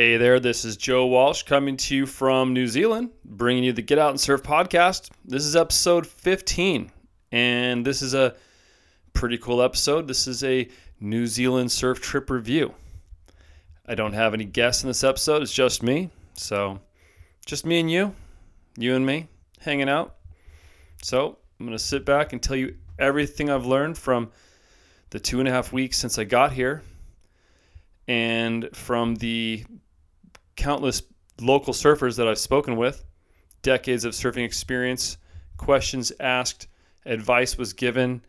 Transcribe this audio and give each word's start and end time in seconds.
Hey 0.00 0.16
there, 0.16 0.40
this 0.40 0.64
is 0.64 0.78
Joe 0.78 1.04
Walsh 1.04 1.42
coming 1.42 1.76
to 1.76 1.94
you 1.94 2.06
from 2.06 2.54
New 2.54 2.66
Zealand, 2.66 3.10
bringing 3.22 3.64
you 3.64 3.74
the 3.74 3.82
Get 3.82 3.98
Out 3.98 4.08
and 4.08 4.18
Surf 4.18 4.42
podcast. 4.42 5.10
This 5.26 5.44
is 5.44 5.54
episode 5.54 6.06
15, 6.06 6.90
and 7.32 7.86
this 7.86 8.00
is 8.00 8.14
a 8.14 8.34
pretty 9.12 9.36
cool 9.36 9.60
episode. 9.60 10.08
This 10.08 10.26
is 10.26 10.42
a 10.42 10.66
New 11.00 11.26
Zealand 11.26 11.70
surf 11.70 12.00
trip 12.00 12.30
review. 12.30 12.72
I 13.84 13.94
don't 13.94 14.14
have 14.14 14.32
any 14.32 14.46
guests 14.46 14.82
in 14.82 14.88
this 14.88 15.04
episode, 15.04 15.42
it's 15.42 15.52
just 15.52 15.82
me. 15.82 16.08
So, 16.32 16.80
just 17.44 17.66
me 17.66 17.80
and 17.80 17.90
you, 17.90 18.14
you 18.78 18.94
and 18.94 19.04
me, 19.04 19.28
hanging 19.58 19.90
out. 19.90 20.14
So, 21.02 21.36
I'm 21.58 21.66
going 21.66 21.76
to 21.76 21.84
sit 21.84 22.06
back 22.06 22.32
and 22.32 22.42
tell 22.42 22.56
you 22.56 22.74
everything 22.98 23.50
I've 23.50 23.66
learned 23.66 23.98
from 23.98 24.30
the 25.10 25.20
two 25.20 25.40
and 25.40 25.48
a 25.48 25.52
half 25.52 25.74
weeks 25.74 25.98
since 25.98 26.18
I 26.18 26.24
got 26.24 26.54
here 26.54 26.82
and 28.10 28.68
from 28.74 29.14
the 29.16 29.64
countless 30.60 31.02
local 31.40 31.72
surfers 31.72 32.16
that 32.16 32.28
I've 32.28 32.38
spoken 32.38 32.76
with, 32.76 33.04
decades 33.62 34.04
of 34.04 34.12
surfing 34.12 34.44
experience, 34.44 35.16
questions 35.56 36.12
asked, 36.20 36.68
advice 37.06 37.56
was 37.56 37.72
given, 37.72 38.22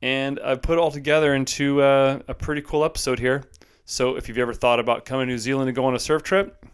and 0.00 0.38
I've 0.38 0.62
put 0.62 0.78
it 0.78 0.80
all 0.80 0.92
together 0.92 1.34
into 1.34 1.82
uh, 1.82 2.20
a 2.28 2.34
pretty 2.34 2.62
cool 2.62 2.84
episode 2.84 3.18
here. 3.18 3.42
So 3.86 4.16
if 4.16 4.28
you've 4.28 4.38
ever 4.38 4.54
thought 4.54 4.78
about 4.78 5.04
coming 5.04 5.26
to 5.26 5.32
New 5.32 5.38
Zealand 5.38 5.66
to 5.66 5.72
go 5.72 5.84
on 5.84 5.96
a 5.96 5.98
surf 5.98 6.22
trip, 6.22 6.64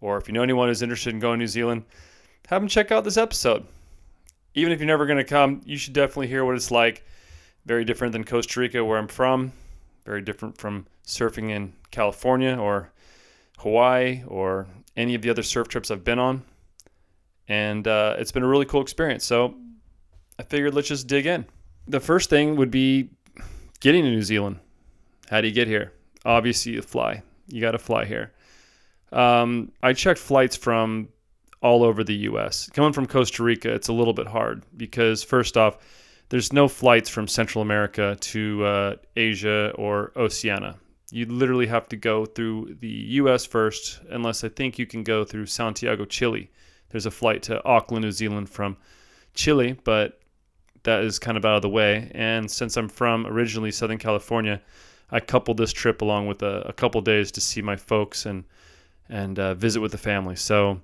or 0.00 0.16
if 0.16 0.28
you 0.28 0.32
know 0.32 0.44
anyone 0.44 0.68
who's 0.68 0.82
interested 0.82 1.12
in 1.12 1.18
going 1.18 1.40
to 1.40 1.42
New 1.42 1.48
Zealand, 1.48 1.84
have 2.46 2.62
them 2.62 2.68
check 2.68 2.92
out 2.92 3.02
this 3.02 3.16
episode. 3.16 3.66
Even 4.54 4.72
if 4.72 4.78
you're 4.78 4.86
never 4.86 5.06
going 5.06 5.18
to 5.18 5.24
come, 5.24 5.60
you 5.64 5.76
should 5.76 5.92
definitely 5.92 6.28
hear 6.28 6.44
what 6.44 6.54
it's 6.54 6.70
like. 6.70 7.04
Very 7.66 7.84
different 7.84 8.12
than 8.12 8.22
Costa 8.22 8.60
Rica, 8.60 8.84
where 8.84 8.96
I'm 8.96 9.08
from. 9.08 9.52
Very 10.04 10.22
different 10.22 10.56
from 10.56 10.86
surfing 11.04 11.50
in 11.50 11.72
California 11.90 12.56
or 12.56 12.92
Hawaii 13.58 14.22
or 14.26 14.66
any 14.96 15.14
of 15.14 15.22
the 15.22 15.30
other 15.30 15.42
surf 15.42 15.68
trips 15.68 15.90
I've 15.90 16.04
been 16.04 16.18
on. 16.18 16.42
And 17.48 17.86
uh, 17.86 18.16
it's 18.18 18.32
been 18.32 18.42
a 18.42 18.48
really 18.48 18.66
cool 18.66 18.82
experience. 18.82 19.24
So 19.24 19.54
I 20.38 20.42
figured 20.42 20.74
let's 20.74 20.88
just 20.88 21.06
dig 21.06 21.26
in. 21.26 21.46
The 21.86 22.00
first 22.00 22.30
thing 22.30 22.56
would 22.56 22.70
be 22.70 23.10
getting 23.80 24.04
to 24.04 24.10
New 24.10 24.22
Zealand. 24.22 24.58
How 25.30 25.40
do 25.40 25.48
you 25.48 25.54
get 25.54 25.68
here? 25.68 25.92
Obviously, 26.24 26.72
you 26.72 26.82
fly. 26.82 27.22
You 27.46 27.60
got 27.60 27.72
to 27.72 27.78
fly 27.78 28.04
here. 28.04 28.32
Um, 29.12 29.70
I 29.82 29.92
checked 29.92 30.18
flights 30.18 30.56
from 30.56 31.08
all 31.62 31.84
over 31.84 32.02
the 32.02 32.14
U.S. 32.14 32.68
Coming 32.70 32.92
from 32.92 33.06
Costa 33.06 33.42
Rica, 33.42 33.72
it's 33.72 33.88
a 33.88 33.92
little 33.92 34.12
bit 34.12 34.26
hard 34.26 34.64
because, 34.76 35.22
first 35.22 35.56
off, 35.56 35.78
there's 36.28 36.52
no 36.52 36.66
flights 36.66 37.08
from 37.08 37.28
Central 37.28 37.62
America 37.62 38.16
to 38.20 38.64
uh, 38.64 38.96
Asia 39.14 39.72
or 39.76 40.12
Oceania 40.16 40.76
you 41.10 41.26
literally 41.26 41.66
have 41.66 41.88
to 41.88 41.96
go 41.96 42.26
through 42.26 42.76
the 42.80 42.88
US 42.88 43.46
first, 43.46 44.00
unless 44.10 44.42
I 44.42 44.48
think 44.48 44.78
you 44.78 44.86
can 44.86 45.04
go 45.04 45.24
through 45.24 45.46
Santiago, 45.46 46.04
Chile. 46.04 46.50
There's 46.90 47.06
a 47.06 47.10
flight 47.10 47.42
to 47.44 47.64
Auckland, 47.64 48.04
New 48.04 48.12
Zealand 48.12 48.48
from 48.48 48.76
Chile, 49.34 49.76
but 49.84 50.20
that 50.82 51.02
is 51.02 51.18
kind 51.18 51.36
of 51.36 51.44
out 51.44 51.56
of 51.56 51.62
the 51.62 51.68
way. 51.68 52.10
And 52.14 52.50
since 52.50 52.76
I'm 52.76 52.88
from 52.88 53.26
originally 53.26 53.70
Southern 53.70 53.98
California, 53.98 54.60
I 55.10 55.20
coupled 55.20 55.58
this 55.58 55.72
trip 55.72 56.02
along 56.02 56.26
with 56.26 56.42
a, 56.42 56.62
a 56.62 56.72
couple 56.72 57.00
days 57.00 57.30
to 57.32 57.40
see 57.40 57.62
my 57.62 57.76
folks 57.76 58.26
and 58.26 58.44
and 59.08 59.38
uh, 59.38 59.54
visit 59.54 59.80
with 59.80 59.92
the 59.92 59.98
family. 59.98 60.34
So, 60.34 60.80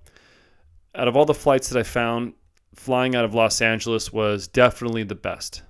out 0.94 1.08
of 1.08 1.16
all 1.16 1.24
the 1.24 1.34
flights 1.34 1.68
that 1.70 1.78
I 1.80 1.82
found, 1.82 2.34
flying 2.72 3.16
out 3.16 3.24
of 3.24 3.34
Los 3.34 3.60
Angeles 3.60 4.12
was 4.12 4.46
definitely 4.46 5.02
the 5.02 5.16
best. 5.16 5.62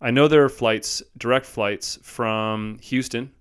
I 0.00 0.12
know 0.12 0.28
there 0.28 0.44
are 0.44 0.48
flights, 0.48 1.02
direct 1.18 1.46
flights 1.46 1.98
from 2.02 2.78
Houston 2.78 3.32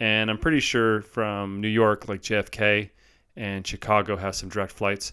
and 0.00 0.30
I'm 0.30 0.38
pretty 0.38 0.60
sure 0.60 1.02
from 1.02 1.60
New 1.60 1.68
York, 1.68 2.08
like 2.08 2.22
JFK 2.22 2.88
and 3.36 3.66
Chicago, 3.66 4.16
has 4.16 4.38
some 4.38 4.48
direct 4.48 4.72
flights. 4.72 5.12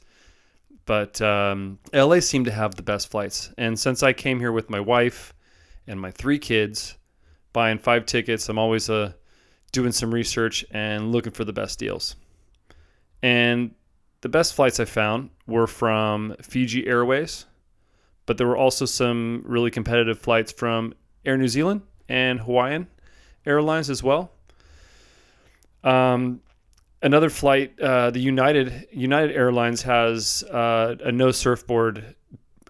But 0.85 1.21
um, 1.21 1.79
LA 1.93 2.21
seemed 2.21 2.45
to 2.45 2.51
have 2.51 2.75
the 2.75 2.81
best 2.81 3.09
flights. 3.09 3.53
And 3.57 3.77
since 3.77 4.01
I 4.01 4.13
came 4.13 4.39
here 4.39 4.53
with 4.53 4.69
my 4.69 4.79
wife 4.79 5.33
and 5.85 5.99
my 5.99 6.11
three 6.11 6.39
kids, 6.39 6.97
buying 7.51 7.77
five 7.77 8.05
tickets, 8.05 8.47
I'm 8.47 8.57
always 8.57 8.89
uh, 8.89 9.11
doing 9.73 9.91
some 9.91 10.13
research 10.13 10.65
and 10.71 11.11
looking 11.11 11.33
for 11.33 11.43
the 11.43 11.51
best 11.51 11.77
deals. 11.77 12.15
And 13.21 13.71
the 14.21 14.29
best 14.29 14.53
flights 14.53 14.79
I 14.79 14.85
found 14.85 15.31
were 15.47 15.67
from 15.67 16.37
Fiji 16.41 16.87
Airways, 16.87 17.45
but 18.25 18.37
there 18.37 18.47
were 18.47 18.57
also 18.57 18.85
some 18.85 19.43
really 19.45 19.71
competitive 19.71 20.19
flights 20.19 20.53
from 20.53 20.93
Air 21.25 21.35
New 21.35 21.49
Zealand 21.49 21.81
and 22.07 22.39
Hawaiian 22.39 22.87
Airlines 23.45 23.89
as 23.89 24.01
well. 24.01 24.31
Um, 25.83 26.41
another 27.01 27.29
flight, 27.29 27.79
uh, 27.79 28.11
the 28.11 28.19
United 28.19 28.87
United 28.91 29.35
Airlines 29.35 29.81
has 29.83 30.43
uh, 30.43 30.95
a 31.03 31.11
no 31.11 31.31
surfboard 31.31 32.15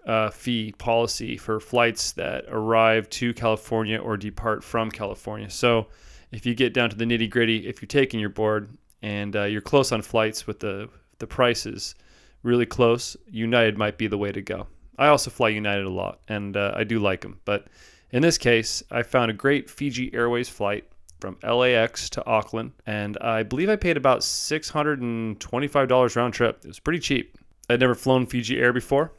uh, 0.06 0.30
fee 0.30 0.72
policy 0.78 1.36
for 1.36 1.60
flights 1.60 2.12
that 2.12 2.44
arrive 2.48 3.08
to 3.10 3.34
California 3.34 3.98
or 3.98 4.16
depart 4.16 4.64
from 4.64 4.90
California. 4.90 5.50
So 5.50 5.88
if 6.32 6.46
you 6.46 6.54
get 6.54 6.72
down 6.72 6.90
to 6.90 6.96
the 6.96 7.04
nitty 7.04 7.28
gritty, 7.28 7.66
if 7.66 7.82
you're 7.82 7.86
taking 7.86 8.18
your 8.20 8.30
board 8.30 8.70
and 9.02 9.36
uh, 9.36 9.44
you're 9.44 9.60
close 9.60 9.92
on 9.92 10.02
flights 10.02 10.46
with 10.46 10.60
the 10.60 10.88
the 11.18 11.26
prices 11.26 11.94
really 12.42 12.66
close, 12.66 13.16
United 13.28 13.76
might 13.76 13.98
be 13.98 14.06
the 14.06 14.18
way 14.18 14.32
to 14.32 14.40
go. 14.40 14.66
I 14.98 15.08
also 15.08 15.30
fly 15.30 15.48
United 15.48 15.84
a 15.84 15.90
lot, 15.90 16.20
and 16.28 16.56
uh, 16.56 16.72
I 16.74 16.84
do 16.84 16.98
like 16.98 17.20
them. 17.20 17.40
But 17.44 17.66
in 18.10 18.22
this 18.22 18.38
case, 18.38 18.82
I 18.90 19.02
found 19.02 19.30
a 19.30 19.34
great 19.34 19.68
Fiji 19.68 20.12
Airways 20.14 20.48
flight 20.48 20.84
from 21.20 21.38
LAX 21.42 22.08
to 22.10 22.24
Auckland, 22.26 22.72
and 22.86 23.16
I 23.20 23.42
believe 23.42 23.68
I 23.68 23.76
paid 23.76 23.96
about 23.96 24.20
$625 24.20 26.16
round 26.16 26.34
trip. 26.34 26.60
It 26.62 26.68
was 26.68 26.78
pretty 26.80 27.00
cheap. 27.00 27.38
I'd 27.68 27.80
never 27.80 27.94
flown 27.94 28.26
Fiji 28.26 28.58
Air 28.58 28.72
before. 28.72 29.12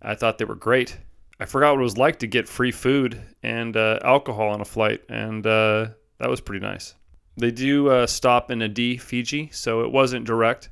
I 0.00 0.14
thought 0.14 0.38
they 0.38 0.44
were 0.44 0.54
great. 0.54 0.98
I 1.40 1.44
forgot 1.46 1.72
what 1.72 1.80
it 1.80 1.84
was 1.84 1.98
like 1.98 2.18
to 2.20 2.26
get 2.26 2.48
free 2.48 2.72
food 2.72 3.20
and 3.42 3.76
uh, 3.76 3.98
alcohol 4.02 4.50
on 4.50 4.60
a 4.60 4.64
flight, 4.64 5.02
and 5.08 5.46
uh, 5.46 5.88
that 6.18 6.30
was 6.30 6.40
pretty 6.40 6.64
nice. 6.64 6.94
They 7.36 7.50
do 7.50 7.88
uh, 7.88 8.06
stop 8.06 8.50
in 8.50 8.58
Nadi, 8.58 9.00
Fiji, 9.00 9.48
so 9.52 9.82
it 9.82 9.90
wasn't 9.90 10.26
direct. 10.26 10.68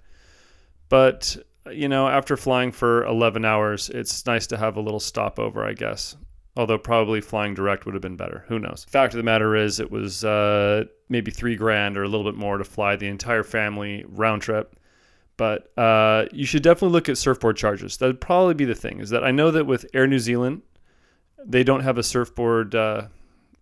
But, 0.88 1.36
you 1.70 1.88
know, 1.88 2.08
after 2.08 2.36
flying 2.36 2.72
for 2.72 3.04
11 3.04 3.44
hours, 3.44 3.88
it's 3.88 4.26
nice 4.26 4.46
to 4.48 4.56
have 4.56 4.76
a 4.76 4.80
little 4.80 5.00
stopover, 5.00 5.64
I 5.64 5.72
guess 5.72 6.16
although 6.60 6.76
probably 6.76 7.22
flying 7.22 7.54
direct 7.54 7.87
would 7.87 7.94
have 7.94 8.03
been 8.03 8.16
better. 8.16 8.44
Who 8.48 8.59
knows? 8.59 8.84
Fact 8.84 9.15
of 9.15 9.16
the 9.16 9.22
matter 9.22 9.56
is, 9.56 9.81
it 9.81 9.91
was 9.91 10.26
uh, 10.26 10.84
maybe 11.09 11.31
three 11.31 11.56
grand 11.56 11.97
or 11.97 12.03
a 12.03 12.06
little 12.06 12.31
bit 12.31 12.38
more 12.38 12.59
to 12.59 12.65
fly 12.65 12.97
the 12.97 13.06
entire 13.06 13.43
family 13.43 14.04
round 14.06 14.43
trip. 14.43 14.76
But 15.38 15.72
uh, 15.78 16.26
you 16.32 16.44
should 16.44 16.62
definitely 16.62 16.93
look 16.93 17.09
at 17.09 17.16
surfboard 17.16 17.56
charges. 17.56 17.97
That'd 17.97 18.21
probably 18.21 18.53
be 18.53 18.66
the 18.66 18.75
thing. 18.75 19.00
Is 19.00 19.09
that 19.09 19.25
I 19.25 19.31
know 19.31 19.50
that 19.50 19.65
with 19.65 19.87
Air 19.94 20.06
New 20.06 20.19
Zealand, 20.19 20.60
they 21.43 21.65
don't 21.65 21.81
have 21.81 21.97
a 21.97 22.03
surfboard. 22.03 22.75
Uh, 22.75 23.04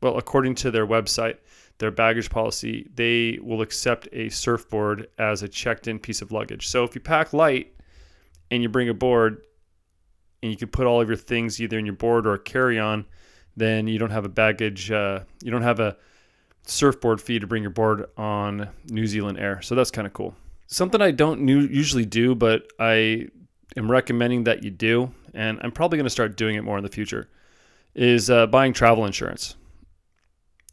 well, 0.03 0.19
according 0.19 0.57
to 0.57 0.73
their 0.73 0.85
website, 0.85 1.37
their 1.79 1.93
baggage 1.93 2.31
policy, 2.31 2.89
they 2.97 3.39
will 3.41 3.63
accept 3.63 4.09
a 4.11 4.29
surfboard 4.29 5.07
as 5.19 5.45
a 5.45 5.49
checked-in 5.49 6.01
piece 6.01 6.21
of 6.21 6.33
luggage. 6.33 6.67
So 6.67 6.83
if 6.83 6.97
you 6.97 7.01
pack 7.01 7.33
light 7.33 7.77
and 8.51 8.61
you 8.61 8.69
bring 8.69 8.89
a 8.89 8.95
board, 8.95 9.43
and 10.43 10.51
you 10.51 10.57
can 10.57 10.69
put 10.69 10.87
all 10.87 11.01
of 11.01 11.09
your 11.09 11.17
things 11.17 11.61
either 11.61 11.79
in 11.79 11.87
your 11.87 11.95
board 11.95 12.27
or 12.27 12.35
a 12.35 12.39
carry 12.39 12.79
on, 12.79 13.07
then 13.57 13.89
you 13.89 13.99
don't 13.99 14.11
have 14.11 14.25
a 14.25 14.29
baggage, 14.29 14.91
uh, 14.91 15.21
you 15.43 15.51
don't 15.51 15.63
have 15.63 15.81
a 15.81 15.97
surfboard 16.65 17.21
fee 17.21 17.39
to 17.39 17.47
bring 17.47 17.63
your 17.63 17.71
board 17.71 18.07
on 18.17 18.69
New 18.89 19.07
Zealand 19.07 19.39
Air. 19.39 19.61
So 19.63 19.75
that's 19.75 19.91
kind 19.91 20.07
of 20.07 20.13
cool. 20.13 20.35
Something 20.67 21.01
I 21.01 21.11
don't 21.11 21.41
new, 21.41 21.61
usually 21.61 22.05
do, 22.05 22.35
but 22.35 22.71
I 22.79 23.29
am 23.77 23.91
recommending 23.91 24.45
that 24.45 24.63
you 24.63 24.71
do, 24.71 25.13
and 25.35 25.59
I'm 25.63 25.73
probably 25.73 25.97
going 25.97 26.05
to 26.05 26.11
start 26.11 26.37
doing 26.37 26.57
it 26.57 26.63
more 26.63 26.77
in 26.77 26.85
the 26.85 26.91
future, 26.91 27.29
is 27.95 28.31
uh, 28.31 28.47
buying 28.47 28.73
travel 28.73 29.07
insurance. 29.07 29.57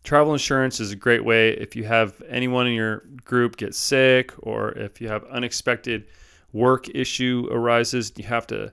Travel 0.04 0.34
insurance 0.34 0.80
is 0.80 0.92
a 0.92 0.96
great 0.96 1.24
way 1.24 1.52
if 1.52 1.76
you 1.76 1.86
have 1.86 2.22
anyone 2.30 2.68
in 2.68 2.74
your 2.74 3.06
group 3.24 3.58
get 3.58 3.74
sick 3.74 4.32
or 4.40 4.72
if 4.74 5.02
you 5.02 5.08
have 5.08 5.24
unexpected 5.26 6.06
work 6.54 6.88
issue 6.94 7.48
arises, 7.52 8.14
you 8.16 8.24
have 8.26 8.46
to 8.48 8.72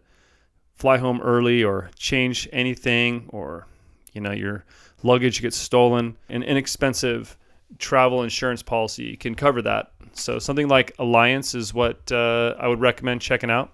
fly 0.82 0.99
home 0.99 1.20
early 1.20 1.62
or 1.62 1.88
change 1.94 2.49
anything 2.52 3.25
or 3.29 3.69
you 4.14 4.20
know 4.20 4.32
your 4.32 4.64
luggage 5.05 5.40
gets 5.40 5.56
stolen 5.56 6.17
an 6.29 6.43
inexpensive 6.43 7.38
travel 7.79 8.25
insurance 8.25 8.64
policy 8.64 9.17
can 9.17 9.37
cover 9.37 9.62
that. 9.62 9.93
So 10.14 10.40
something 10.40 10.67
like 10.67 10.96
Allianz 10.96 11.55
is 11.55 11.73
what 11.73 12.11
uh, 12.11 12.56
i 12.58 12.67
would 12.67 12.81
recommend 12.81 13.20
checking 13.20 13.49
out. 13.49 13.70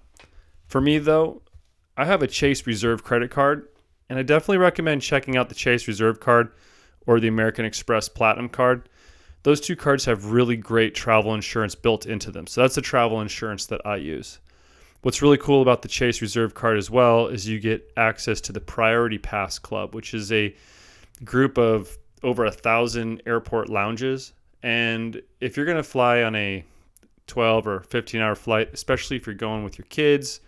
For 0.67 0.83
me 0.83 0.99
though 0.99 1.41
i 1.97 2.05
have 2.05 2.23
a 2.23 2.27
chase 2.27 2.67
reserve 2.67 3.03
credit 3.05 3.31
card 3.31 3.69
and 4.11 4.19
i 4.19 4.23
definitely 4.23 4.59
recommend 4.59 5.01
checking 5.01 5.35
out 5.39 5.49
the 5.49 5.55
chase 5.55 5.89
reserve 5.89 6.21
card 6.21 6.53
or 7.07 7.21
the 7.21 7.29
american 7.29 7.65
express 7.65 8.07
platinum 8.11 8.51
card. 8.51 8.87
Those 9.45 9.63
two 9.63 9.77
cards 9.77 10.05
have 10.05 10.27
really 10.27 10.59
great 10.59 10.95
travel 10.95 11.33
insurance 11.33 11.75
built 11.75 12.05
into 12.05 12.31
them. 12.31 12.47
So 12.47 12.61
that's 12.61 12.75
the 12.75 12.83
travel 12.83 13.23
insurance 13.23 13.65
that 13.65 13.81
i 13.87 13.97
use 13.97 14.41
What's 15.03 15.23
really 15.23 15.39
cool 15.39 15.62
about 15.62 15.83
the 15.83 15.89
Chase 15.89 16.21
Reserve 16.21 16.55
card 16.55 16.77
as 16.77 16.91
well 16.91 17.29
is 17.29 17.47
you 17.47 17.61
get 17.61 17.91
access 17.97 18.41
to 18.43 18.53
the 18.53 18.61
Priority 18.61 19.19
Pass 19.19 19.59
Club, 19.59 19.95
which 19.95 20.12
is 20.12 20.33
a 20.33 20.55
group 21.25 21.56
of 21.56 21.97
over 22.23 22.45
a 22.45 22.50
thousand 22.50 23.23
airport 23.27 23.69
lounges. 23.69 24.33
And 24.62 25.23
if 25.41 25.56
you're 25.56 25.67
going 25.67 25.77
to 25.77 25.85
fly 25.85 26.23
on 26.23 26.35
a 26.35 26.65
12 27.29 27.67
or 27.67 27.81
15 27.81 28.21
hour 28.21 28.35
flight, 28.35 28.71
especially 28.73 29.17
if 29.17 29.27
you're 29.27 29.35
going 29.37 29.62
with 29.62 29.79
your 29.79 29.87
kids. 29.89 30.41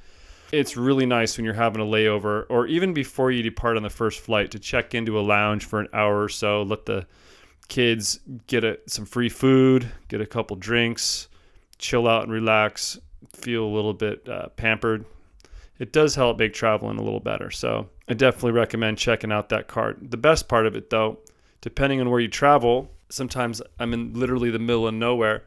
It's 0.50 0.76
really 0.76 1.06
nice 1.06 1.36
when 1.36 1.44
you're 1.44 1.54
having 1.54 1.80
a 1.80 1.84
layover 1.84 2.46
or 2.48 2.66
even 2.66 2.92
before 2.92 3.30
you 3.30 3.42
depart 3.42 3.76
on 3.76 3.84
the 3.84 3.90
first 3.90 4.18
flight 4.18 4.50
to 4.50 4.58
check 4.58 4.94
into 4.94 5.18
a 5.18 5.22
lounge 5.22 5.64
for 5.64 5.78
an 5.78 5.86
hour 5.92 6.24
or 6.24 6.28
so, 6.28 6.62
let 6.62 6.86
the 6.86 7.06
kids 7.68 8.18
get 8.48 8.64
a, 8.64 8.80
some 8.88 9.04
free 9.04 9.28
food, 9.28 9.88
get 10.08 10.20
a 10.20 10.26
couple 10.26 10.56
drinks, 10.56 11.28
chill 11.78 12.08
out 12.08 12.24
and 12.24 12.32
relax, 12.32 12.98
feel 13.32 13.64
a 13.64 13.74
little 13.74 13.94
bit 13.94 14.28
uh, 14.28 14.48
pampered. 14.50 15.04
It 15.78 15.92
does 15.92 16.14
help 16.14 16.38
make 16.38 16.52
traveling 16.52 16.98
a 16.98 17.02
little 17.02 17.20
better. 17.20 17.50
So 17.50 17.88
I 18.08 18.14
definitely 18.14 18.52
recommend 18.52 18.98
checking 18.98 19.32
out 19.32 19.48
that 19.48 19.68
card. 19.68 20.10
The 20.10 20.16
best 20.16 20.48
part 20.48 20.66
of 20.66 20.76
it, 20.76 20.90
though, 20.90 21.18
depending 21.60 22.00
on 22.00 22.10
where 22.10 22.20
you 22.20 22.28
travel, 22.28 22.90
sometimes 23.08 23.62
I'm 23.78 23.94
in 23.94 24.12
literally 24.12 24.50
the 24.50 24.58
middle 24.58 24.86
of 24.86 24.94
nowhere. 24.94 25.44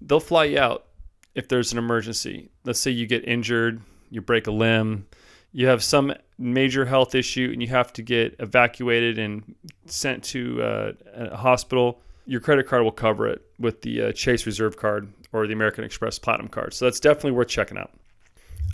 They'll 0.00 0.20
fly 0.20 0.44
you 0.44 0.58
out 0.58 0.86
if 1.34 1.48
there's 1.48 1.72
an 1.72 1.78
emergency. 1.78 2.50
Let's 2.64 2.80
say 2.80 2.90
you 2.90 3.06
get 3.06 3.26
injured, 3.26 3.80
you 4.10 4.20
break 4.20 4.46
a 4.46 4.50
limb, 4.50 5.06
you 5.52 5.66
have 5.68 5.82
some 5.82 6.12
major 6.38 6.84
health 6.84 7.14
issue, 7.14 7.50
and 7.52 7.62
you 7.62 7.68
have 7.68 7.92
to 7.94 8.02
get 8.02 8.36
evacuated 8.38 9.18
and 9.18 9.54
sent 9.86 10.22
to 10.24 10.62
uh, 10.62 10.92
a 11.14 11.36
hospital. 11.36 12.02
Your 12.28 12.40
credit 12.40 12.66
card 12.66 12.82
will 12.82 12.92
cover 12.92 13.26
it 13.26 13.42
with 13.58 13.80
the 13.80 14.02
uh, 14.02 14.12
Chase 14.12 14.44
Reserve 14.44 14.76
card 14.76 15.10
or 15.32 15.46
the 15.46 15.54
American 15.54 15.82
Express 15.82 16.18
Platinum 16.18 16.48
card. 16.48 16.74
So 16.74 16.84
that's 16.84 17.00
definitely 17.00 17.32
worth 17.32 17.48
checking 17.48 17.78
out. 17.78 17.90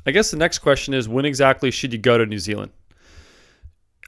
I 0.05 0.11
guess 0.11 0.33
the 0.33 0.37
next 0.37 0.59
question 0.59 0.93
is 0.93 1.09
when 1.09 1.25
exactly 1.25 1.71
should 1.71 1.93
you 1.93 1.99
go 2.01 2.19
to 2.19 2.27
New 2.27 2.41
Zealand? 2.41 2.73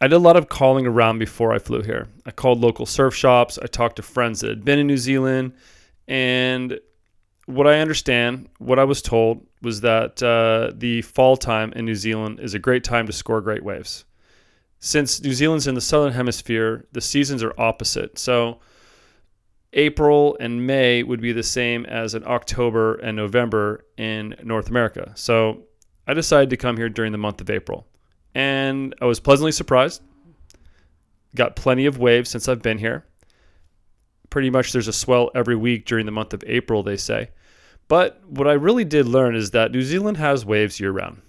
I 0.01 0.09
did 0.09 0.17
a 0.17 0.19
lot 0.19 0.37
of 0.37 0.49
calling 0.49 0.85
around 0.85 1.21
before 1.21 1.53
I 1.53 1.61
flew 1.61 1.81
here. 1.81 2.09
I 2.27 2.33
called 2.33 2.61
local 2.61 2.87
surf 2.87 3.15
shops. 3.15 3.57
I 3.63 3.67
talked 3.67 3.97
to 3.97 4.03
friends 4.03 4.41
that 4.41 4.51
had 4.51 4.65
been 4.65 4.81
in 4.81 4.87
New 4.89 4.99
Zealand. 4.99 5.53
And 6.09 6.81
what 7.47 7.69
I 7.69 7.79
understand, 7.79 8.49
what 8.59 8.81
I 8.81 8.85
was 8.85 9.01
told, 9.01 9.47
was 9.63 9.81
that 9.83 10.21
uh, 10.23 10.73
the 10.77 11.03
fall 11.03 11.37
time 11.37 11.73
in 11.75 11.85
New 11.87 11.95
Zealand 11.95 12.41
is 12.41 12.55
a 12.55 12.59
great 12.59 12.83
time 12.83 13.07
to 13.07 13.13
score 13.13 13.41
great 13.41 13.63
waves. 13.63 14.05
Since 14.81 15.23
New 15.23 15.33
Zealand's 15.33 15.67
in 15.69 15.77
the 15.77 15.81
southern 15.81 16.13
hemisphere, 16.13 16.85
the 16.93 17.01
seasons 17.01 17.43
are 17.43 17.55
opposite. 17.57 18.19
So 18.19 18.59
April 19.77 20.37
and 20.41 20.67
May 20.67 21.03
would 21.03 21.21
be 21.21 21.33
the 21.33 21.43
same 21.43 21.87
as 21.87 22.15
in 22.15 22.25
October 22.27 22.97
and 22.97 23.17
November 23.17 23.85
in 23.97 24.35
North 24.43 24.69
America. 24.69 25.13
So 25.15 25.65
I 26.07 26.15
decided 26.15 26.51
to 26.51 26.57
come 26.57 26.77
here 26.77 26.89
during 26.89 27.13
the 27.13 27.19
month 27.19 27.41
of 27.41 27.51
April 27.51 27.87
and 28.35 28.95
I 29.01 29.07
was 29.07 29.19
pleasantly 29.19 29.53
surprised. 29.53 30.03
Got 31.35 31.57
plenty 31.57 31.87
of 31.87 31.99
waves 31.99 32.29
since 32.29 32.49
I've 32.49 32.61
been 32.61 32.77
here. 32.77 33.07
Pretty 34.29 34.51
much 34.51 34.73
there's 34.73 34.89
a 34.89 34.93
swell 34.93 35.31
every 35.35 35.57
week 35.57 35.87
during 35.87 36.05
the 36.05 36.13
month 36.13 36.35
of 36.35 36.45
April, 36.47 36.83
they 36.83 36.99
say. 36.99 37.31
But 37.89 38.21
what 38.29 38.47
I 38.47 38.53
really 38.53 38.85
did 38.85 39.07
learn 39.07 39.35
is 39.35 39.53
that 39.53 39.73
New 39.73 39.83
Zealand 39.83 40.19
has 40.19 40.45
waves 40.45 40.81
year 40.81 40.91
round. 40.91 41.23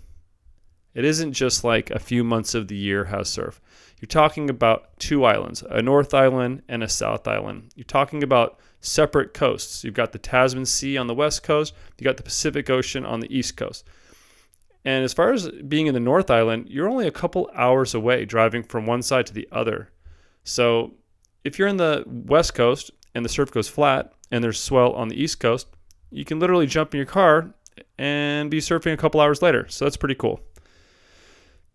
It 0.94 1.06
isn't 1.06 1.32
just 1.32 1.64
like 1.64 1.92
a 1.92 2.00
few 2.00 2.26
months 2.26 2.54
of 2.56 2.68
the 2.68 2.76
year 2.76 3.06
has 3.06 3.30
surf. 3.30 3.62
You're 4.00 4.08
talking 4.08 4.50
about 4.50 4.98
two 5.00 5.26
islands, 5.26 5.64
a 5.70 5.82
North 5.82 6.14
Island 6.14 6.62
and 6.68 6.84
a 6.84 6.90
South 6.90 7.28
Island. 7.28 7.72
You're 7.76 7.86
talking 7.86 8.22
about 8.22 8.60
separate 8.80 9.34
coasts. 9.34 9.84
You've 9.84 9.96
got 9.96 10.12
the 10.12 10.20
Tasman 10.20 10.66
Sea 10.66 10.98
on 10.98 11.08
the 11.08 11.16
west 11.16 11.42
coast, 11.44 11.74
you've 11.98 12.06
got 12.06 12.18
the 12.18 12.24
Pacific 12.24 12.70
Ocean 12.70 13.06
on 13.06 13.20
the 13.20 13.36
east 13.36 13.58
coast. 13.58 13.88
And 14.86 15.04
as 15.04 15.14
far 15.14 15.34
as 15.34 15.50
being 15.68 15.88
in 15.88 15.94
the 15.94 16.00
North 16.00 16.30
Island, 16.30 16.68
you're 16.70 16.88
only 16.88 17.08
a 17.08 17.12
couple 17.12 17.50
hours 17.56 17.94
away 17.94 18.24
driving 18.24 18.64
from 18.64 18.86
one 18.86 19.02
side 19.02 19.26
to 19.26 19.34
the 19.34 19.48
other. 19.52 19.90
So 20.44 20.94
if 21.44 21.60
you're 21.60 21.68
in 21.68 21.78
the 21.78 22.04
West 22.06 22.54
Coast 22.54 22.92
and 23.14 23.26
the 23.26 23.30
surf 23.30 23.52
goes 23.52 23.68
flat 23.68 24.14
and 24.32 24.44
there's 24.44 24.60
swell 24.60 24.94
on 24.94 25.10
the 25.10 25.22
East 25.22 25.40
Coast, 25.40 25.68
you 26.10 26.24
can 26.24 26.40
literally 26.40 26.68
jump 26.68 26.94
in 26.94 27.00
your 27.00 27.06
car 27.06 27.54
and 27.98 28.50
be 28.50 28.60
surfing 28.60 28.94
a 28.94 28.98
couple 28.98 29.20
hours 29.20 29.42
later. 29.42 29.68
So 29.68 29.86
that's 29.86 29.98
pretty 29.98 30.16
cool. 30.16 30.40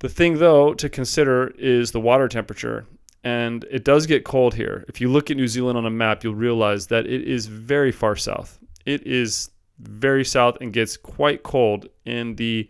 The 0.03 0.09
thing, 0.09 0.39
though, 0.39 0.75
to 0.75 0.89
consider 0.89 1.55
is 1.57 1.93
the 1.93 2.01
water 2.01 2.27
temperature. 2.27 2.87
And 3.23 3.65
it 3.71 3.85
does 3.85 4.05
get 4.07 4.25
cold 4.25 4.53
here. 4.53 4.85
If 4.89 5.01
you 5.01 5.09
look 5.09 5.31
at 5.31 5.37
New 5.37 5.47
Zealand 5.47 5.79
on 5.79 5.87
a 5.87 5.91
map, 5.91 6.25
you'll 6.25 6.35
realize 6.35 6.89
that 6.89 7.07
it 7.07 7.23
is 7.23 7.47
very 7.47 7.93
far 7.93 8.17
south. 8.17 8.59
It 8.85 9.07
is 9.07 9.51
very 9.79 10.25
south 10.25 10.59
and 10.61 10.73
gets 10.73 10.97
quite 10.97 11.45
cold 11.45 11.87
in 12.05 12.35
the 12.35 12.69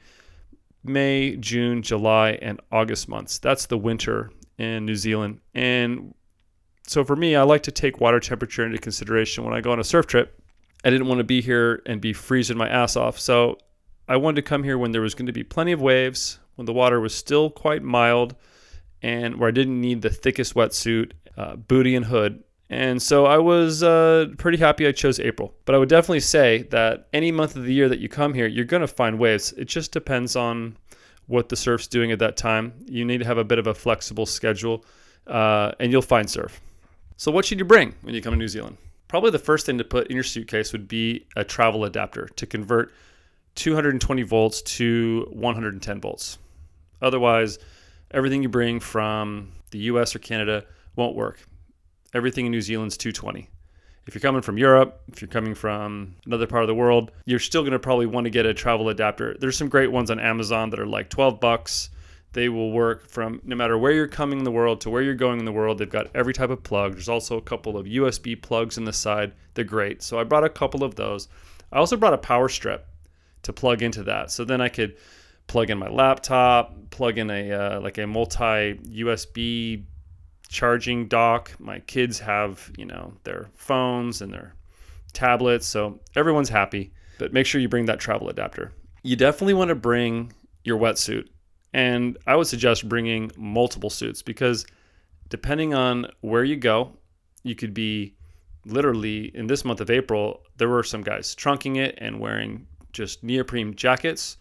May, 0.85 1.37
June, 1.37 1.81
July, 1.81 2.33
and 2.43 2.61
August 2.71 3.09
months. 3.09 3.39
That's 3.39 3.65
the 3.65 3.79
winter 3.79 4.31
in 4.59 4.85
New 4.85 4.97
Zealand. 4.97 5.41
And 5.55 6.15
so 6.87 7.03
for 7.03 7.17
me, 7.17 7.35
I 7.35 7.45
like 7.45 7.63
to 7.63 7.73
take 7.73 7.99
water 7.99 8.21
temperature 8.21 8.67
into 8.67 8.77
consideration 8.77 9.43
when 9.43 9.55
I 9.55 9.63
go 9.63 9.73
on 9.73 9.81
a 9.81 9.85
surf 9.85 10.07
trip. 10.07 10.39
I 10.85 10.91
didn't 10.91 11.07
want 11.07 11.17
to 11.21 11.25
be 11.25 11.41
here 11.41 11.81
and 11.87 11.99
be 11.99 12.13
freezing 12.13 12.59
my 12.59 12.69
ass 12.69 12.95
off. 12.95 13.19
So 13.19 13.57
I 14.07 14.17
wanted 14.19 14.37
to 14.37 14.43
come 14.43 14.65
here 14.65 14.77
when 14.77 14.93
there 14.93 15.01
was 15.01 15.15
going 15.15 15.29
to 15.29 15.33
be 15.33 15.45
plenty 15.45 15.73
of 15.73 15.81
waves, 15.81 16.39
when 16.57 16.67
the 16.67 16.73
water 16.73 17.01
was 17.01 17.15
still 17.15 17.51
quite 17.51 17.83
mild, 17.83 18.35
and 19.03 19.37
where 19.37 19.49
I 19.49 19.53
didn't 19.53 19.81
need 19.81 20.03
the 20.03 20.11
thickest 20.11 20.55
wetsuit, 20.55 21.13
uh, 21.37 21.57
booty, 21.57 21.95
and 21.97 22.05
hood. 22.05 22.43
And 22.71 23.03
so 23.03 23.27
I 23.27 23.37
was 23.37 23.83
uh, 23.83 24.29
pretty 24.39 24.57
happy 24.57 24.87
I 24.87 24.93
chose 24.93 25.21
April. 25.21 25.55
But 25.67 25.75
I 25.75 25.79
would 25.79 25.91
definitely 25.91 26.21
say 26.21 26.63
that 26.71 27.09
any 27.13 27.31
month 27.31 27.55
of 27.55 27.65
the 27.65 27.75
year 27.75 27.89
that 27.89 27.99
you 27.99 28.09
come 28.09 28.33
here, 28.33 28.47
you're 28.47 28.65
going 28.65 28.81
to 28.81 28.87
find 28.87 29.19
waves. 29.19 29.53
It 29.59 29.67
just 29.67 29.93
depends 29.93 30.37
on 30.37 30.79
what 31.27 31.49
the 31.51 31.57
surf's 31.57 31.87
doing 31.87 32.13
at 32.13 32.19
that 32.21 32.37
time. 32.37 32.73
You 32.87 33.05
need 33.05 33.19
to 33.19 33.27
have 33.27 33.39
a 33.39 33.45
bit 33.45 33.59
of 33.59 33.67
a 33.67 33.75
flexible 33.75 34.27
schedule, 34.27 34.85
uh, 35.27 35.73
and 35.81 35.93
you'll 35.93 36.03
find 36.03 36.31
surf. 36.31 36.61
So, 37.17 37.31
what 37.31 37.45
should 37.45 37.59
you 37.59 37.65
bring 37.65 37.95
when 38.03 38.15
you 38.15 38.23
come 38.23 38.33
to 38.33 38.39
New 38.39 38.49
Zealand? 38.49 38.79
Probably 39.07 39.31
the 39.31 39.39
first 39.39 39.67
thing 39.67 39.77
to 39.79 39.85
put 39.85 40.07
in 40.07 40.15
your 40.15 40.25
suitcase 40.25 40.73
would 40.73 40.89
be 40.89 41.27
a 41.37 41.45
travel 41.45 41.85
adapter 41.85 42.27
to 42.37 42.47
convert 42.47 42.93
220 43.57 44.23
volts 44.23 44.63
to 44.63 45.29
110 45.31 46.01
volts. 46.01 46.39
Otherwise, 47.03 47.59
everything 48.11 48.43
you 48.43 48.49
bring 48.49 48.81
from 48.81 49.53
the 49.71 49.79
US 49.81 50.15
or 50.15 50.21
Canada 50.21 50.65
won't 50.97 51.17
work 51.17 51.41
everything 52.15 52.47
in 52.47 52.53
New 52.53 52.61
Zealand's 52.61 52.97
220. 52.97 53.49
If 54.07 54.15
you're 54.15 54.21
coming 54.21 54.43
from 54.43 54.59
Europe, 54.59 55.01
if 55.13 55.23
you're 55.23 55.29
coming 55.29 55.55
from 55.55 56.17
another 56.27 56.47
part 56.47 56.63
of 56.63 56.67
the 56.67 56.75
world, 56.75 57.13
you're 57.25 57.39
still 57.39 57.63
going 57.63 57.73
to 57.73 57.79
probably 57.79 58.07
want 58.07 58.25
to 58.25 58.31
get 58.31 58.47
a 58.47 58.55
travel 58.55 58.89
adapter. 58.89 59.37
There's 59.39 59.57
some 59.57 59.69
great 59.69 59.93
ones 59.93 60.11
on 60.11 60.19
Amazon 60.19 60.71
that 60.71 60.81
are 60.81 60.87
like 60.87 61.09
12 61.09 61.39
bucks. 61.41 61.91
They 62.33 62.49
will 62.49 62.73
work 62.73 63.09
from 63.09 63.41
no 63.45 63.55
matter 63.55 63.79
where 63.79 63.93
you're 63.93 64.09
coming 64.09 64.39
in 64.39 64.45
the 64.45 64.51
world 64.51 64.81
to 64.81 64.91
where 64.91 65.03
you're 65.03 65.15
going 65.15 65.39
in 65.39 65.45
the 65.45 65.53
world. 65.53 65.79
They've 65.79 65.89
got 65.89 66.09
every 66.17 66.33
type 66.33 66.51
of 66.51 66.63
plug. 66.65 66.95
There's 66.95 67.09
also 67.09 67.37
a 67.37 67.43
couple 67.43 67.77
of 67.77 67.87
USB 67.87 68.41
plugs 68.41 68.77
in 68.77 68.85
the 68.85 68.93
side. 68.93 69.33
They're 69.55 69.65
great. 69.65 70.03
So 70.03 70.19
I 70.19 70.25
brought 70.25 70.45
a 70.45 70.49
couple 70.49 70.83
of 70.83 70.97
those. 70.97 71.29
I 71.71 71.79
also 71.79 71.97
brought 71.97 72.15
a 72.15 72.19
power 72.19 72.49
strip 72.49 72.87
to 73.43 73.53
plug 73.53 73.83
into 73.83 74.03
that. 74.05 74.31
So 74.31 74.45
then 74.45 74.61
I 74.61 74.69
could 74.69 74.97
plug 75.47 75.71
in 75.71 75.79
my 75.79 75.89
laptop, 75.89 76.75
plug 76.91 77.19
in 77.19 77.31
a 77.31 77.53
uh, 77.53 77.81
like 77.81 77.99
a 77.99 78.07
multi 78.07 78.75
USB 78.75 79.85
charging 80.49 81.09
dock. 81.09 81.53
My 81.59 81.81
kids 81.81 82.19
have, 82.21 82.71
you 82.77 82.85
know, 82.85 83.15
their 83.25 83.49
phones 83.55 84.23
and 84.23 84.33
their 84.33 84.55
tablets, 85.13 85.67
so 85.67 86.01
everyone's 86.15 86.49
happy. 86.49 86.93
But 87.19 87.33
make 87.33 87.47
sure 87.47 87.61
you 87.61 87.69
bring 87.69 87.87
that 87.87 88.01
travel 88.01 88.29
adapter. 88.29 88.73
You 89.03 89.17
definitely 89.17 89.55
want 89.55 89.69
to 89.69 89.75
bring 89.75 90.33
your 90.65 90.79
wetsuit. 90.79 91.29
And 91.73 92.19
I 92.27 92.37
would 92.37 92.47
suggest 92.47 92.89
bringing 92.89 93.31
multiple 93.37 93.91
suits 93.91 94.23
because 94.23 94.67
depending 95.29 95.73
on 95.73 96.07
where 96.21 96.45
you 96.45 96.57
go, 96.57 96.97
you 97.43 97.55
could 97.55 97.73
be 97.73 98.15
literally 98.67 99.35
in 99.35 99.47
this 99.47 99.65
month 99.65 99.81
of 99.81 99.91
April, 99.91 100.43
there 100.57 100.69
were 100.69 100.83
some 100.83 101.03
guys 101.03 101.35
trunking 101.35 101.79
it 101.79 101.99
and 101.99 102.21
wearing 102.21 102.67
just 102.93 103.25
neoprene 103.25 103.75
jackets 103.75 104.37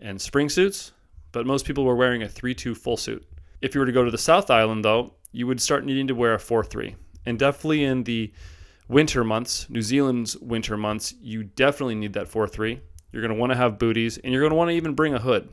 and 0.00 0.20
spring 0.20 0.48
suits, 0.48 0.92
but 1.32 1.46
most 1.46 1.66
people 1.66 1.84
were 1.84 1.96
wearing 1.96 2.22
a 2.22 2.28
3 2.28 2.54
2 2.54 2.74
full 2.74 2.96
suit. 2.96 3.26
If 3.60 3.74
you 3.74 3.80
were 3.80 3.86
to 3.86 3.92
go 3.92 4.04
to 4.04 4.10
the 4.10 4.18
South 4.18 4.50
Island, 4.50 4.84
though, 4.84 5.14
you 5.32 5.46
would 5.46 5.60
start 5.60 5.84
needing 5.84 6.06
to 6.08 6.14
wear 6.14 6.34
a 6.34 6.38
4 6.38 6.64
3. 6.64 6.96
And 7.26 7.38
definitely 7.38 7.84
in 7.84 8.04
the 8.04 8.32
winter 8.88 9.24
months, 9.24 9.68
New 9.68 9.82
Zealand's 9.82 10.36
winter 10.38 10.76
months, 10.76 11.14
you 11.20 11.44
definitely 11.44 11.96
need 11.96 12.14
that 12.14 12.28
4 12.28 12.46
3. 12.46 12.80
You're 13.12 13.22
going 13.22 13.34
to 13.34 13.40
want 13.40 13.50
to 13.52 13.56
have 13.56 13.78
booties 13.78 14.18
and 14.18 14.32
you're 14.32 14.42
going 14.42 14.50
to 14.50 14.56
want 14.56 14.70
to 14.70 14.76
even 14.76 14.94
bring 14.94 15.14
a 15.14 15.18
hood. 15.18 15.48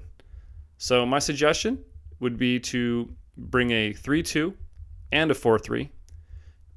So, 0.77 1.05
my 1.05 1.19
suggestion 1.19 1.83
would 2.19 2.37
be 2.37 2.59
to 2.59 3.13
bring 3.37 3.71
a 3.71 3.93
3 3.93 4.23
2 4.23 4.55
and 5.11 5.31
a 5.31 5.33
4 5.33 5.59
3. 5.59 5.89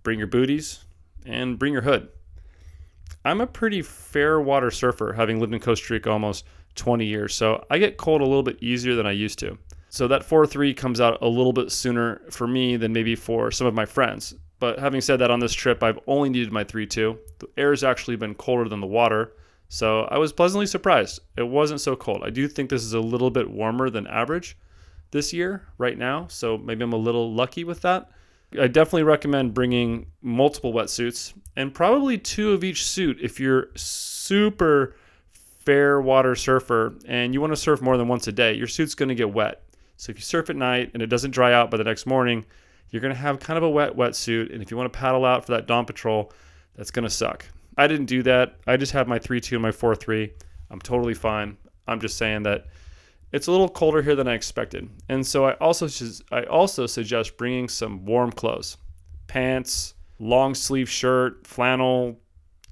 Bring 0.03 0.19
your 0.19 0.29
booties 0.29 0.85
and 1.27 1.59
bring 1.59 1.73
your 1.73 1.83
hood. 1.83 2.09
I'm 3.25 3.41
a 3.41 3.47
pretty 3.47 3.83
fair 3.83 4.41
water 4.41 4.71
surfer, 4.71 5.13
having 5.13 5.41
lived 5.41 5.53
in 5.53 5.61
Costa 5.61 5.93
Rica 5.93 6.11
almost 6.11 6.45
20 6.79 7.05
years, 7.05 7.35
so 7.35 7.65
I 7.71 7.79
get 7.79 7.99
cold 7.99 8.21
a 8.21 8.27
little 8.27 8.43
bit 8.43 8.63
easier 8.63 8.95
than 8.95 9.07
I 9.07 9.13
used 9.13 9.39
to. 9.41 9.59
So 9.91 10.09
that 10.09 10.25
4 10.25 10.47
3 10.47 10.75
comes 10.75 11.01
out 11.01 11.21
a 11.23 11.29
little 11.29 11.53
bit 11.53 11.73
sooner 11.73 12.23
for 12.31 12.47
me 12.47 12.77
than 12.77 12.93
maybe 12.93 13.15
for 13.15 13.51
some 13.51 13.67
of 13.67 13.75
my 13.75 13.85
friends. 13.85 14.35
But 14.61 14.79
having 14.79 15.01
said 15.01 15.19
that, 15.21 15.31
on 15.31 15.41
this 15.41 15.55
trip, 15.55 15.83
I've 15.83 15.99
only 16.07 16.31
needed 16.31 16.53
my 16.53 16.65
3 16.65 16.87
2. 16.87 17.19
The 17.39 17.49
air 17.57 17.71
has 17.71 17.85
actually 17.85 18.17
been 18.17 18.35
colder 18.35 18.69
than 18.69 18.81
the 18.81 18.87
water. 18.87 19.33
So 19.69 20.03
I 20.05 20.19
was 20.19 20.33
pleasantly 20.33 20.67
surprised. 20.67 21.21
It 21.37 21.47
wasn't 21.47 21.81
so 21.81 21.95
cold. 21.95 22.23
I 22.25 22.31
do 22.31 22.49
think 22.49 22.71
this 22.71 22.85
is 22.85 22.95
a 22.95 23.01
little 23.01 23.31
bit 23.31 23.51
warmer 23.51 23.91
than 23.91 24.07
average 24.07 24.57
this 25.11 25.33
year, 25.33 25.67
right 25.77 25.97
now. 25.97 26.27
So 26.29 26.59
maybe 26.59 26.83
I'm 26.83 26.93
a 26.93 26.97
little 26.97 27.33
lucky 27.33 27.65
with 27.65 27.83
that. 27.83 28.11
I 28.59 28.67
definitely 28.67 29.03
recommend 29.03 29.53
bringing 29.53 30.07
multiple 30.23 30.73
wetsuits 30.73 31.35
and 31.55 31.75
probably 31.75 32.17
two 32.17 32.53
of 32.53 32.65
each 32.65 32.87
suit 32.87 33.19
if 33.21 33.39
you're 33.39 33.69
super 33.75 34.97
fair 35.69 36.01
water 36.01 36.35
surfer 36.35 36.95
and 37.07 37.35
you 37.35 37.43
want 37.43 37.53
to 37.53 37.57
surf 37.57 37.83
more 37.83 37.99
than 37.99 38.09
once 38.09 38.27
a 38.27 38.33
day. 38.33 38.55
Your 38.55 38.67
suit's 38.67 38.95
going 38.95 39.11
to 39.11 39.15
get 39.15 39.35
wet. 39.35 39.65
So 39.99 40.11
if 40.11 40.17
you 40.17 40.23
surf 40.23 40.49
at 40.49 40.57
night 40.57 40.93
and 40.95 41.03
it 41.03 41.09
doesn't 41.09 41.33
dry 41.33 41.53
out 41.53 41.71
by 41.71 41.77
the 41.77 41.85
next 41.85 42.07
morning, 42.07 42.47
you're 42.89 43.03
going 43.03 43.13
to 43.13 43.21
have 43.21 43.39
kind 43.39 43.59
of 43.59 43.63
a 43.63 43.69
wet 43.69 43.95
wetsuit. 43.95 44.51
And 44.51 44.63
if 44.63 44.71
you 44.71 44.79
want 44.79 44.91
to 44.91 44.99
paddle 44.99 45.27
out 45.27 45.45
for 45.45 45.53
that 45.53 45.67
dawn 45.67 45.85
patrol, 45.85 46.33
that's 46.75 46.91
going 46.91 47.03
to 47.03 47.11
suck. 47.11 47.45
I 47.77 47.87
didn't 47.87 48.07
do 48.07 48.23
that. 48.23 48.57
I 48.67 48.79
just 48.79 48.93
have 48.93 49.09
my 49.09 49.19
3 49.19 49.43
2 49.43 49.57
and 49.57 49.63
my 49.63 49.71
4 49.71 49.95
3. 49.95 50.33
I'm 50.71 50.81
totally 50.81 51.13
fine. 51.13 51.59
I'm 51.87 52.01
just 52.01 52.17
saying 52.17 52.45
that 52.45 52.69
it's 53.33 53.47
a 53.47 53.51
little 53.51 53.69
colder 53.69 54.01
here 54.01 54.17
than 54.17 54.27
I 54.27 54.33
expected. 54.33 54.89
And 55.11 55.27
so 55.27 55.45
I 55.45 55.53
also 55.57 55.87
I 56.33 56.45
also 56.45 56.87
suggest 56.87 57.37
bringing 57.37 57.69
some 57.69 58.07
warm 58.07 58.33
clothes. 58.33 58.79
Pants, 59.27 59.93
long 60.19 60.55
sleeve 60.55 60.89
shirt, 60.89 61.47
flannel, 61.47 62.19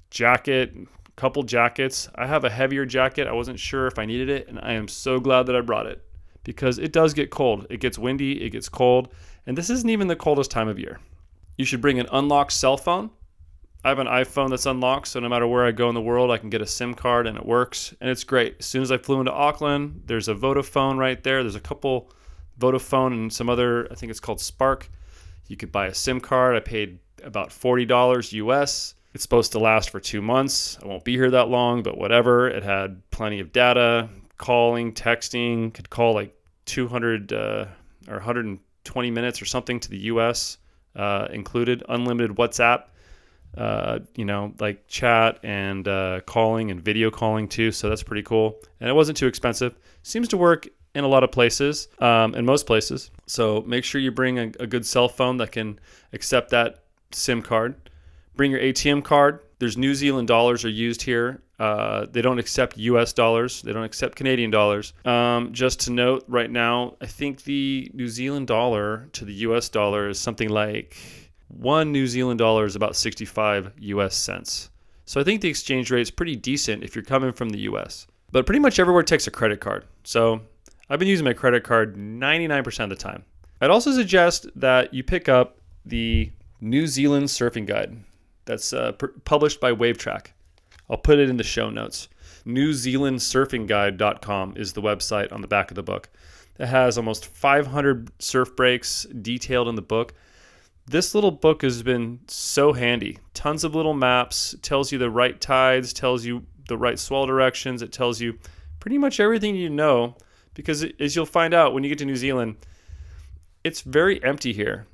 jacket, 0.09 0.73
couple 1.17 1.43
jackets. 1.43 2.07
I 2.15 2.27
have 2.27 2.45
a 2.45 2.49
heavier 2.49 2.85
jacket. 2.85 3.27
I 3.27 3.33
wasn't 3.33 3.59
sure 3.59 3.87
if 3.87 3.99
I 3.99 4.05
needed 4.05 4.29
it, 4.29 4.47
and 4.47 4.59
I 4.61 4.73
am 4.73 4.87
so 4.87 5.19
glad 5.19 5.47
that 5.47 5.55
I 5.55 5.61
brought 5.61 5.87
it 5.87 6.01
because 6.43 6.77
it 6.77 6.93
does 6.93 7.13
get 7.13 7.31
cold. 7.31 7.67
It 7.69 7.81
gets 7.81 7.97
windy, 7.97 8.41
it 8.41 8.51
gets 8.51 8.69
cold, 8.69 9.13
and 9.45 9.57
this 9.57 9.69
isn't 9.69 9.89
even 9.89 10.07
the 10.07 10.15
coldest 10.15 10.51
time 10.51 10.69
of 10.69 10.79
year. 10.79 10.99
You 11.57 11.65
should 11.65 11.81
bring 11.81 11.99
an 11.99 12.07
unlocked 12.11 12.53
cell 12.53 12.77
phone. 12.77 13.09
I 13.83 13.89
have 13.89 13.99
an 13.99 14.07
iPhone 14.07 14.49
that's 14.49 14.65
unlocked, 14.65 15.07
so 15.07 15.19
no 15.19 15.27
matter 15.27 15.47
where 15.47 15.65
I 15.65 15.71
go 15.71 15.89
in 15.89 15.95
the 15.95 16.01
world, 16.01 16.29
I 16.29 16.37
can 16.37 16.49
get 16.49 16.61
a 16.61 16.67
SIM 16.67 16.93
card 16.93 17.25
and 17.25 17.37
it 17.37 17.45
works, 17.45 17.93
and 17.99 18.09
it's 18.09 18.23
great. 18.23 18.57
As 18.59 18.65
soon 18.65 18.81
as 18.81 18.91
I 18.91 18.97
flew 18.97 19.19
into 19.19 19.33
Auckland, 19.33 20.03
there's 20.05 20.27
a 20.27 20.35
Vodafone 20.35 20.97
right 20.97 21.21
there. 21.23 21.41
There's 21.41 21.55
a 21.55 21.59
couple 21.59 22.11
Vodafone 22.59 23.13
and 23.13 23.33
some 23.33 23.49
other, 23.49 23.91
I 23.91 23.95
think 23.95 24.11
it's 24.11 24.19
called 24.19 24.39
Spark. 24.39 24.89
You 25.47 25.57
could 25.57 25.71
buy 25.71 25.87
a 25.87 25.93
SIM 25.93 26.19
card. 26.19 26.55
I 26.55 26.59
paid 26.59 26.99
about 27.23 27.49
$40 27.49 28.33
US 28.33 28.93
it's 29.17 29.23
supposed 29.23 29.51
to 29.51 29.57
last 29.57 29.89
for 29.89 29.99
two 29.99 30.21
months. 30.21 30.77
I 30.79 30.85
won't 30.85 31.03
be 31.03 31.13
here 31.13 31.31
that 31.31 31.49
long, 31.49 31.81
but 31.81 31.97
whatever. 31.97 32.47
It 32.47 32.61
had 32.61 33.01
plenty 33.09 33.39
of 33.39 33.51
data, 33.51 34.09
calling, 34.37 34.93
texting, 34.93 35.73
could 35.73 35.89
call 35.89 36.13
like 36.13 36.39
200 36.65 37.33
uh, 37.33 37.65
or 38.07 38.17
120 38.17 39.09
minutes 39.09 39.41
or 39.41 39.45
something 39.45 39.79
to 39.79 39.89
the 39.89 39.97
US 40.11 40.59
uh, 40.95 41.29
included, 41.31 41.81
unlimited 41.89 42.37
WhatsApp. 42.37 42.83
Uh, 43.57 43.97
you 44.15 44.23
know, 44.23 44.53
like 44.59 44.87
chat 44.87 45.39
and 45.41 45.87
uh, 45.87 46.21
calling 46.27 46.69
and 46.69 46.79
video 46.79 47.09
calling 47.09 47.47
too. 47.47 47.71
So 47.71 47.89
that's 47.89 48.03
pretty 48.03 48.21
cool. 48.21 48.59
And 48.79 48.87
it 48.87 48.93
wasn't 48.93 49.17
too 49.17 49.25
expensive. 49.25 49.79
Seems 50.03 50.27
to 50.27 50.37
work 50.37 50.67
in 50.93 51.03
a 51.03 51.07
lot 51.07 51.23
of 51.23 51.31
places, 51.31 51.87
um, 51.97 52.35
in 52.35 52.45
most 52.45 52.67
places. 52.67 53.09
So 53.25 53.63
make 53.65 53.83
sure 53.83 53.99
you 53.99 54.11
bring 54.11 54.37
a, 54.37 54.51
a 54.59 54.67
good 54.67 54.85
cell 54.85 55.09
phone 55.09 55.37
that 55.37 55.51
can 55.51 55.79
accept 56.13 56.51
that 56.51 56.83
SIM 57.11 57.41
card. 57.41 57.86
Bring 58.37 58.51
your 58.51 58.59
ATM 58.61 59.03
card. 59.03 59.39
There's 59.59 59.77
New 59.77 59.95
Zealand 59.95 60.27
dollars 60.27 60.63
are 60.63 60.69
used 60.69 61.01
here. 61.01 61.41
Uh, 61.59 62.05
they 62.11 62.21
don't 62.21 62.37
accept 62.37 62.77
U.S. 62.77 63.11
dollars. 63.11 63.63
They 63.63 63.73
don't 63.73 63.83
accept 63.83 64.15
Canadian 64.15 64.51
dollars. 64.51 64.93
Um, 65.05 65.51
just 65.51 65.79
to 65.81 65.91
note, 65.91 66.23
right 66.27 66.49
now, 66.49 66.95
I 67.01 67.07
think 67.07 67.43
the 67.43 67.89
New 67.95 68.07
Zealand 68.07 68.45
dollar 68.45 69.09
to 69.13 69.25
the 69.25 69.33
U.S. 69.33 69.69
dollar 69.69 70.07
is 70.09 70.19
something 70.19 70.49
like 70.49 70.95
one 71.47 71.91
New 71.91 72.05
Zealand 72.05 72.37
dollar 72.37 72.65
is 72.65 72.75
about 72.75 72.95
65 72.95 73.71
U.S. 73.79 74.15
cents. 74.15 74.69
So 75.05 75.19
I 75.19 75.23
think 75.23 75.41
the 75.41 75.49
exchange 75.49 75.89
rate 75.89 76.01
is 76.01 76.11
pretty 76.11 76.35
decent 76.35 76.83
if 76.83 76.95
you're 76.95 77.03
coming 77.03 77.31
from 77.31 77.49
the 77.49 77.59
U.S. 77.59 78.05
But 78.31 78.45
pretty 78.45 78.59
much 78.59 78.77
everywhere 78.77 79.03
takes 79.03 79.25
a 79.25 79.31
credit 79.31 79.59
card. 79.59 79.85
So 80.03 80.41
I've 80.89 80.99
been 80.99 81.07
using 81.07 81.25
my 81.25 81.33
credit 81.33 81.63
card 81.63 81.95
99% 81.95 82.83
of 82.83 82.89
the 82.89 82.95
time. 82.95 83.23
I'd 83.61 83.71
also 83.71 83.91
suggest 83.91 84.47
that 84.55 84.93
you 84.93 85.03
pick 85.03 85.27
up 85.27 85.57
the 85.85 86.31
New 86.61 86.85
Zealand 86.85 87.27
Surfing 87.27 87.65
Guide 87.65 87.97
that's 88.47 88.73
uh, 88.73 88.93
published 89.25 89.61
by 89.61 89.71
Wavetrack. 89.71 90.29
I'll 90.89 90.97
put 90.97 91.19
it 91.19 91.29
in 91.29 91.37
the 91.37 91.43
show 91.43 91.69
notes. 91.69 92.09
NewZealandSurfingGuide.com 92.45 94.53
is 94.57 94.73
the 94.73 94.81
website 94.81 95.31
on 95.31 95.41
the 95.41 95.47
back 95.47 95.69
of 95.69 95.75
the 95.75 95.83
book. 95.83 96.09
It 96.57 96.65
has 96.65 96.97
almost 96.97 97.27
500 97.27 98.09
surf 98.19 98.55
breaks 98.55 99.05
detailed 99.21 99.67
in 99.67 99.75
the 99.75 99.83
book. 99.83 100.15
This 100.87 101.13
little 101.13 101.31
book 101.31 101.61
has 101.61 101.83
been 101.83 102.21
so 102.27 102.73
handy. 102.73 103.19
Tons 103.35 103.63
of 103.63 103.75
little 103.75 103.93
maps, 103.93 104.55
tells 104.61 104.91
you 104.91 104.97
the 104.97 105.11
right 105.11 105.39
tides, 105.39 105.93
tells 105.93 106.25
you 106.25 106.47
the 106.67 106.77
right 106.77 106.97
swell 106.97 107.25
directions, 107.25 107.81
it 107.81 107.91
tells 107.91 108.21
you 108.21 108.39
pretty 108.79 108.97
much 108.97 109.19
everything 109.19 109.55
you 109.55 109.69
know 109.69 110.15
because 110.57 110.83
as 110.99 111.15
you'll 111.15 111.27
find 111.27 111.53
out 111.53 111.73
when 111.73 111.83
you 111.83 111.89
get 111.89 111.99
to 111.99 112.05
New 112.05 112.15
Zealand, 112.15 112.57
it's 113.63 113.81
very 113.81 114.21
empty 114.23 114.53
here. 114.53 114.87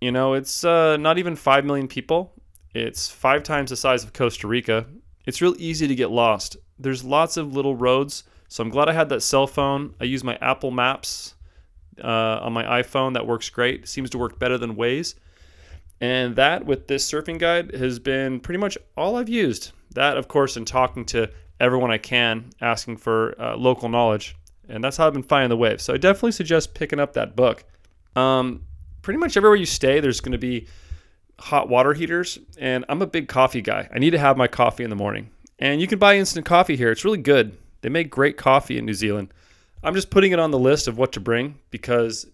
You 0.00 0.10
know, 0.10 0.32
it's 0.32 0.64
uh, 0.64 0.96
not 0.96 1.18
even 1.18 1.36
5 1.36 1.64
million 1.64 1.88
people. 1.88 2.32
It's 2.74 3.08
five 3.08 3.44
times 3.44 3.70
the 3.70 3.76
size 3.76 4.02
of 4.02 4.12
Costa 4.12 4.48
Rica. 4.48 4.86
It's 5.26 5.40
real 5.40 5.54
easy 5.58 5.86
to 5.86 5.94
get 5.94 6.10
lost. 6.10 6.56
There's 6.78 7.04
lots 7.04 7.36
of 7.36 7.54
little 7.54 7.76
roads, 7.76 8.24
so 8.48 8.62
I'm 8.62 8.68
glad 8.68 8.88
I 8.88 8.92
had 8.92 9.08
that 9.10 9.22
cell 9.22 9.46
phone. 9.46 9.94
I 10.00 10.04
use 10.04 10.24
my 10.24 10.36
Apple 10.40 10.72
Maps 10.72 11.34
uh, 12.02 12.40
on 12.42 12.52
my 12.52 12.82
iPhone. 12.82 13.14
That 13.14 13.26
works 13.26 13.48
great. 13.48 13.88
Seems 13.88 14.10
to 14.10 14.18
work 14.18 14.38
better 14.38 14.58
than 14.58 14.74
Waze. 14.74 15.14
And 16.00 16.34
that, 16.36 16.66
with 16.66 16.88
this 16.88 17.08
surfing 17.10 17.38
guide, 17.38 17.74
has 17.74 17.98
been 18.00 18.40
pretty 18.40 18.58
much 18.58 18.76
all 18.96 19.16
I've 19.16 19.28
used. 19.28 19.70
That, 19.94 20.16
of 20.16 20.26
course, 20.26 20.56
in 20.56 20.64
talking 20.64 21.04
to 21.06 21.30
everyone 21.60 21.92
I 21.92 21.98
can, 21.98 22.50
asking 22.60 22.96
for 22.96 23.40
uh, 23.40 23.56
local 23.56 23.88
knowledge. 23.88 24.36
And 24.68 24.82
that's 24.82 24.96
how 24.96 25.06
I've 25.06 25.12
been 25.12 25.22
finding 25.22 25.50
the 25.50 25.56
waves. 25.56 25.84
So 25.84 25.94
I 25.94 25.96
definitely 25.96 26.32
suggest 26.32 26.74
picking 26.74 26.98
up 26.98 27.12
that 27.12 27.36
book. 27.36 27.64
Um, 28.16 28.64
pretty 29.02 29.18
much 29.18 29.36
everywhere 29.36 29.56
you 29.56 29.66
stay, 29.66 30.00
there's 30.00 30.20
going 30.20 30.32
to 30.32 30.38
be 30.38 30.66
hot 31.38 31.68
water 31.68 31.92
heaters, 31.92 32.38
and 32.58 32.84
I'm 32.88 33.02
a 33.02 33.06
big 33.06 33.28
coffee 33.28 33.62
guy. 33.62 33.88
I 33.92 33.98
need 33.98 34.10
to 34.10 34.18
have 34.18 34.36
my 34.36 34.46
coffee 34.46 34.84
in 34.84 34.90
the 34.90 34.96
morning. 34.96 35.30
And 35.58 35.80
you 35.80 35.86
can 35.86 35.98
buy 35.98 36.16
instant 36.16 36.46
coffee 36.46 36.76
here. 36.76 36.90
It's 36.90 37.04
really 37.04 37.18
good. 37.18 37.56
They 37.82 37.88
make 37.88 38.10
great 38.10 38.36
coffee 38.36 38.78
in 38.78 38.86
New 38.86 38.94
Zealand. 38.94 39.32
I'm 39.82 39.94
just 39.94 40.10
putting 40.10 40.32
it 40.32 40.38
on 40.38 40.50
the 40.50 40.58
list 40.58 40.88
of 40.88 40.96
what 40.96 41.12
to 41.12 41.20
bring 41.20 41.58
because 41.70 42.26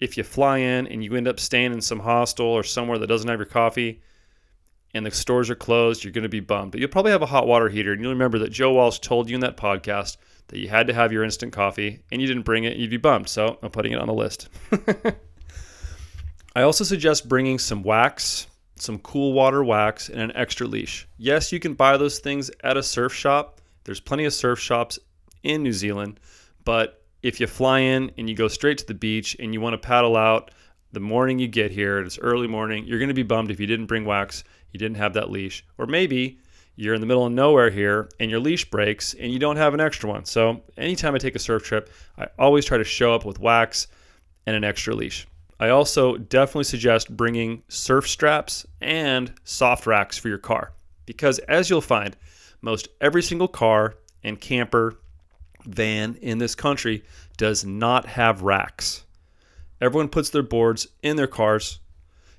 if 0.00 0.16
you 0.16 0.24
fly 0.24 0.58
in 0.58 0.86
and 0.86 1.04
you 1.04 1.14
end 1.14 1.28
up 1.28 1.38
staying 1.38 1.72
in 1.72 1.80
some 1.80 2.00
hostel 2.00 2.46
or 2.46 2.62
somewhere 2.62 2.98
that 2.98 3.06
doesn't 3.06 3.28
have 3.28 3.38
your 3.38 3.46
coffee 3.46 4.00
and 4.94 5.04
the 5.04 5.10
stores 5.10 5.50
are 5.50 5.54
closed, 5.54 6.04
you're 6.04 6.12
going 6.12 6.22
to 6.22 6.28
be 6.28 6.40
bummed. 6.40 6.72
But 6.72 6.80
you'll 6.80 6.88
probably 6.88 7.12
have 7.12 7.22
a 7.22 7.26
hot 7.26 7.46
water 7.46 7.68
heater. 7.68 7.92
And 7.92 8.00
you'll 8.00 8.12
remember 8.12 8.38
that 8.38 8.50
Joe 8.50 8.72
Walsh 8.72 8.98
told 8.98 9.28
you 9.28 9.34
in 9.34 9.40
that 9.42 9.56
podcast 9.58 10.16
that 10.48 10.58
you 10.58 10.68
had 10.68 10.86
to 10.86 10.94
have 10.94 11.12
your 11.12 11.24
instant 11.24 11.52
coffee 11.52 12.00
and 12.10 12.20
you 12.20 12.26
didn't 12.26 12.44
bring 12.44 12.64
it, 12.64 12.76
you'd 12.76 12.90
be 12.90 12.96
bummed. 12.96 13.28
So 13.28 13.58
I'm 13.62 13.70
putting 13.70 13.92
it 13.92 13.98
on 13.98 14.06
the 14.06 14.14
list. 14.14 14.48
I 16.56 16.62
also 16.62 16.84
suggest 16.84 17.28
bringing 17.28 17.58
some 17.58 17.82
wax, 17.82 18.46
some 18.76 18.98
cool 19.00 19.34
water 19.34 19.62
wax, 19.62 20.08
and 20.08 20.22
an 20.22 20.32
extra 20.34 20.66
leash. 20.66 21.06
Yes, 21.18 21.52
you 21.52 21.60
can 21.60 21.74
buy 21.74 21.98
those 21.98 22.18
things 22.18 22.50
at 22.64 22.78
a 22.78 22.82
surf 22.82 23.12
shop. 23.12 23.60
There's 23.84 24.00
plenty 24.00 24.24
of 24.24 24.32
surf 24.32 24.58
shops 24.58 24.98
in 25.42 25.62
New 25.62 25.74
Zealand, 25.74 26.18
but 26.64 27.04
if 27.22 27.40
you 27.40 27.46
fly 27.46 27.80
in 27.80 28.10
and 28.16 28.26
you 28.26 28.34
go 28.34 28.48
straight 28.48 28.78
to 28.78 28.86
the 28.86 28.94
beach 28.94 29.36
and 29.38 29.52
you 29.52 29.60
want 29.60 29.74
to 29.74 29.86
paddle 29.86 30.16
out 30.16 30.50
the 30.92 31.00
morning 31.00 31.38
you 31.38 31.46
get 31.46 31.72
here, 31.72 31.98
it's 31.98 32.18
early 32.18 32.48
morning, 32.48 32.86
you're 32.86 33.00
going 33.00 33.08
to 33.08 33.14
be 33.14 33.22
bummed 33.22 33.50
if 33.50 33.60
you 33.60 33.66
didn't 33.66 33.84
bring 33.84 34.06
wax, 34.06 34.42
you 34.72 34.78
didn't 34.78 34.96
have 34.96 35.12
that 35.12 35.30
leash. 35.30 35.62
Or 35.76 35.84
maybe 35.84 36.38
you're 36.74 36.94
in 36.94 37.02
the 37.02 37.06
middle 37.06 37.26
of 37.26 37.32
nowhere 37.32 37.68
here 37.68 38.08
and 38.18 38.30
your 38.30 38.40
leash 38.40 38.70
breaks 38.70 39.12
and 39.12 39.30
you 39.30 39.38
don't 39.38 39.56
have 39.56 39.74
an 39.74 39.80
extra 39.80 40.08
one. 40.08 40.24
So, 40.24 40.62
anytime 40.78 41.14
I 41.14 41.18
take 41.18 41.36
a 41.36 41.38
surf 41.38 41.64
trip, 41.64 41.92
I 42.16 42.28
always 42.38 42.64
try 42.64 42.78
to 42.78 42.84
show 42.84 43.14
up 43.14 43.26
with 43.26 43.40
wax 43.40 43.88
and 44.46 44.56
an 44.56 44.64
extra 44.64 44.94
leash. 44.94 45.26
I 45.58 45.70
also 45.70 46.16
definitely 46.16 46.64
suggest 46.64 47.16
bringing 47.16 47.62
surf 47.68 48.08
straps 48.08 48.66
and 48.80 49.32
soft 49.44 49.86
racks 49.86 50.18
for 50.18 50.28
your 50.28 50.38
car 50.38 50.72
because, 51.06 51.38
as 51.40 51.70
you'll 51.70 51.80
find, 51.80 52.16
most 52.60 52.88
every 53.00 53.22
single 53.22 53.48
car 53.48 53.94
and 54.22 54.40
camper 54.40 54.98
van 55.64 56.16
in 56.16 56.38
this 56.38 56.54
country 56.54 57.04
does 57.36 57.64
not 57.64 58.06
have 58.06 58.42
racks. 58.42 59.04
Everyone 59.80 60.08
puts 60.08 60.30
their 60.30 60.42
boards 60.42 60.88
in 61.02 61.16
their 61.16 61.26
cars. 61.26 61.80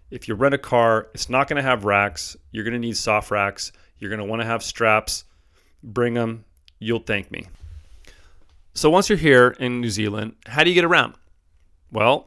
If 0.09 0.27
you 0.27 0.35
rent 0.35 0.55
a 0.55 0.59
car, 0.59 1.09
it's 1.13 1.29
not 1.29 1.47
going 1.47 1.57
to 1.57 1.67
have 1.67 1.85
racks. 1.85 2.37
You're 2.51 2.63
going 2.63 2.73
to 2.73 2.79
need 2.79 2.97
soft 2.97 3.31
racks. 3.31 3.71
You're 3.99 4.09
going 4.09 4.19
to 4.19 4.25
want 4.25 4.41
to 4.41 4.47
have 4.47 4.63
straps. 4.63 5.25
Bring 5.83 6.13
them. 6.13 6.45
You'll 6.79 6.99
thank 6.99 7.31
me. 7.31 7.47
So, 8.73 8.89
once 8.89 9.09
you're 9.09 9.17
here 9.17 9.55
in 9.59 9.81
New 9.81 9.89
Zealand, 9.89 10.35
how 10.45 10.63
do 10.63 10.69
you 10.69 10.75
get 10.75 10.85
around? 10.85 11.15
Well, 11.91 12.26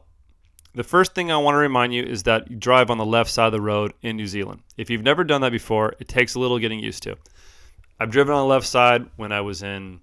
the 0.73 0.83
first 0.83 1.13
thing 1.13 1.31
I 1.31 1.37
want 1.37 1.55
to 1.55 1.59
remind 1.59 1.93
you 1.93 2.03
is 2.03 2.23
that 2.23 2.49
you 2.49 2.55
drive 2.55 2.89
on 2.89 2.97
the 2.97 3.05
left 3.05 3.29
side 3.29 3.47
of 3.47 3.51
the 3.51 3.61
road 3.61 3.93
in 4.01 4.15
New 4.15 4.27
Zealand. 4.27 4.61
If 4.77 4.89
you've 4.89 5.03
never 5.03 5.23
done 5.23 5.41
that 5.41 5.51
before, 5.51 5.95
it 5.99 6.07
takes 6.07 6.35
a 6.35 6.39
little 6.39 6.59
getting 6.59 6.79
used 6.79 7.03
to. 7.03 7.17
I've 7.99 8.09
driven 8.09 8.33
on 8.33 8.41
the 8.41 8.53
left 8.53 8.65
side 8.65 9.05
when 9.17 9.31
I 9.31 9.41
was 9.41 9.63
in 9.63 9.99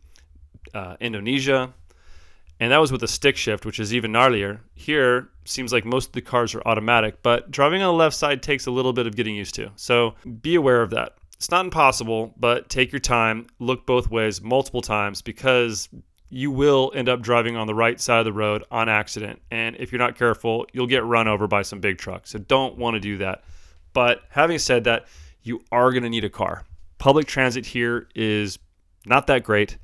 uh, 0.75 0.97
Indonesia, 1.01 1.73
and 2.61 2.73
that 2.73 2.79
was 2.79 2.93
with 2.93 3.03
a 3.03 3.09
stick 3.09 3.37
shift, 3.37 3.65
which 3.65 3.81
is 3.81 3.95
even 3.95 4.13
gnarlier. 4.13 4.61
Here, 4.75 5.31
seems 5.45 5.73
like 5.73 5.85
most 5.85 6.09
of 6.09 6.13
the 6.13 6.21
cars 6.21 6.55
are 6.55 6.63
automatic, 6.67 7.23
but 7.23 7.51
driving 7.51 7.83
on 7.83 7.93
the 7.95 7.99
left 7.99 8.17
side 8.17 8.43
takes 8.43 8.67
a 8.67 8.71
little 8.71 8.93
bit 8.93 9.07
of 9.07 9.17
getting 9.17 9.35
used 9.35 9.55
to. 9.55 9.71
So 9.77 10.15
be 10.43 10.55
aware 10.55 10.83
of 10.83 10.91
that. 10.91 11.15
It's 11.35 11.51
not 11.51 11.65
impossible, 11.65 12.35
but 12.37 12.69
take 12.69 12.91
your 12.91 12.99
time, 12.99 13.47
look 13.61 13.87
both 13.87 14.11
ways 14.11 14.43
multiple 14.43 14.83
times 14.83 15.23
because 15.23 15.89
you 16.31 16.51
will 16.51 16.93
end 16.95 17.09
up 17.09 17.21
driving 17.21 17.57
on 17.57 17.67
the 17.67 17.75
right 17.75 18.01
side 18.01 18.19
of 18.19 18.25
the 18.25 18.33
road 18.33 18.65
on 18.71 18.89
accident. 18.89 19.41
And 19.51 19.77
if 19.77 19.93
you're 19.93 19.99
not 19.99 20.17
careful, 20.17 20.67
you'll 20.73 20.87
get 20.87 21.05
run 21.05 21.29
over 21.29 21.47
by 21.47 21.63
some 21.63 21.81
big 21.81 21.99
trucks. 21.99 22.31
So 22.31 22.39
don't 22.39 22.77
want 22.77 22.95
to 22.95 23.01
do 23.01 23.19
that. 23.19 23.45
But 23.93 24.23
having 24.29 24.59
said 24.59 24.85
that, 24.85 25.07
you 25.43 25.63
are 25.73 25.91
going 25.91 26.03
to 26.03 26.11
need 26.11 26.25
a 26.25 26.31
car. 26.31 26.65
Public 26.99 27.27
transit 27.27 27.65
here 27.65 28.09
is 28.15 28.59
not 29.07 29.27
that 29.29 29.45
great. 29.45 29.79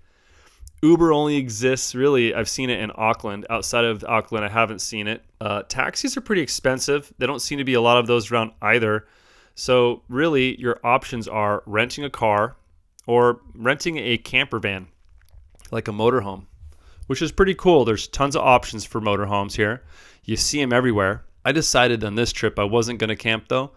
Uber 0.82 1.12
only 1.12 1.36
exists 1.36 1.94
really. 1.94 2.34
I've 2.34 2.48
seen 2.48 2.68
it 2.68 2.80
in 2.80 2.90
Auckland. 2.94 3.46
Outside 3.48 3.86
of 3.86 4.04
Auckland, 4.04 4.44
I 4.44 4.50
haven't 4.50 4.80
seen 4.80 5.06
it. 5.08 5.24
Uh, 5.40 5.62
taxis 5.62 6.16
are 6.16 6.20
pretty 6.20 6.42
expensive. 6.42 7.12
There 7.16 7.26
don't 7.26 7.40
seem 7.40 7.58
to 7.58 7.64
be 7.64 7.74
a 7.74 7.80
lot 7.80 7.96
of 7.96 8.06
those 8.06 8.30
around 8.30 8.52
either. 8.60 9.06
So 9.54 10.02
really, 10.08 10.60
your 10.60 10.80
options 10.84 11.26
are 11.26 11.62
renting 11.64 12.04
a 12.04 12.10
car 12.10 12.56
or 13.06 13.40
renting 13.54 13.96
a 13.96 14.18
camper 14.18 14.58
van, 14.58 14.88
like 15.70 15.88
a 15.88 15.92
motorhome, 15.92 16.46
which 17.06 17.22
is 17.22 17.32
pretty 17.32 17.54
cool. 17.54 17.84
There's 17.84 18.08
tons 18.08 18.36
of 18.36 18.42
options 18.42 18.84
for 18.84 19.00
motorhomes 19.00 19.56
here. 19.56 19.82
You 20.24 20.36
see 20.36 20.60
them 20.60 20.72
everywhere. 20.72 21.24
I 21.44 21.52
decided 21.52 22.04
on 22.04 22.14
this 22.14 22.32
trip 22.32 22.58
I 22.58 22.64
wasn't 22.64 22.98
going 22.98 23.08
to 23.08 23.16
camp 23.16 23.48
though, 23.48 23.72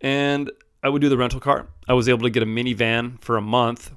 and 0.00 0.50
I 0.82 0.88
would 0.88 1.02
do 1.02 1.08
the 1.08 1.16
rental 1.16 1.40
car. 1.40 1.68
I 1.88 1.94
was 1.94 2.08
able 2.08 2.22
to 2.22 2.30
get 2.30 2.42
a 2.42 2.46
minivan 2.46 3.20
for 3.20 3.36
a 3.36 3.42
month 3.42 3.92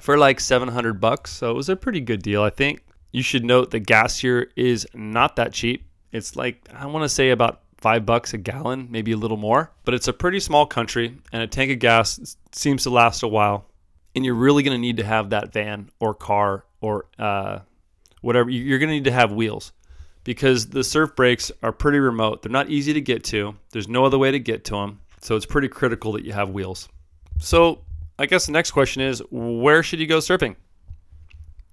for 0.00 0.18
like 0.18 0.40
700 0.40 1.00
bucks. 1.00 1.32
So 1.32 1.50
it 1.50 1.54
was 1.54 1.68
a 1.68 1.76
pretty 1.76 2.00
good 2.00 2.22
deal, 2.22 2.42
I 2.42 2.50
think. 2.50 2.82
You 3.12 3.22
should 3.22 3.44
note 3.44 3.70
the 3.70 3.78
gas 3.78 4.18
here 4.18 4.50
is 4.56 4.86
not 4.94 5.36
that 5.36 5.52
cheap. 5.52 5.86
It's 6.12 6.34
like, 6.34 6.68
I 6.74 6.86
want 6.86 7.04
to 7.04 7.08
say 7.08 7.30
about 7.30 7.62
five 7.78 8.06
bucks 8.06 8.32
a 8.32 8.38
gallon, 8.38 8.88
maybe 8.90 9.12
a 9.12 9.16
little 9.16 9.36
more. 9.36 9.70
But 9.84 9.94
it's 9.94 10.08
a 10.08 10.12
pretty 10.12 10.40
small 10.40 10.66
country, 10.66 11.18
and 11.32 11.42
a 11.42 11.46
tank 11.46 11.70
of 11.70 11.78
gas 11.78 12.36
seems 12.52 12.84
to 12.84 12.90
last 12.90 13.22
a 13.22 13.28
while. 13.28 13.66
And 14.14 14.24
you're 14.24 14.34
really 14.34 14.62
going 14.62 14.74
to 14.74 14.80
need 14.80 14.98
to 14.98 15.04
have 15.04 15.30
that 15.30 15.52
van 15.52 15.90
or 15.98 16.14
car 16.14 16.64
or 16.80 17.06
uh, 17.18 17.60
whatever. 18.20 18.50
You're 18.50 18.78
going 18.78 18.90
to 18.90 18.94
need 18.94 19.04
to 19.04 19.12
have 19.12 19.32
wheels 19.32 19.72
because 20.24 20.68
the 20.68 20.84
surf 20.84 21.16
breaks 21.16 21.50
are 21.62 21.72
pretty 21.72 21.98
remote. 21.98 22.42
They're 22.42 22.52
not 22.52 22.70
easy 22.70 22.92
to 22.92 23.00
get 23.00 23.24
to, 23.24 23.54
there's 23.70 23.88
no 23.88 24.04
other 24.04 24.18
way 24.18 24.30
to 24.30 24.38
get 24.38 24.64
to 24.66 24.74
them. 24.74 25.00
So 25.20 25.36
it's 25.36 25.46
pretty 25.46 25.68
critical 25.68 26.12
that 26.12 26.24
you 26.24 26.32
have 26.32 26.50
wheels. 26.50 26.88
So 27.38 27.80
I 28.18 28.26
guess 28.26 28.46
the 28.46 28.52
next 28.52 28.72
question 28.72 29.02
is 29.02 29.22
where 29.30 29.82
should 29.82 30.00
you 30.00 30.06
go 30.06 30.18
surfing? 30.18 30.56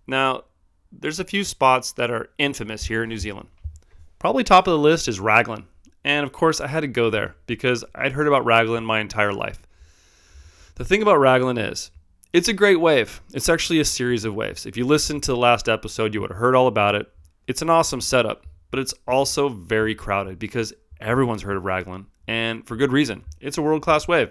Now, 0.07 0.43
there's 0.91 1.19
a 1.19 1.25
few 1.25 1.43
spots 1.43 1.91
that 1.93 2.09
are 2.09 2.29
infamous 2.37 2.85
here 2.85 3.03
in 3.03 3.09
New 3.09 3.17
Zealand. 3.17 3.49
Probably 4.17 4.43
top 4.43 4.67
of 4.67 4.71
the 4.71 4.79
list 4.79 5.07
is 5.07 5.19
Raglan. 5.19 5.65
And 6.03 6.25
of 6.25 6.31
course, 6.31 6.61
I 6.61 6.67
had 6.67 6.81
to 6.81 6.87
go 6.87 7.09
there 7.09 7.35
because 7.45 7.83
I'd 7.93 8.13
heard 8.13 8.27
about 8.27 8.45
Raglan 8.45 8.85
my 8.85 8.99
entire 8.99 9.33
life. 9.33 9.61
The 10.75 10.85
thing 10.85 11.01
about 11.01 11.19
Raglan 11.19 11.57
is, 11.57 11.91
it's 12.31 12.47
a 12.47 12.53
great 12.53 12.79
wave. 12.79 13.21
It's 13.33 13.49
actually 13.49 13.79
a 13.79 13.85
series 13.85 14.25
of 14.25 14.35
waves. 14.35 14.65
If 14.65 14.77
you 14.77 14.85
listened 14.85 15.23
to 15.23 15.31
the 15.31 15.37
last 15.37 15.67
episode, 15.67 16.13
you 16.13 16.21
would 16.21 16.29
have 16.29 16.39
heard 16.39 16.55
all 16.55 16.67
about 16.67 16.95
it. 16.95 17.11
It's 17.47 17.61
an 17.61 17.69
awesome 17.69 18.01
setup, 18.01 18.45
but 18.69 18.79
it's 18.79 18.93
also 19.07 19.49
very 19.49 19.95
crowded 19.95 20.37
because 20.37 20.73
everyone's 21.01 21.41
heard 21.41 21.57
of 21.57 21.65
Raglan, 21.65 22.05
and 22.27 22.67
for 22.67 22.75
good 22.75 22.91
reason. 22.91 23.23
It's 23.41 23.57
a 23.57 23.61
world 23.61 23.81
class 23.81 24.07
wave. 24.07 24.29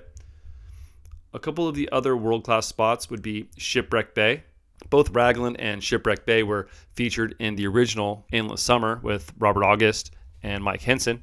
A 1.35 1.38
couple 1.38 1.67
of 1.67 1.75
the 1.75 1.88
other 1.90 2.17
world 2.17 2.45
class 2.45 2.67
spots 2.67 3.11
would 3.11 3.23
be 3.23 3.49
Shipwreck 3.59 4.14
Bay. 4.14 4.45
Both 4.90 5.11
Raglan 5.11 5.57
and 5.57 5.83
Shipwreck 5.83 6.25
Bay 6.25 6.45
were 6.45 6.69
featured 6.95 7.35
in 7.40 7.57
the 7.57 7.67
original 7.67 8.26
Endless 8.33 8.62
Summer 8.62 9.00
with 9.02 9.33
Robert 9.38 9.64
August 9.64 10.12
and 10.43 10.62
Mike 10.62 10.83
Hynson. 10.83 11.21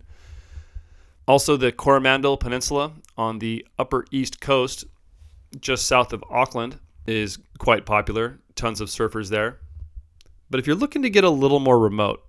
Also, 1.28 1.56
the 1.58 1.72
Coromandel 1.72 2.38
Peninsula 2.38 2.92
on 3.18 3.40
the 3.40 3.66
upper 3.80 4.06
east 4.12 4.42
coast, 4.42 4.86
just 5.60 5.88
south 5.88 6.14
of 6.14 6.24
Auckland, 6.30 6.80
is 7.08 7.38
quite 7.58 7.86
popular. 7.86 8.40
Tons 8.56 8.82
of 8.82 8.90
surfers 8.90 9.30
there. 9.30 9.60
But 10.50 10.60
if 10.60 10.68
you're 10.68 10.76
looking 10.76 11.02
to 11.04 11.10
get 11.10 11.24
a 11.24 11.30
little 11.30 11.60
more 11.60 11.80
remote, 11.80 12.24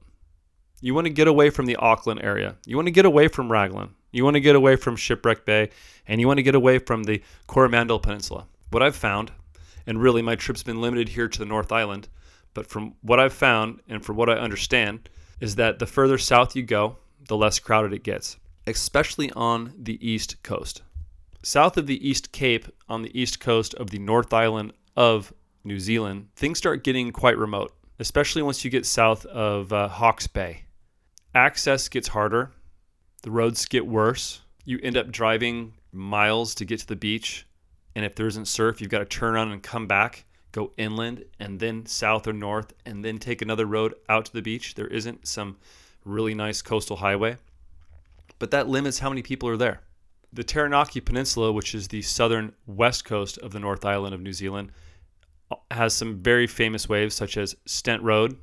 you 0.80 0.94
want 0.94 1.06
to 1.06 1.12
get 1.12 1.28
away 1.28 1.50
from 1.50 1.66
the 1.66 1.76
Auckland 1.76 2.22
area. 2.22 2.56
You 2.66 2.76
want 2.76 2.86
to 2.86 2.92
get 2.92 3.06
away 3.06 3.28
from 3.28 3.50
Raglan. 3.50 3.94
You 4.12 4.24
want 4.24 4.34
to 4.34 4.40
get 4.40 4.56
away 4.56 4.76
from 4.76 4.96
Shipwreck 4.96 5.44
Bay 5.44 5.70
and 6.06 6.20
you 6.20 6.26
want 6.26 6.38
to 6.38 6.42
get 6.42 6.54
away 6.54 6.78
from 6.78 7.04
the 7.04 7.22
Coromandel 7.46 7.98
Peninsula. 7.98 8.46
What 8.70 8.82
I've 8.82 8.96
found, 8.96 9.32
and 9.86 10.00
really 10.00 10.22
my 10.22 10.36
trip's 10.36 10.62
been 10.62 10.80
limited 10.80 11.10
here 11.10 11.28
to 11.28 11.38
the 11.38 11.44
North 11.44 11.72
Island, 11.72 12.08
but 12.54 12.66
from 12.66 12.94
what 13.02 13.20
I've 13.20 13.32
found 13.32 13.80
and 13.88 14.04
from 14.04 14.16
what 14.16 14.30
I 14.30 14.34
understand, 14.34 15.08
is 15.40 15.56
that 15.56 15.78
the 15.78 15.86
further 15.86 16.18
south 16.18 16.56
you 16.56 16.62
go, 16.62 16.96
the 17.28 17.36
less 17.36 17.58
crowded 17.58 17.92
it 17.92 18.02
gets, 18.02 18.36
especially 18.66 19.30
on 19.32 19.74
the 19.78 19.98
east 20.06 20.42
coast. 20.42 20.82
South 21.46 21.76
of 21.76 21.86
the 21.86 22.04
East 22.04 22.32
Cape, 22.32 22.66
on 22.88 23.02
the 23.02 23.20
east 23.20 23.38
coast 23.38 23.72
of 23.74 23.90
the 23.90 24.00
North 24.00 24.34
Island 24.34 24.72
of 24.96 25.32
New 25.62 25.78
Zealand, 25.78 26.26
things 26.34 26.58
start 26.58 26.82
getting 26.82 27.12
quite 27.12 27.38
remote, 27.38 27.72
especially 28.00 28.42
once 28.42 28.64
you 28.64 28.70
get 28.72 28.84
south 28.84 29.24
of 29.26 29.72
uh, 29.72 29.86
Hawke's 29.86 30.26
Bay. 30.26 30.64
Access 31.36 31.88
gets 31.88 32.08
harder, 32.08 32.50
the 33.22 33.30
roads 33.30 33.64
get 33.64 33.86
worse. 33.86 34.40
You 34.64 34.80
end 34.82 34.96
up 34.96 35.12
driving 35.12 35.74
miles 35.92 36.52
to 36.56 36.64
get 36.64 36.80
to 36.80 36.86
the 36.88 36.96
beach. 36.96 37.46
And 37.94 38.04
if 38.04 38.16
there 38.16 38.26
isn't 38.26 38.48
surf, 38.48 38.80
you've 38.80 38.90
got 38.90 38.98
to 38.98 39.04
turn 39.04 39.36
around 39.36 39.52
and 39.52 39.62
come 39.62 39.86
back, 39.86 40.24
go 40.50 40.72
inland, 40.76 41.26
and 41.38 41.60
then 41.60 41.86
south 41.86 42.26
or 42.26 42.32
north, 42.32 42.72
and 42.84 43.04
then 43.04 43.18
take 43.18 43.40
another 43.40 43.66
road 43.66 43.94
out 44.08 44.24
to 44.24 44.32
the 44.32 44.42
beach. 44.42 44.74
There 44.74 44.88
isn't 44.88 45.28
some 45.28 45.58
really 46.04 46.34
nice 46.34 46.60
coastal 46.60 46.96
highway. 46.96 47.36
But 48.40 48.50
that 48.50 48.66
limits 48.66 48.98
how 48.98 49.10
many 49.10 49.22
people 49.22 49.48
are 49.48 49.56
there. 49.56 49.82
The 50.36 50.44
Taranaki 50.44 51.00
Peninsula, 51.00 51.50
which 51.50 51.74
is 51.74 51.88
the 51.88 52.02
southern 52.02 52.52
west 52.66 53.06
coast 53.06 53.38
of 53.38 53.52
the 53.52 53.58
North 53.58 53.86
Island 53.86 54.14
of 54.14 54.20
New 54.20 54.34
Zealand, 54.34 54.70
has 55.70 55.94
some 55.94 56.18
very 56.18 56.46
famous 56.46 56.90
waves, 56.90 57.14
such 57.14 57.38
as 57.38 57.56
Stent 57.64 58.02
Road. 58.02 58.36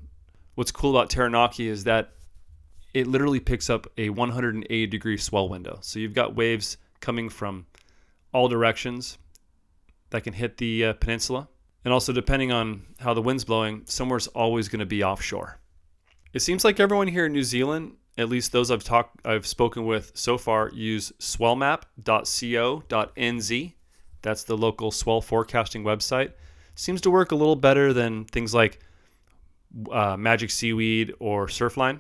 What's 0.55 0.71
cool 0.71 0.97
about 0.97 1.11
Taranaki 1.11 1.67
is 1.67 1.83
that 1.83 2.13
it 2.95 3.05
literally 3.05 3.39
picks 3.39 3.69
up 3.69 3.85
a 3.99 4.09
180 4.09 4.87
degree 4.87 5.17
swell 5.17 5.47
window. 5.47 5.77
So 5.81 5.99
you've 5.99 6.15
got 6.15 6.35
waves 6.35 6.77
coming 6.99 7.29
from 7.29 7.67
all 8.33 8.47
directions 8.47 9.19
that 10.09 10.23
can 10.23 10.33
hit 10.33 10.57
the 10.57 10.85
uh, 10.85 10.93
peninsula. 10.93 11.47
And 11.85 11.93
also, 11.93 12.11
depending 12.11 12.51
on 12.51 12.87
how 13.01 13.13
the 13.13 13.21
wind's 13.21 13.45
blowing, 13.45 13.83
somewhere's 13.85 14.25
always 14.27 14.67
going 14.67 14.79
to 14.79 14.87
be 14.87 15.03
offshore. 15.03 15.59
It 16.33 16.39
seems 16.39 16.65
like 16.65 16.79
everyone 16.79 17.07
here 17.07 17.27
in 17.27 17.33
New 17.33 17.43
Zealand, 17.43 17.97
at 18.17 18.29
least 18.29 18.51
those 18.51 18.71
I've 18.71 18.83
talked, 18.83 19.25
I've 19.25 19.47
spoken 19.47 19.85
with 19.85 20.11
so 20.13 20.37
far, 20.37 20.69
use 20.69 21.11
swellmap.co.nz. 21.19 23.73
That's 24.21 24.43
the 24.43 24.57
local 24.57 24.91
swell 24.91 25.21
forecasting 25.21 25.83
website. 25.83 26.33
Seems 26.75 27.01
to 27.01 27.11
work 27.11 27.31
a 27.31 27.35
little 27.35 27.55
better 27.55 27.93
than 27.93 28.25
things 28.25 28.53
like 28.53 28.79
uh, 29.91 30.17
Magic 30.17 30.51
Seaweed 30.51 31.13
or 31.19 31.47
Surfline. 31.47 31.99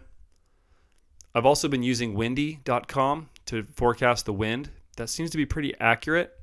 I've 1.35 1.45
also 1.45 1.67
been 1.67 1.83
using 1.83 2.13
windy.com 2.13 3.29
to 3.47 3.63
forecast 3.73 4.25
the 4.25 4.33
wind. 4.33 4.69
That 4.97 5.09
seems 5.09 5.31
to 5.31 5.37
be 5.37 5.45
pretty 5.45 5.73
accurate. 5.79 6.39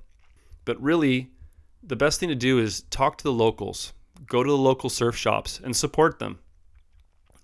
But 0.65 0.81
really, 0.83 1.31
the 1.83 1.97
best 1.97 2.21
thing 2.21 2.29
to 2.29 2.35
do 2.35 2.59
is 2.59 2.83
talk 2.83 3.19
to 3.19 3.25
the 3.25 3.33
locals, 3.33 3.93
go 4.27 4.43
to 4.43 4.51
the 4.51 4.57
local 4.57 4.91
surf 4.91 5.17
shops 5.17 5.61
and 5.63 5.77
support 5.77 6.19
them. 6.19 6.41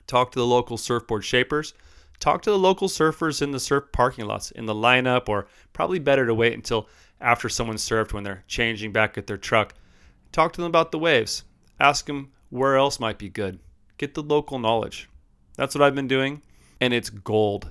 Talk 0.06 0.32
to 0.32 0.38
the 0.38 0.46
local 0.46 0.76
surfboard 0.76 1.24
shapers, 1.24 1.74
talk 2.18 2.42
to 2.42 2.50
the 2.50 2.59
local 2.59 2.88
surfers 2.88 3.42
in 3.42 3.50
the 3.50 3.61
surf 3.61 3.85
parking 3.92 4.26
lots, 4.26 4.50
in 4.50 4.66
the 4.66 4.74
lineup, 4.74 5.29
or 5.29 5.46
probably 5.72 5.98
better 5.98 6.26
to 6.26 6.35
wait 6.35 6.55
until 6.55 6.88
after 7.20 7.48
someone 7.48 7.76
surfed 7.76 8.12
when 8.12 8.24
they're 8.24 8.44
changing 8.46 8.92
back 8.92 9.16
at 9.16 9.26
their 9.26 9.37
truck. 9.37 9.74
Talk 10.33 10.52
to 10.55 10.61
them 10.61 10.68
about 10.68 10.92
the 10.92 10.98
waves. 10.98 11.44
Ask 11.81 12.07
them 12.07 12.33
where 12.50 12.76
else 12.76 13.00
might 13.00 13.18
be 13.18 13.29
good. 13.29 13.59
Get 13.98 14.14
the 14.14 14.22
local 14.22 14.59
knowledge. 14.59 15.09
That's 15.57 15.74
what 15.74 15.83
I've 15.83 15.94
been 15.94 16.09
doing 16.09 16.42
and 16.81 16.92
it's 16.92 17.11
gold. 17.11 17.70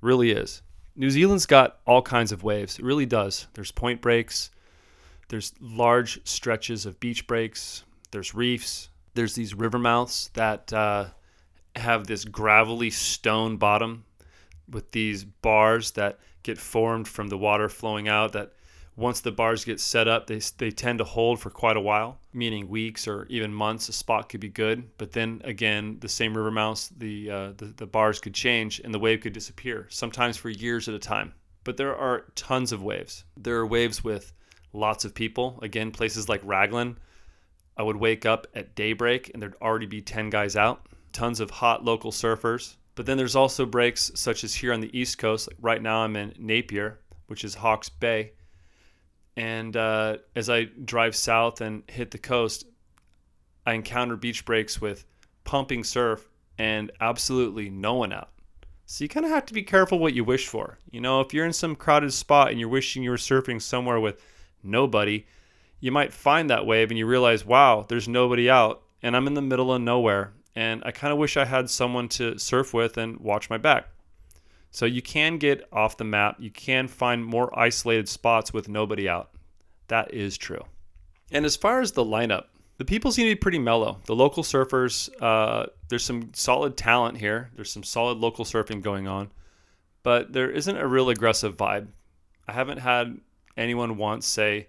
Really 0.00 0.30
is. 0.30 0.62
New 0.94 1.10
Zealand's 1.10 1.46
got 1.46 1.78
all 1.86 2.02
kinds 2.02 2.32
of 2.32 2.42
waves. 2.42 2.78
It 2.78 2.84
really 2.84 3.06
does. 3.06 3.46
There's 3.54 3.70
point 3.70 4.00
breaks, 4.00 4.50
there's 5.28 5.54
large 5.60 6.20
stretches 6.26 6.84
of 6.84 7.00
beach 7.00 7.26
breaks, 7.26 7.84
there's 8.10 8.34
reefs, 8.34 8.90
there's 9.14 9.34
these 9.34 9.54
river 9.54 9.78
mouths 9.78 10.30
that 10.34 10.72
uh, 10.72 11.06
have 11.76 12.06
this 12.06 12.24
gravelly 12.24 12.90
stone 12.90 13.56
bottom 13.56 14.04
with 14.68 14.90
these 14.92 15.24
bars 15.24 15.92
that 15.92 16.18
get 16.42 16.58
formed 16.58 17.08
from 17.08 17.28
the 17.28 17.38
water 17.38 17.68
flowing 17.68 18.08
out 18.08 18.32
that 18.32 18.52
once 18.94 19.20
the 19.20 19.32
bars 19.32 19.64
get 19.64 19.80
set 19.80 20.06
up, 20.06 20.26
they, 20.26 20.40
they 20.58 20.70
tend 20.70 20.98
to 20.98 21.04
hold 21.04 21.40
for 21.40 21.48
quite 21.48 21.78
a 21.78 21.80
while, 21.80 22.18
meaning 22.34 22.68
weeks 22.68 23.08
or 23.08 23.26
even 23.30 23.52
months. 23.52 23.88
A 23.88 23.92
spot 23.92 24.28
could 24.28 24.40
be 24.40 24.50
good, 24.50 24.86
but 24.98 25.12
then 25.12 25.40
again, 25.44 25.96
the 26.00 26.08
same 26.08 26.36
river 26.36 26.50
mouths, 26.50 26.90
the, 26.98 27.30
uh, 27.30 27.52
the, 27.56 27.66
the 27.76 27.86
bars 27.86 28.20
could 28.20 28.34
change 28.34 28.80
and 28.80 28.92
the 28.92 28.98
wave 28.98 29.20
could 29.20 29.32
disappear, 29.32 29.86
sometimes 29.88 30.36
for 30.36 30.50
years 30.50 30.88
at 30.88 30.94
a 30.94 30.98
time. 30.98 31.32
But 31.64 31.78
there 31.78 31.96
are 31.96 32.26
tons 32.34 32.72
of 32.72 32.82
waves. 32.82 33.24
There 33.36 33.56
are 33.56 33.66
waves 33.66 34.04
with 34.04 34.34
lots 34.74 35.04
of 35.06 35.14
people. 35.14 35.58
Again, 35.62 35.90
places 35.90 36.28
like 36.28 36.40
Raglan, 36.44 36.98
I 37.76 37.82
would 37.82 37.96
wake 37.96 38.26
up 38.26 38.46
at 38.54 38.74
daybreak 38.74 39.30
and 39.32 39.40
there'd 39.40 39.56
already 39.62 39.86
be 39.86 40.02
10 40.02 40.28
guys 40.28 40.54
out, 40.54 40.86
tons 41.12 41.40
of 41.40 41.50
hot 41.50 41.84
local 41.84 42.12
surfers. 42.12 42.76
But 42.94 43.06
then 43.06 43.16
there's 43.16 43.36
also 43.36 43.64
breaks 43.64 44.10
such 44.14 44.44
as 44.44 44.54
here 44.54 44.72
on 44.72 44.80
the 44.80 44.98
East 44.98 45.18
Coast. 45.18 45.48
Like 45.48 45.58
right 45.60 45.82
now, 45.82 45.98
I'm 45.98 46.16
in 46.16 46.34
Napier, 46.38 47.00
which 47.26 47.44
is 47.44 47.54
Hawke's 47.54 47.88
Bay 47.88 48.32
and 49.36 49.76
uh, 49.76 50.18
as 50.36 50.50
I 50.50 50.64
drive 50.64 51.16
south 51.16 51.60
and 51.60 51.82
hit 51.88 52.10
the 52.10 52.18
coast, 52.18 52.66
I 53.66 53.74
encounter 53.74 54.16
beach 54.16 54.44
breaks 54.44 54.80
with 54.80 55.04
pumping 55.44 55.84
surf 55.84 56.28
and 56.58 56.90
absolutely 57.00 57.70
no 57.70 57.94
one 57.94 58.12
out. 58.12 58.30
So 58.84 59.04
you 59.04 59.08
kind 59.08 59.24
of 59.24 59.32
have 59.32 59.46
to 59.46 59.54
be 59.54 59.62
careful 59.62 59.98
what 59.98 60.14
you 60.14 60.24
wish 60.24 60.48
for. 60.48 60.78
You 60.90 61.00
know, 61.00 61.20
if 61.20 61.32
you're 61.32 61.46
in 61.46 61.52
some 61.52 61.76
crowded 61.76 62.12
spot 62.12 62.50
and 62.50 62.60
you're 62.60 62.68
wishing 62.68 63.02
you 63.02 63.10
were 63.10 63.16
surfing 63.16 63.62
somewhere 63.62 64.00
with 64.00 64.20
nobody, 64.62 65.24
you 65.80 65.90
might 65.90 66.12
find 66.12 66.50
that 66.50 66.66
wave 66.66 66.90
and 66.90 66.98
you 66.98 67.06
realize, 67.06 67.44
wow, 67.44 67.86
there's 67.88 68.08
nobody 68.08 68.50
out 68.50 68.82
and 69.02 69.16
I'm 69.16 69.26
in 69.26 69.34
the 69.34 69.42
middle 69.42 69.72
of 69.72 69.80
nowhere. 69.80 70.34
And 70.54 70.82
I 70.84 70.90
kind 70.90 71.12
of 71.12 71.18
wish 71.18 71.36
I 71.36 71.44
had 71.44 71.70
someone 71.70 72.08
to 72.10 72.38
surf 72.38 72.74
with 72.74 72.98
and 72.98 73.18
watch 73.20 73.48
my 73.48 73.58
back. 73.58 73.88
So 74.70 74.86
you 74.86 75.02
can 75.02 75.38
get 75.38 75.66
off 75.72 75.96
the 75.96 76.04
map. 76.04 76.36
You 76.38 76.50
can 76.50 76.88
find 76.88 77.24
more 77.24 77.56
isolated 77.58 78.08
spots 78.08 78.52
with 78.52 78.68
nobody 78.68 79.08
out. 79.08 79.30
That 79.88 80.12
is 80.14 80.38
true. 80.38 80.64
And 81.30 81.44
as 81.44 81.56
far 81.56 81.80
as 81.80 81.92
the 81.92 82.04
lineup, 82.04 82.44
the 82.78 82.84
people 82.84 83.12
seem 83.12 83.26
to 83.26 83.32
be 83.32 83.36
pretty 83.36 83.58
mellow. 83.58 84.00
The 84.06 84.14
local 84.14 84.42
surfers, 84.42 85.10
uh, 85.20 85.66
there's 85.88 86.04
some 86.04 86.30
solid 86.34 86.76
talent 86.76 87.18
here. 87.18 87.50
There's 87.54 87.70
some 87.70 87.82
solid 87.82 88.18
local 88.18 88.44
surfing 88.44 88.82
going 88.82 89.06
on, 89.06 89.30
but 90.02 90.32
there 90.32 90.50
isn't 90.50 90.76
a 90.76 90.86
real 90.86 91.10
aggressive 91.10 91.56
vibe. 91.56 91.88
I 92.48 92.52
haven't 92.52 92.78
had 92.78 93.20
anyone 93.56 93.98
once 93.98 94.26
say, 94.26 94.68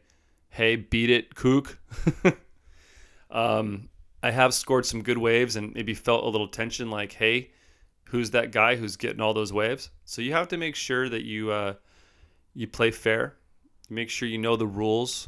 "Hey, 0.49 0.75
beat 0.75 1.09
it, 1.09 1.33
kook." 1.33 1.79
um, 3.31 3.89
I 4.23 4.31
have 4.31 4.53
scored 4.53 4.86
some 4.86 5.03
good 5.03 5.17
waves 5.17 5.57
and 5.57 5.73
maybe 5.73 5.93
felt 5.93 6.23
a 6.23 6.29
little 6.29 6.47
tension, 6.47 6.89
like, 6.89 7.12
"Hey, 7.12 7.51
who's 8.05 8.31
that 8.31 8.53
guy 8.53 8.77
who's 8.77 8.95
getting 8.95 9.19
all 9.19 9.33
those 9.33 9.51
waves?" 9.51 9.89
So 10.05 10.21
you 10.21 10.31
have 10.31 10.47
to 10.47 10.57
make 10.57 10.75
sure 10.75 11.09
that 11.09 11.23
you 11.23 11.51
uh, 11.51 11.73
you 12.53 12.65
play 12.67 12.89
fair. 12.89 13.36
You 13.89 13.97
Make 13.97 14.09
sure 14.09 14.29
you 14.29 14.38
know 14.38 14.55
the 14.55 14.65
rules. 14.65 15.27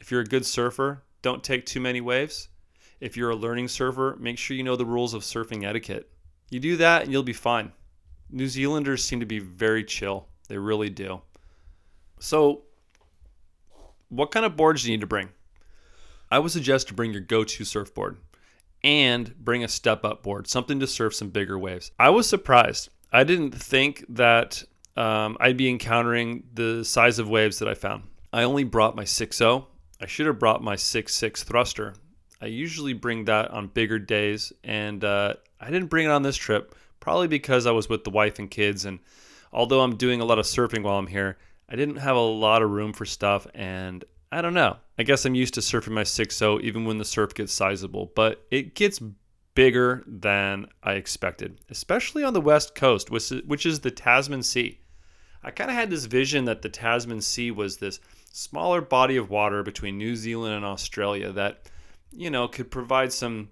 If 0.00 0.10
you're 0.10 0.22
a 0.22 0.24
good 0.24 0.46
surfer, 0.46 1.02
don't 1.20 1.44
take 1.44 1.66
too 1.66 1.80
many 1.80 2.00
waves. 2.00 2.48
If 2.98 3.14
you're 3.14 3.28
a 3.28 3.36
learning 3.36 3.68
surfer, 3.68 4.16
make 4.18 4.38
sure 4.38 4.56
you 4.56 4.62
know 4.62 4.76
the 4.76 4.86
rules 4.86 5.12
of 5.12 5.22
surfing 5.22 5.64
etiquette. 5.66 6.10
You 6.48 6.60
do 6.60 6.78
that 6.78 7.02
and 7.02 7.12
you'll 7.12 7.22
be 7.22 7.34
fine. 7.34 7.72
New 8.30 8.48
Zealanders 8.48 9.04
seem 9.04 9.20
to 9.20 9.26
be 9.26 9.38
very 9.38 9.84
chill. 9.84 10.28
They 10.48 10.56
really 10.56 10.88
do. 10.88 11.20
So, 12.20 12.62
what 14.08 14.30
kind 14.30 14.46
of 14.46 14.56
boards 14.56 14.82
do 14.82 14.88
you 14.88 14.96
need 14.96 15.02
to 15.02 15.06
bring? 15.06 15.28
I 16.30 16.38
would 16.38 16.52
suggest 16.52 16.88
to 16.88 16.94
bring 16.94 17.12
your 17.12 17.20
go 17.20 17.44
to 17.44 17.64
surfboard 17.66 18.16
and 18.82 19.34
bring 19.38 19.64
a 19.64 19.68
step 19.68 20.04
up 20.04 20.22
board, 20.22 20.48
something 20.48 20.80
to 20.80 20.86
surf 20.86 21.14
some 21.14 21.30
bigger 21.30 21.58
waves. 21.58 21.90
I 21.98 22.10
was 22.10 22.28
surprised. 22.28 22.88
I 23.12 23.24
didn't 23.24 23.52
think 23.52 24.04
that 24.08 24.64
um, 24.96 25.36
I'd 25.40 25.56
be 25.56 25.68
encountering 25.68 26.44
the 26.54 26.84
size 26.84 27.18
of 27.18 27.28
waves 27.28 27.58
that 27.58 27.68
I 27.68 27.74
found. 27.74 28.04
I 28.32 28.44
only 28.44 28.64
brought 28.64 28.96
my 28.96 29.04
6.0 29.04 29.66
I 30.02 30.06
should 30.06 30.26
have 30.26 30.38
brought 30.38 30.62
my 30.62 30.76
6.6 30.76 31.44
thruster. 31.44 31.94
I 32.40 32.46
usually 32.46 32.94
bring 32.94 33.26
that 33.26 33.50
on 33.50 33.66
bigger 33.66 33.98
days, 33.98 34.52
and 34.64 35.04
uh, 35.04 35.34
I 35.60 35.70
didn't 35.70 35.90
bring 35.90 36.06
it 36.06 36.10
on 36.10 36.22
this 36.22 36.36
trip, 36.36 36.74
probably 37.00 37.28
because 37.28 37.66
I 37.66 37.72
was 37.72 37.88
with 37.88 38.04
the 38.04 38.10
wife 38.10 38.38
and 38.38 38.50
kids. 38.50 38.86
And 38.86 39.00
although 39.52 39.82
I'm 39.82 39.96
doing 39.96 40.22
a 40.22 40.24
lot 40.24 40.38
of 40.38 40.46
surfing 40.46 40.82
while 40.82 40.98
I'm 40.98 41.06
here, 41.06 41.36
I 41.68 41.76
didn't 41.76 41.96
have 41.96 42.16
a 42.16 42.20
lot 42.20 42.62
of 42.62 42.70
room 42.70 42.94
for 42.94 43.04
stuff. 43.04 43.46
And 43.54 44.04
I 44.32 44.40
don't 44.40 44.54
know. 44.54 44.78
I 45.00 45.02
guess 45.02 45.24
I'm 45.24 45.34
used 45.34 45.54
to 45.54 45.60
surfing 45.60 45.92
my 45.92 46.02
6.0 46.02 46.60
even 46.60 46.84
when 46.84 46.98
the 46.98 47.06
surf 47.06 47.32
gets 47.32 47.54
sizable, 47.54 48.12
but 48.14 48.44
it 48.50 48.74
gets 48.74 49.00
bigger 49.54 50.04
than 50.06 50.66
I 50.82 50.92
expected, 50.92 51.58
especially 51.70 52.22
on 52.22 52.34
the 52.34 52.40
west 52.42 52.74
coast, 52.74 53.10
which 53.10 53.64
is 53.64 53.80
the 53.80 53.90
Tasman 53.90 54.42
Sea. 54.42 54.78
I 55.42 55.52
kind 55.52 55.70
of 55.70 55.76
had 55.76 55.88
this 55.88 56.04
vision 56.04 56.44
that 56.44 56.60
the 56.60 56.68
Tasman 56.68 57.22
Sea 57.22 57.50
was 57.50 57.78
this 57.78 57.98
smaller 58.30 58.82
body 58.82 59.16
of 59.16 59.30
water 59.30 59.62
between 59.62 59.96
New 59.96 60.16
Zealand 60.16 60.54
and 60.54 60.66
Australia 60.66 61.32
that 61.32 61.70
you 62.12 62.28
know 62.28 62.46
could 62.46 62.70
provide 62.70 63.10
some 63.10 63.48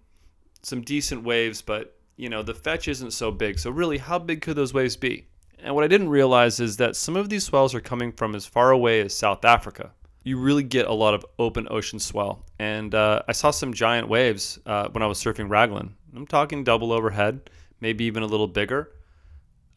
some 0.61 0.83
decent 0.83 1.25
waves, 1.25 1.63
but 1.63 1.97
you 2.19 2.29
know 2.29 2.43
the 2.43 2.53
fetch 2.53 2.89
isn't 2.89 3.13
so 3.13 3.31
big. 3.31 3.59
So 3.59 3.71
really, 3.71 3.97
how 3.97 4.19
big 4.19 4.43
could 4.43 4.57
those 4.57 4.75
waves 4.75 4.97
be? 4.97 5.29
And 5.59 5.75
what 5.75 5.85
I 5.85 5.89
didn't 5.89 6.11
realize 6.11 6.61
is 6.61 6.77
that 6.77 6.95
some 6.95 7.17
of 7.17 7.31
these 7.31 7.45
swells 7.45 7.75
are 7.75 7.81
coming 7.81 8.13
from 8.13 8.35
as 8.35 8.45
far 8.45 8.71
away 8.71 9.01
as 9.01 9.15
South 9.15 9.47
Africa. 9.47 9.93
You 10.29 10.39
really 10.39 10.63
get 10.63 10.87
a 10.87 10.93
lot 10.93 11.15
of 11.15 11.25
open 11.39 11.69
ocean 11.71 11.99
swell, 11.99 12.45
and 12.59 12.95
uh, 12.95 13.23
I 13.27 13.33
saw 13.33 13.51
some 13.51 13.73
giant 13.73 14.11
waves 14.11 14.59
uh, 14.67 14.89
when 14.91 15.03
I 15.03 15.07
was 15.07 15.19
surfing 15.19 15.49
Raglan. 15.49 15.97
I'm 16.15 16.27
talking 16.27 16.65
double 16.65 16.93
overhead, 16.93 17.49
maybe 17.81 18.05
even 18.05 18.23
a 18.23 18.27
little 18.27 18.47
bigger. 18.47 18.93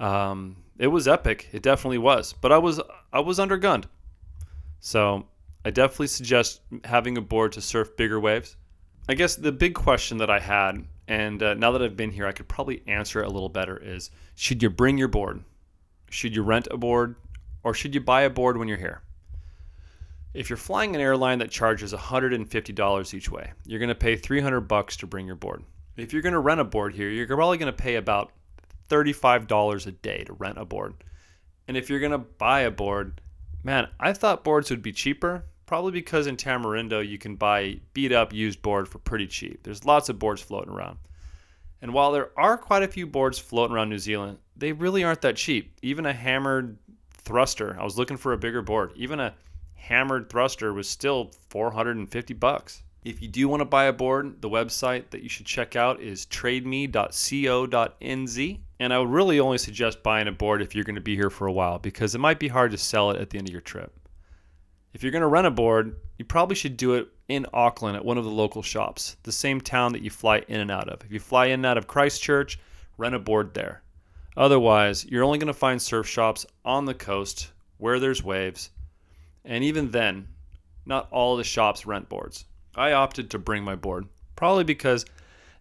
Um, 0.02 0.58
it 0.78 0.88
was 0.88 1.08
epic. 1.08 1.48
It 1.54 1.62
definitely 1.62 2.00
was. 2.00 2.34
But 2.34 2.52
I 2.52 2.58
was 2.58 2.82
I 3.14 3.22
was 3.22 3.40
undergunned. 3.40 3.86
So 4.82 5.26
I 5.64 5.70
definitely 5.70 6.08
suggest 6.08 6.60
having 6.84 7.18
a 7.18 7.22
board 7.22 7.54
to 7.54 7.62
surf 7.62 7.96
bigger 7.96 8.20
waves. 8.20 8.58
I 9.08 9.14
guess 9.14 9.38
the 9.38 9.54
big 9.54 9.74
question 9.74 10.18
that 10.18 10.30
I 10.30 10.42
had, 10.42 10.84
and 11.08 11.42
uh, 11.42 11.54
now 11.54 11.72
that 11.72 11.82
I've 11.82 11.96
been 11.96 12.12
here, 12.12 12.28
I 12.28 12.34
could 12.34 12.50
probably 12.50 12.84
answer 12.88 13.22
it 13.22 13.28
a 13.28 13.32
little 13.32 13.48
better 13.48 13.78
is 13.78 14.12
should 14.36 14.62
you 14.62 14.70
bring 14.70 14.98
your 14.98 15.08
board? 15.08 15.46
Should 16.10 16.36
you 16.36 16.44
rent 16.44 16.68
a 16.70 16.76
board? 16.76 17.16
Or 17.64 17.74
should 17.74 17.96
you 17.96 18.02
buy 18.02 18.24
a 18.24 18.30
board 18.30 18.58
when 18.58 18.68
you're 18.68 18.78
here? 18.78 19.02
If 20.34 20.50
you're 20.50 20.58
flying 20.58 20.96
an 20.96 21.02
airline 21.02 21.40
that 21.40 21.52
charges 21.52 21.94
$150 21.94 23.14
each 23.14 23.32
way, 23.32 23.52
you're 23.66 23.80
going 23.80 23.90
to 23.90 23.96
pay 23.96 24.16
300 24.16 24.62
bucks 24.62 24.98
to 24.98 25.08
bring 25.08 25.28
your 25.28 25.36
board. 25.36 25.64
If 25.98 26.14
you're 26.14 26.22
going 26.22 26.34
to 26.34 26.40
rent 26.40 26.62
a 26.62 26.66
board 26.66 26.94
here, 26.94 27.10
you're 27.10 27.28
probably 27.28 27.58
going 27.58 27.72
to 27.72 27.84
pay 27.84 27.96
about 27.96 28.32
$35 28.90 29.88
a 29.88 29.92
day 29.92 30.24
to 30.24 30.34
rent 30.34 30.58
a 30.58 30.66
board. 30.66 30.96
And 31.68 31.76
if 31.76 31.90
you're 31.90 32.00
going 32.00 32.12
to 32.14 32.18
buy 32.18 32.62
a 32.62 32.72
board, 32.72 33.22
Man, 33.64 33.90
I 34.00 34.14
thought 34.14 34.44
boards 34.44 34.72
would 34.72 34.82
be 34.82 34.92
cheaper, 34.92 35.46
probably 35.68 35.92
because 35.92 36.26
in 36.26 36.36
Tamarindo 36.36 37.08
you 37.08 37.20
can 37.20 37.36
buy 37.36 37.80
beat 37.94 38.12
up 38.12 38.34
used 38.34 38.62
board 38.62 38.88
for 38.88 38.98
pretty 38.98 39.28
cheap. 39.28 39.62
There's 39.64 39.86
lots 39.86 40.10
of 40.10 40.18
boards 40.18 40.42
floating 40.42 40.74
around. 40.74 40.98
And 41.82 41.94
while 41.94 42.12
there 42.12 42.32
are 42.38 42.58
quite 42.58 42.84
a 42.84 42.88
few 42.88 43.06
boards 43.06 43.38
floating 43.38 43.76
around 43.76 43.90
New 43.90 44.00
Zealand, 44.00 44.40
they 44.56 44.72
really 44.72 45.04
aren't 45.04 45.22
that 45.22 45.36
cheap. 45.36 45.78
Even 45.84 46.06
a 46.06 46.14
hammered 46.14 46.78
thruster, 47.14 47.78
I 47.80 47.84
was 47.84 47.98
looking 47.98 48.18
for 48.18 48.34
a 48.34 48.38
bigger 48.38 48.62
board. 48.64 48.94
Even 48.96 49.20
a 49.20 49.36
hammered 49.82 50.30
thruster 50.30 50.72
was 50.74 50.88
still 50.88 51.32
450 51.50 52.34
bucks. 52.36 52.84
If 53.04 53.20
you 53.20 53.28
do 53.28 53.50
want 53.50 53.62
to 53.62 53.66
buy 53.66 53.86
a 53.86 53.94
board, 53.94 54.40
the 54.42 54.50
website 54.50 55.10
that 55.10 55.24
you 55.24 55.30
should 55.30 55.48
check 55.48 55.76
out 55.76 56.00
is 56.00 56.28
trademe.co.nz. 56.28 56.90
And 58.80 58.94
I 58.94 59.00
would 59.00 59.10
really 59.10 59.40
only 59.40 59.58
suggest 59.58 60.04
buying 60.04 60.28
a 60.28 60.32
board 60.32 60.62
if 60.62 60.76
you're 60.76 60.84
going 60.84 60.96
to 60.96 61.02
be 61.02 61.16
here 61.16 61.32
for 61.32 61.48
a 61.48 61.52
while 61.52 61.80
because 61.80 62.14
it 62.14 62.20
might 62.20 62.40
be 62.40 62.48
hard 62.48 62.70
to 62.72 62.78
sell 62.78 63.10
it 63.10 63.20
at 63.20 63.32
the 63.32 63.40
end 63.40 63.48
of 63.48 63.52
your 63.52 63.62
trip. 63.62 63.92
If 64.94 65.02
you're 65.02 65.12
going 65.12 65.22
to 65.24 65.28
rent 65.28 65.48
a 65.48 65.52
board, 65.52 65.96
you 66.20 66.26
probably 66.26 66.56
should 66.56 66.78
do 66.78 66.94
it 66.94 67.08
in 67.28 67.48
Auckland 67.54 67.96
at 67.96 68.06
one 68.06 68.20
of 68.20 68.24
the 68.24 68.30
local 68.30 68.62
shops, 68.62 69.18
the 69.24 69.32
same 69.32 69.60
town 69.60 69.94
that 69.94 70.04
you 70.04 70.12
fly 70.12 70.44
in 70.48 70.60
and 70.60 70.70
out 70.70 70.90
of. 70.90 71.02
If 71.04 71.12
you 71.12 71.20
fly 71.20 71.48
in 71.48 71.54
and 71.54 71.66
out 71.66 71.78
of 71.80 71.88
Christchurch, 71.88 72.60
rent 72.98 73.16
a 73.16 73.20
board 73.20 73.56
there. 73.56 73.82
Otherwise, 74.38 75.06
you're 75.06 75.24
only 75.24 75.40
going 75.40 75.48
to 75.48 75.54
find 75.54 75.82
surf 75.82 76.08
shops 76.08 76.46
on 76.64 76.86
the 76.86 76.94
coast 76.94 77.52
where 77.78 78.00
there's 78.00 78.24
waves. 78.24 78.70
And 79.44 79.64
even 79.64 79.92
then, 79.92 80.28
not 80.86 81.08
all 81.12 81.38
the 81.38 81.44
shops 81.44 81.86
rent 81.86 82.10
boards. 82.10 82.46
I 82.76 82.94
opted 82.94 83.30
to 83.32 83.40
bring 83.40 83.64
my 83.64 83.76
board, 83.76 84.08
probably 84.36 84.64
because 84.64 85.06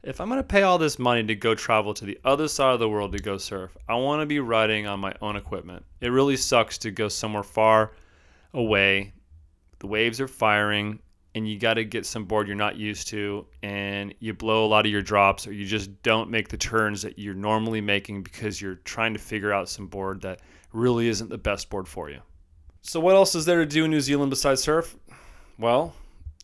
if 0.02 0.20
I'm 0.20 0.28
going 0.28 0.38
to 0.38 0.44
pay 0.44 0.62
all 0.62 0.78
this 0.78 0.98
money 0.98 1.22
to 1.24 1.34
go 1.34 1.54
travel 1.54 1.92
to 1.94 2.04
the 2.04 2.18
other 2.24 2.48
side 2.48 2.72
of 2.72 2.80
the 2.80 2.88
world 2.88 3.12
to 3.12 3.18
go 3.18 3.36
surf, 3.36 3.76
I 3.88 3.96
want 3.96 4.22
to 4.22 4.26
be 4.26 4.40
riding 4.40 4.86
on 4.86 5.00
my 5.00 5.14
own 5.20 5.36
equipment. 5.36 5.84
It 6.00 6.08
really 6.08 6.36
sucks 6.36 6.78
to 6.78 6.90
go 6.90 7.08
somewhere 7.08 7.42
far 7.42 7.92
away. 8.54 9.12
The 9.80 9.86
waves 9.86 10.20
are 10.20 10.28
firing, 10.28 11.00
and 11.34 11.48
you 11.48 11.58
got 11.58 11.74
to 11.74 11.84
get 11.84 12.06
some 12.06 12.24
board 12.24 12.46
you're 12.46 12.56
not 12.56 12.76
used 12.76 13.08
to, 13.08 13.46
and 13.62 14.14
you 14.20 14.32
blow 14.32 14.64
a 14.64 14.68
lot 14.68 14.86
of 14.86 14.92
your 14.92 15.02
drops, 15.02 15.46
or 15.46 15.52
you 15.52 15.66
just 15.66 16.02
don't 16.02 16.30
make 16.30 16.48
the 16.48 16.56
turns 16.56 17.02
that 17.02 17.18
you're 17.18 17.34
normally 17.34 17.80
making 17.80 18.22
because 18.22 18.60
you're 18.60 18.76
trying 18.76 19.12
to 19.12 19.20
figure 19.20 19.52
out 19.52 19.68
some 19.68 19.86
board 19.86 20.22
that 20.22 20.40
really 20.72 21.08
isn't 21.08 21.28
the 21.28 21.38
best 21.38 21.68
board 21.68 21.86
for 21.86 22.08
you. 22.08 22.20
So, 22.82 23.00
what 23.00 23.14
else 23.14 23.34
is 23.34 23.44
there 23.44 23.58
to 23.58 23.66
do 23.66 23.84
in 23.84 23.90
New 23.90 24.00
Zealand 24.00 24.30
besides 24.30 24.62
surf? 24.62 24.96
Well, 25.58 25.94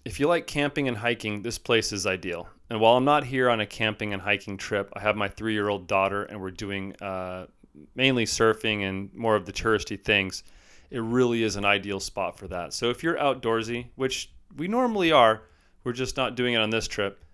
if 0.05 0.21
you 0.21 0.29
like 0.29 0.47
camping 0.47 0.87
and 0.87 0.97
hiking, 0.97 1.43
this 1.43 1.59
place 1.59 1.93
is 1.93 2.07
ideal. 2.07 2.49
And 2.69 2.81
while 2.81 2.97
I'm 2.97 3.05
not 3.05 3.25
here 3.25 3.49
on 3.49 3.61
a 3.61 3.67
camping 3.67 4.13
and 4.13 4.21
hiking 4.21 4.57
trip, 4.57 4.93
I 4.95 5.01
have 5.01 5.17
my 5.17 5.29
three 5.29 5.53
year 5.53 5.69
old 5.69 5.87
daughter 5.87 6.25
and 6.25 6.41
we're 6.41 6.51
doing 6.51 6.95
uh, 7.01 7.47
mainly 7.95 8.25
surfing 8.25 8.83
and 8.83 9.13
more 9.15 9.37
of 9.37 9.47
the 9.47 9.53
touristy 9.53 10.03
things. 10.03 10.43
It 10.91 11.01
really 11.01 11.43
is 11.43 11.57
an 11.57 11.65
ideal 11.65 12.01
spot 12.01 12.39
for 12.39 12.49
that. 12.49 12.73
So 12.73 12.91
if 12.91 13.03
you're 13.03 13.17
outdoorsy, 13.17 13.87
which 13.97 14.31
we 14.57 14.69
normally 14.69 15.13
are, 15.13 15.43
we're 15.85 15.93
just 15.93 16.17
not 16.17 16.37
doing 16.37 16.55
it 16.55 16.61
on 16.61 16.71
this 16.71 16.87
trip, 16.87 17.25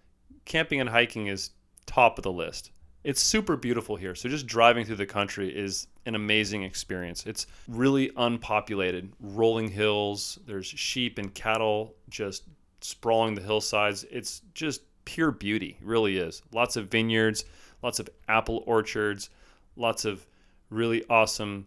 camping 0.45 0.81
and 0.81 0.89
hiking 0.89 1.27
is 1.27 1.51
top 1.87 2.19
of 2.19 2.23
the 2.23 2.33
list. 2.33 2.71
It's 3.05 3.21
super 3.21 3.57
beautiful 3.57 3.97
here. 3.97 4.15
So 4.15 4.29
just 4.29 4.47
driving 4.47 4.87
through 4.87 4.97
the 4.97 5.07
country 5.07 5.49
is 5.49 5.89
an 6.07 6.15
amazing 6.15 6.63
experience. 6.63 7.27
It's 7.27 7.47
really 7.69 8.11
unpopulated, 8.17 9.13
rolling 9.21 9.71
hills. 9.71 10.39
There's 10.47 10.67
sheep 10.67 11.19
and 11.19 11.33
cattle 11.33 11.95
just 12.09 12.45
sprawling 12.81 13.35
the 13.35 13.43
hillsides. 13.43 14.05
It's 14.11 14.43
just 14.55 14.83
pure 15.05 15.31
beauty, 15.31 15.79
really 15.83 16.17
is. 16.17 16.43
Lots 16.53 16.77
of 16.77 16.89
vineyards, 16.89 17.45
lots 17.83 17.99
of 17.99 18.09
apple 18.29 18.63
orchards, 18.67 19.31
lots 19.77 20.05
of 20.05 20.27
really 20.71 21.05
awesome 21.09 21.67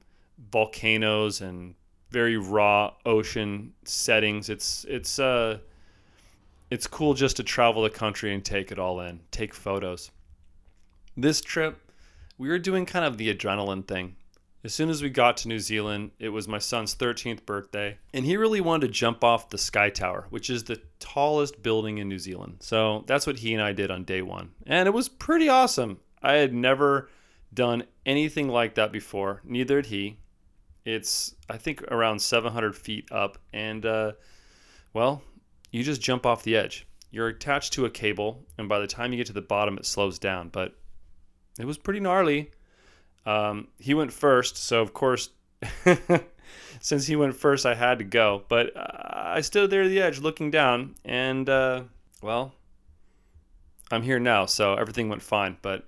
volcanoes 0.52 1.42
and 1.42 1.76
very 2.12 2.38
raw 2.38 2.94
ocean 3.06 3.74
settings. 3.84 4.50
It's 4.50 4.86
it's 4.86 5.20
uh 5.20 5.60
it's 6.72 6.88
cool 6.88 7.14
just 7.14 7.38
to 7.38 7.44
travel 7.44 7.84
the 7.84 7.90
country 7.90 8.34
and 8.34 8.44
take 8.44 8.72
it 8.72 8.80
all 8.80 9.00
in, 9.02 9.20
take 9.32 9.54
photos. 9.54 10.12
This 11.16 11.40
trip, 11.40 11.92
we 12.38 12.50
were 12.50 12.60
doing 12.60 12.86
kind 12.86 13.06
of 13.06 13.18
the 13.18 13.34
adrenaline 13.34 13.88
thing. 13.88 14.16
As 14.66 14.74
soon 14.74 14.90
as 14.90 15.04
we 15.04 15.12
got 15.12 15.38
to 15.38 15.48
New 15.48 15.60
Zealand, 15.60 16.10
it 16.18 16.30
was 16.30 16.48
my 16.48 16.58
son's 16.58 16.96
13th 16.96 17.46
birthday, 17.46 18.00
and 18.16 18.26
he 18.26 18.36
really 18.36 18.62
wanted 18.62 18.88
to 18.88 18.94
jump 18.94 19.24
off 19.24 19.52
the 19.52 19.60
Sky 19.60 19.92
Tower, 19.92 20.26
which 20.32 20.50
is 20.50 20.64
the 20.64 20.82
tallest 21.00 21.62
building 21.62 22.00
in 22.00 22.10
New 22.10 22.18
Zealand. 22.18 22.58
So 22.62 23.04
that's 23.06 23.28
what 23.28 23.38
he 23.38 23.54
and 23.54 23.62
I 23.62 23.74
did 23.74 23.92
on 23.92 24.06
day 24.06 24.24
one. 24.24 24.54
And 24.66 24.88
it 24.88 24.92
was 24.92 25.08
pretty 25.08 25.48
awesome. 25.50 26.00
I 26.24 26.34
had 26.34 26.52
never 26.52 27.12
done 27.54 27.84
anything 28.08 28.50
like 28.50 28.74
that 28.74 28.92
before, 28.92 29.40
neither 29.44 29.76
had 29.76 29.86
he. 29.86 30.18
It's, 30.84 31.36
I 31.48 31.58
think, 31.58 31.84
around 31.84 32.18
700 32.18 32.76
feet 32.76 33.08
up, 33.12 33.38
and 33.54 33.86
uh, 33.86 34.14
well, 34.96 35.22
you 35.72 35.84
just 35.84 36.02
jump 36.02 36.26
off 36.26 36.42
the 36.42 36.58
edge. 36.58 36.88
You're 37.12 37.28
attached 37.28 37.74
to 37.74 37.86
a 37.86 37.92
cable, 37.92 38.44
and 38.58 38.68
by 38.68 38.80
the 38.80 38.88
time 38.88 39.12
you 39.12 39.18
get 39.18 39.28
to 39.28 39.34
the 39.34 39.44
bottom, 39.44 39.78
it 39.78 39.86
slows 39.86 40.18
down. 40.18 40.50
But 40.50 40.74
it 41.60 41.66
was 41.66 41.78
pretty 41.78 42.00
gnarly. 42.00 42.50
Um, 43.26 43.68
he 43.80 43.94
went 43.94 44.14
first, 44.14 44.58
so 44.58 44.82
of 44.82 44.94
course, 44.94 45.30
since 46.80 47.08
he 47.08 47.16
went 47.16 47.36
first, 47.36 47.66
I 47.66 47.74
had 47.76 48.00
to 48.00 48.06
go. 48.06 48.44
But 48.48 48.76
uh, 48.76 48.88
I 49.14 49.42
stood 49.42 49.70
there 49.70 49.84
at 49.84 49.90
the 49.90 50.02
edge 50.02 50.20
looking 50.20 50.52
down, 50.52 50.96
and 51.04 51.50
uh, 51.50 51.84
well, 52.22 52.54
I'm 53.92 54.04
here 54.04 54.20
now, 54.20 54.46
so 54.46 54.76
everything 54.76 55.10
went 55.10 55.22
fine. 55.22 55.58
But 55.62 55.88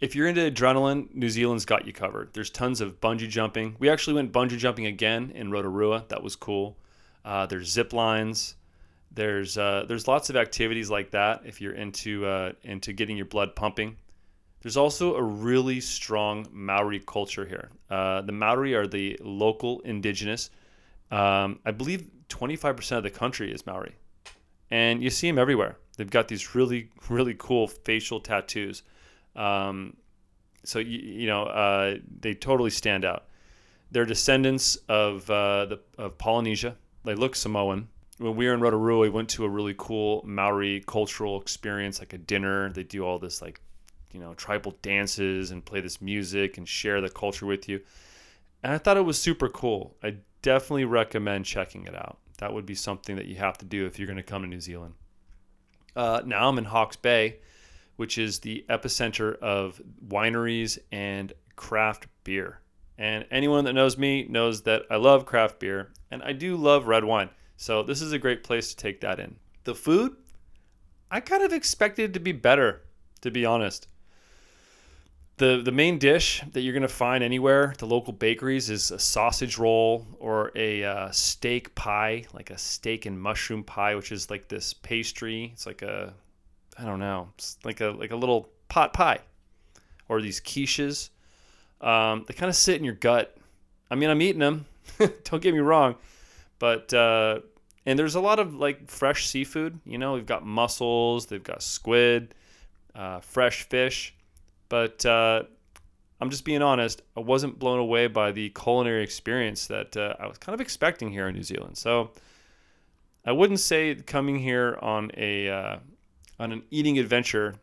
if 0.00 0.14
you're 0.14 0.28
into 0.28 0.50
adrenaline, 0.50 1.14
New 1.14 1.28
Zealand's 1.28 1.64
got 1.64 1.86
you 1.86 1.92
covered. 1.92 2.32
There's 2.32 2.50
tons 2.50 2.80
of 2.80 3.00
bungee 3.00 3.28
jumping. 3.28 3.76
We 3.78 3.88
actually 3.88 4.14
went 4.14 4.32
bungee 4.32 4.58
jumping 4.58 4.86
again 4.86 5.32
in 5.34 5.50
Rotorua. 5.50 6.04
That 6.08 6.22
was 6.22 6.36
cool. 6.36 6.76
Uh, 7.24 7.46
there's 7.46 7.68
zip 7.70 7.92
lines. 7.92 8.54
There's 9.10 9.58
uh, 9.58 9.84
there's 9.88 10.06
lots 10.06 10.30
of 10.30 10.36
activities 10.36 10.90
like 10.90 11.10
that 11.12 11.42
if 11.44 11.60
you're 11.60 11.72
into 11.72 12.26
uh, 12.26 12.52
into 12.62 12.92
getting 12.92 13.16
your 13.16 13.26
blood 13.26 13.56
pumping. 13.56 13.96
There's 14.60 14.76
also 14.76 15.14
a 15.14 15.22
really 15.22 15.80
strong 15.80 16.46
Maori 16.52 17.00
culture 17.06 17.46
here. 17.46 17.70
Uh, 17.88 18.22
the 18.22 18.32
Maori 18.32 18.74
are 18.74 18.86
the 18.86 19.18
local 19.22 19.80
indigenous. 19.80 20.50
Um, 21.10 21.60
I 21.64 21.70
believe 21.70 22.08
25% 22.28 22.98
of 22.98 23.02
the 23.02 23.10
country 23.10 23.52
is 23.52 23.66
Maori, 23.66 23.94
and 24.70 25.02
you 25.02 25.10
see 25.10 25.28
them 25.28 25.38
everywhere. 25.38 25.76
They've 25.96 26.10
got 26.10 26.28
these 26.28 26.54
really 26.54 26.90
really 27.08 27.34
cool 27.38 27.68
facial 27.68 28.20
tattoos. 28.20 28.82
Um, 29.36 29.96
so 30.64 30.80
you, 30.80 30.98
you 30.98 31.26
know 31.26 31.44
uh, 31.44 31.96
they 32.20 32.34
totally 32.34 32.70
stand 32.70 33.04
out. 33.04 33.26
They're 33.90 34.04
descendants 34.04 34.76
of 34.88 35.30
uh, 35.30 35.66
the 35.66 35.80
of 35.96 36.18
Polynesia. 36.18 36.76
They 37.04 37.14
look 37.14 37.36
Samoan. 37.36 37.88
When 38.18 38.34
we 38.34 38.46
were 38.46 38.54
in 38.54 38.60
Rotorua, 38.60 38.98
we 38.98 39.08
went 39.08 39.28
to 39.30 39.44
a 39.44 39.48
really 39.48 39.76
cool 39.78 40.22
Maori 40.26 40.82
cultural 40.86 41.40
experience, 41.40 42.00
like 42.00 42.12
a 42.12 42.18
dinner. 42.18 42.70
They 42.72 42.82
do 42.82 43.06
all 43.06 43.20
this 43.20 43.40
like 43.40 43.60
you 44.12 44.20
know 44.20 44.34
tribal 44.34 44.76
dances 44.82 45.50
and 45.50 45.64
play 45.64 45.80
this 45.80 46.00
music 46.00 46.58
and 46.58 46.68
share 46.68 47.00
the 47.00 47.08
culture 47.08 47.46
with 47.46 47.68
you. 47.68 47.80
And 48.62 48.72
I 48.72 48.78
thought 48.78 48.96
it 48.96 49.04
was 49.04 49.20
super 49.20 49.48
cool. 49.48 49.96
I 50.02 50.16
definitely 50.42 50.84
recommend 50.84 51.44
checking 51.44 51.86
it 51.86 51.94
out. 51.94 52.18
That 52.38 52.52
would 52.52 52.66
be 52.66 52.74
something 52.74 53.16
that 53.16 53.26
you 53.26 53.36
have 53.36 53.58
to 53.58 53.64
do 53.64 53.86
if 53.86 53.98
you're 53.98 54.06
going 54.06 54.16
to 54.16 54.22
come 54.22 54.42
to 54.42 54.48
New 54.48 54.60
Zealand. 54.60 54.94
Uh, 55.94 56.22
now 56.24 56.48
I'm 56.48 56.58
in 56.58 56.64
Hawke's 56.64 56.96
Bay, 56.96 57.38
which 57.96 58.18
is 58.18 58.40
the 58.40 58.64
epicenter 58.68 59.36
of 59.38 59.80
wineries 60.06 60.78
and 60.92 61.32
craft 61.56 62.06
beer. 62.24 62.60
And 62.96 63.26
anyone 63.30 63.64
that 63.64 63.72
knows 63.72 63.96
me 63.96 64.26
knows 64.28 64.62
that 64.62 64.82
I 64.90 64.96
love 64.96 65.26
craft 65.26 65.60
beer 65.60 65.92
and 66.10 66.22
I 66.22 66.32
do 66.32 66.56
love 66.56 66.86
red 66.86 67.04
wine. 67.04 67.30
So 67.56 67.82
this 67.82 68.00
is 68.00 68.12
a 68.12 68.18
great 68.18 68.44
place 68.44 68.70
to 68.70 68.76
take 68.76 69.00
that 69.00 69.20
in. 69.20 69.36
The 69.64 69.74
food, 69.74 70.16
I 71.10 71.20
kind 71.20 71.42
of 71.42 71.52
expected 71.52 72.14
to 72.14 72.20
be 72.20 72.32
better, 72.32 72.82
to 73.20 73.30
be 73.30 73.44
honest 73.44 73.88
the 75.38 75.62
the 75.64 75.72
main 75.72 75.98
dish 75.98 76.42
that 76.52 76.60
you're 76.60 76.74
gonna 76.74 76.88
find 76.88 77.24
anywhere 77.24 77.72
the 77.78 77.86
local 77.86 78.12
bakeries 78.12 78.68
is 78.70 78.90
a 78.90 78.98
sausage 78.98 79.56
roll 79.56 80.06
or 80.18 80.50
a 80.54 80.84
uh, 80.84 81.10
steak 81.10 81.74
pie 81.74 82.24
like 82.34 82.50
a 82.50 82.58
steak 82.58 83.06
and 83.06 83.20
mushroom 83.20 83.62
pie 83.62 83.94
which 83.94 84.12
is 84.12 84.28
like 84.30 84.48
this 84.48 84.74
pastry. 84.74 85.50
It's 85.52 85.64
like 85.66 85.82
a 85.82 86.12
i 86.78 86.84
don't 86.84 87.00
know 87.00 87.28
it's 87.34 87.56
like 87.64 87.80
a 87.80 87.86
like 87.86 88.10
a 88.10 88.16
little 88.16 88.50
pot 88.68 88.92
pie 88.92 89.20
or 90.08 90.20
these 90.20 90.40
quiches. 90.40 91.10
Um, 91.80 92.24
they 92.26 92.34
kind 92.34 92.48
of 92.48 92.56
sit 92.56 92.76
in 92.76 92.84
your 92.84 92.94
gut. 92.94 93.36
I 93.90 93.94
mean 93.94 94.10
i'm 94.10 94.20
eating 94.20 94.40
them 94.40 94.66
don't 95.24 95.42
get 95.42 95.54
me 95.54 95.60
wrong 95.60 95.94
but 96.58 96.92
uh, 96.92 97.38
and 97.86 97.96
there's 97.96 98.16
a 98.16 98.20
lot 98.20 98.40
of 98.40 98.54
like 98.54 98.90
fresh 98.90 99.28
seafood 99.28 99.78
you 99.86 99.98
know? 99.98 100.14
We've 100.14 100.26
got 100.26 100.44
mussels 100.44 101.26
they've 101.26 101.42
got 101.42 101.62
squid 101.62 102.34
uh, 102.94 103.20
fresh 103.20 103.62
fish 103.68 104.14
but 104.68 105.04
uh, 105.06 105.42
I'm 106.20 106.30
just 106.30 106.44
being 106.44 106.62
honest, 106.62 107.02
I 107.16 107.20
wasn't 107.20 107.58
blown 107.58 107.78
away 107.78 108.06
by 108.08 108.32
the 108.32 108.50
culinary 108.50 109.02
experience 109.02 109.66
that 109.68 109.96
uh, 109.96 110.14
I 110.18 110.26
was 110.26 110.38
kind 110.38 110.54
of 110.54 110.60
expecting 110.60 111.10
here 111.10 111.28
in 111.28 111.34
New 111.34 111.42
Zealand. 111.42 111.78
So 111.78 112.10
I 113.24 113.32
wouldn't 113.32 113.60
say 113.60 113.94
coming 113.94 114.38
here 114.38 114.78
on 114.80 115.10
a 115.16 115.48
uh, 115.48 115.76
on 116.40 116.52
an 116.52 116.62
eating 116.70 116.98
adventure 116.98 117.54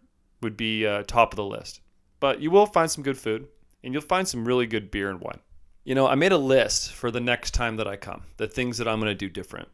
would 0.42 0.58
be 0.58 0.86
uh, 0.86 1.04
top 1.04 1.34
of 1.34 1.38
the 1.38 1.46
list. 1.46 1.82
But 2.20 2.42
you 2.42 2.52
will 2.52 2.66
find 2.66 2.90
some 2.90 3.04
good 3.04 3.18
food, 3.18 3.48
and 3.84 3.94
you'll 3.94 4.02
find 4.02 4.28
some 4.28 4.46
really 4.46 4.68
good 4.68 4.90
beer 4.90 5.10
and 5.10 5.20
wine. 5.20 5.40
You 5.84 5.96
know, 5.96 6.08
I 6.08 6.16
made 6.16 6.32
a 6.32 6.38
list 6.38 6.94
for 6.94 7.12
the 7.12 7.20
next 7.20 7.52
time 7.52 7.76
that 7.78 7.88
I 7.88 7.96
come, 7.96 8.24
the 8.38 8.48
things 8.48 8.78
that 8.78 8.88
I'm 8.88 9.00
going 9.00 9.12
to 9.12 9.16
do 9.16 9.30
different. 9.30 9.68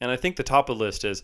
And 0.00 0.10
I 0.10 0.16
think 0.16 0.36
the 0.36 0.42
top 0.42 0.68
of 0.68 0.78
the 0.78 0.84
list 0.84 1.04
is 1.04 1.22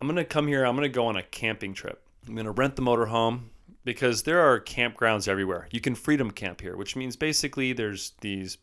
I'm 0.00 0.06
going 0.06 0.16
to 0.16 0.24
come 0.24 0.46
here, 0.46 0.64
I'm 0.64 0.76
going 0.76 0.90
to 0.90 0.94
go 0.94 1.06
on 1.06 1.16
a 1.16 1.22
camping 1.22 1.72
trip. 1.72 2.02
I'm 2.26 2.34
going 2.34 2.46
to 2.46 2.50
rent 2.50 2.76
the 2.76 2.82
motorhome 2.82 3.44
because 3.84 4.22
there 4.22 4.40
are 4.40 4.60
campgrounds 4.60 5.28
everywhere. 5.28 5.68
You 5.70 5.80
can 5.80 5.94
freedom 5.94 6.30
camp 6.30 6.60
here, 6.60 6.76
which 6.76 6.96
means 6.96 7.16
basically 7.16 7.72
there's 7.72 8.12
these 8.20 8.58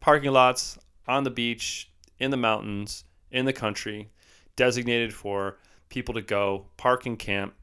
parking 0.00 0.32
lots 0.32 0.78
on 1.06 1.24
the 1.24 1.30
beach, 1.30 1.90
in 2.18 2.30
the 2.30 2.36
mountains, 2.36 3.04
in 3.30 3.44
the 3.44 3.52
country, 3.52 4.10
designated 4.56 5.12
for 5.12 5.58
people 5.88 6.14
to 6.14 6.22
go 6.22 6.66
park 6.76 7.06
and 7.06 7.18
camp. 7.18 7.54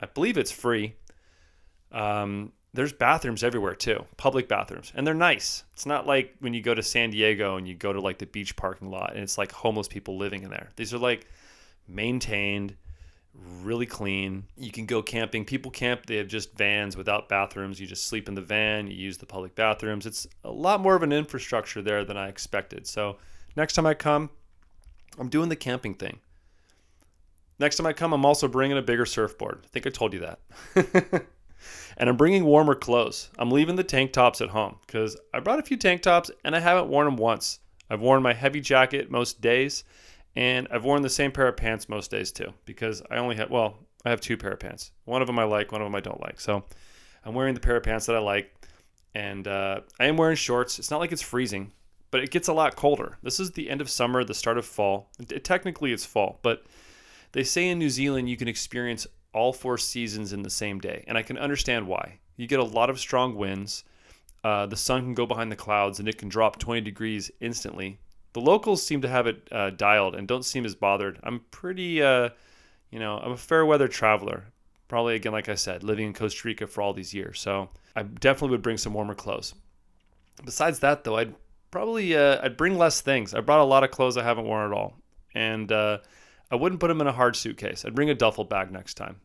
I 0.00 0.06
believe 0.06 0.38
it's 0.38 0.50
free. 0.50 0.96
Um, 1.92 2.52
there's 2.72 2.92
bathrooms 2.92 3.42
everywhere 3.42 3.74
too, 3.74 4.04
public 4.16 4.48
bathrooms, 4.48 4.92
and 4.94 5.06
they're 5.06 5.14
nice. 5.14 5.64
It's 5.72 5.86
not 5.86 6.06
like 6.06 6.34
when 6.40 6.52
you 6.52 6.60
go 6.60 6.74
to 6.74 6.82
San 6.82 7.10
Diego 7.10 7.56
and 7.56 7.66
you 7.66 7.74
go 7.74 7.92
to 7.92 8.00
like 8.00 8.18
the 8.18 8.26
beach 8.26 8.54
parking 8.54 8.90
lot 8.90 9.14
and 9.14 9.22
it's 9.22 9.38
like 9.38 9.50
homeless 9.50 9.88
people 9.88 10.18
living 10.18 10.42
in 10.42 10.50
there. 10.50 10.68
These 10.76 10.92
are 10.92 10.98
like 10.98 11.26
maintained 11.88 12.76
really 13.62 13.86
clean. 13.86 14.44
You 14.56 14.70
can 14.70 14.86
go 14.86 15.02
camping. 15.02 15.44
People 15.44 15.70
camp, 15.70 16.06
they 16.06 16.16
have 16.16 16.28
just 16.28 16.56
vans 16.56 16.96
without 16.96 17.28
bathrooms. 17.28 17.80
You 17.80 17.86
just 17.86 18.06
sleep 18.06 18.28
in 18.28 18.34
the 18.34 18.40
van, 18.40 18.86
you 18.86 18.94
use 18.94 19.18
the 19.18 19.26
public 19.26 19.54
bathrooms. 19.54 20.06
It's 20.06 20.26
a 20.44 20.50
lot 20.50 20.80
more 20.80 20.96
of 20.96 21.02
an 21.02 21.12
infrastructure 21.12 21.82
there 21.82 22.04
than 22.04 22.16
I 22.16 22.28
expected. 22.28 22.86
So, 22.86 23.18
next 23.56 23.74
time 23.74 23.86
I 23.86 23.94
come, 23.94 24.30
I'm 25.18 25.28
doing 25.28 25.48
the 25.48 25.56
camping 25.56 25.94
thing. 25.94 26.20
Next 27.58 27.76
time 27.76 27.86
I 27.86 27.92
come, 27.92 28.12
I'm 28.12 28.26
also 28.26 28.48
bringing 28.48 28.76
a 28.76 28.82
bigger 28.82 29.06
surfboard. 29.06 29.60
I 29.64 29.68
think 29.68 29.86
I 29.86 29.90
told 29.90 30.12
you 30.12 30.20
that. 30.20 30.40
and 31.96 32.08
I'm 32.08 32.16
bringing 32.16 32.44
warmer 32.44 32.74
clothes. 32.74 33.30
I'm 33.38 33.50
leaving 33.50 33.76
the 33.76 33.84
tank 33.84 34.12
tops 34.12 34.42
at 34.42 34.50
home 34.50 34.76
because 34.86 35.16
I 35.32 35.40
brought 35.40 35.58
a 35.58 35.62
few 35.62 35.78
tank 35.78 36.02
tops 36.02 36.30
and 36.44 36.54
I 36.54 36.60
haven't 36.60 36.88
worn 36.88 37.06
them 37.06 37.16
once. 37.16 37.60
I've 37.88 38.00
worn 38.00 38.22
my 38.22 38.34
heavy 38.34 38.60
jacket 38.60 39.10
most 39.10 39.40
days 39.40 39.84
and 40.36 40.68
I've 40.70 40.84
worn 40.84 41.02
the 41.02 41.08
same 41.08 41.32
pair 41.32 41.48
of 41.48 41.56
pants 41.56 41.88
most 41.88 42.10
days 42.10 42.30
too, 42.30 42.52
because 42.66 43.02
I 43.10 43.16
only 43.16 43.36
have, 43.36 43.50
well, 43.50 43.78
I 44.04 44.10
have 44.10 44.20
two 44.20 44.36
pair 44.36 44.52
of 44.52 44.60
pants. 44.60 44.92
One 45.04 45.22
of 45.22 45.26
them 45.26 45.38
I 45.38 45.44
like, 45.44 45.72
one 45.72 45.80
of 45.80 45.86
them 45.86 45.94
I 45.94 46.00
don't 46.00 46.20
like. 46.20 46.38
So 46.40 46.62
I'm 47.24 47.34
wearing 47.34 47.54
the 47.54 47.60
pair 47.60 47.76
of 47.76 47.82
pants 47.82 48.06
that 48.06 48.16
I 48.16 48.20
like. 48.20 48.52
And 49.14 49.48
uh, 49.48 49.80
I 49.98 50.06
am 50.06 50.18
wearing 50.18 50.36
shorts. 50.36 50.78
It's 50.78 50.90
not 50.90 51.00
like 51.00 51.10
it's 51.10 51.22
freezing, 51.22 51.72
but 52.10 52.22
it 52.22 52.30
gets 52.30 52.48
a 52.48 52.52
lot 52.52 52.76
colder. 52.76 53.16
This 53.22 53.40
is 53.40 53.52
the 53.52 53.70
end 53.70 53.80
of 53.80 53.88
summer, 53.88 54.22
the 54.24 54.34
start 54.34 54.58
of 54.58 54.66
fall. 54.66 55.08
It, 55.18 55.42
technically, 55.42 55.92
it's 55.92 56.04
fall, 56.04 56.38
but 56.42 56.66
they 57.32 57.42
say 57.42 57.68
in 57.70 57.78
New 57.78 57.88
Zealand 57.88 58.28
you 58.28 58.36
can 58.36 58.46
experience 58.46 59.06
all 59.32 59.54
four 59.54 59.78
seasons 59.78 60.34
in 60.34 60.42
the 60.42 60.50
same 60.50 60.78
day. 60.78 61.02
And 61.08 61.16
I 61.16 61.22
can 61.22 61.38
understand 61.38 61.86
why. 61.86 62.18
You 62.36 62.46
get 62.46 62.60
a 62.60 62.64
lot 62.64 62.90
of 62.90 63.00
strong 63.00 63.36
winds. 63.36 63.84
Uh, 64.44 64.66
the 64.66 64.76
sun 64.76 65.02
can 65.02 65.14
go 65.14 65.24
behind 65.24 65.50
the 65.50 65.56
clouds 65.56 65.98
and 65.98 66.08
it 66.08 66.18
can 66.18 66.28
drop 66.28 66.58
20 66.58 66.82
degrees 66.82 67.30
instantly 67.40 67.98
the 68.36 68.42
locals 68.42 68.82
seem 68.82 69.00
to 69.00 69.08
have 69.08 69.26
it 69.26 69.48
uh, 69.50 69.70
dialed 69.70 70.14
and 70.14 70.28
don't 70.28 70.44
seem 70.44 70.66
as 70.66 70.74
bothered. 70.74 71.18
I'm 71.22 71.40
pretty, 71.50 72.02
uh, 72.02 72.28
you 72.90 72.98
know, 72.98 73.16
I'm 73.16 73.32
a 73.32 73.36
fair 73.38 73.64
weather 73.64 73.88
traveler. 73.88 74.44
Probably 74.88 75.14
again, 75.14 75.32
like 75.32 75.48
I 75.48 75.54
said, 75.54 75.82
living 75.82 76.08
in 76.08 76.12
Costa 76.12 76.46
Rica 76.46 76.66
for 76.66 76.82
all 76.82 76.92
these 76.92 77.14
years, 77.14 77.40
so 77.40 77.70
I 77.96 78.02
definitely 78.02 78.50
would 78.50 78.60
bring 78.60 78.76
some 78.76 78.92
warmer 78.92 79.14
clothes. 79.14 79.54
Besides 80.44 80.80
that, 80.80 81.02
though, 81.02 81.16
I'd 81.16 81.34
probably 81.70 82.14
uh, 82.14 82.38
I'd 82.42 82.58
bring 82.58 82.76
less 82.76 83.00
things. 83.00 83.32
I 83.32 83.40
brought 83.40 83.60
a 83.60 83.64
lot 83.64 83.84
of 83.84 83.90
clothes 83.90 84.18
I 84.18 84.22
haven't 84.22 84.44
worn 84.44 84.70
at 84.70 84.76
all, 84.76 84.98
and 85.34 85.72
uh, 85.72 86.00
I 86.50 86.56
wouldn't 86.56 86.82
put 86.82 86.88
them 86.88 87.00
in 87.00 87.06
a 87.06 87.12
hard 87.12 87.36
suitcase. 87.36 87.86
I'd 87.86 87.94
bring 87.94 88.10
a 88.10 88.14
duffel 88.14 88.44
bag 88.44 88.70
next 88.70 88.94
time 88.98 89.16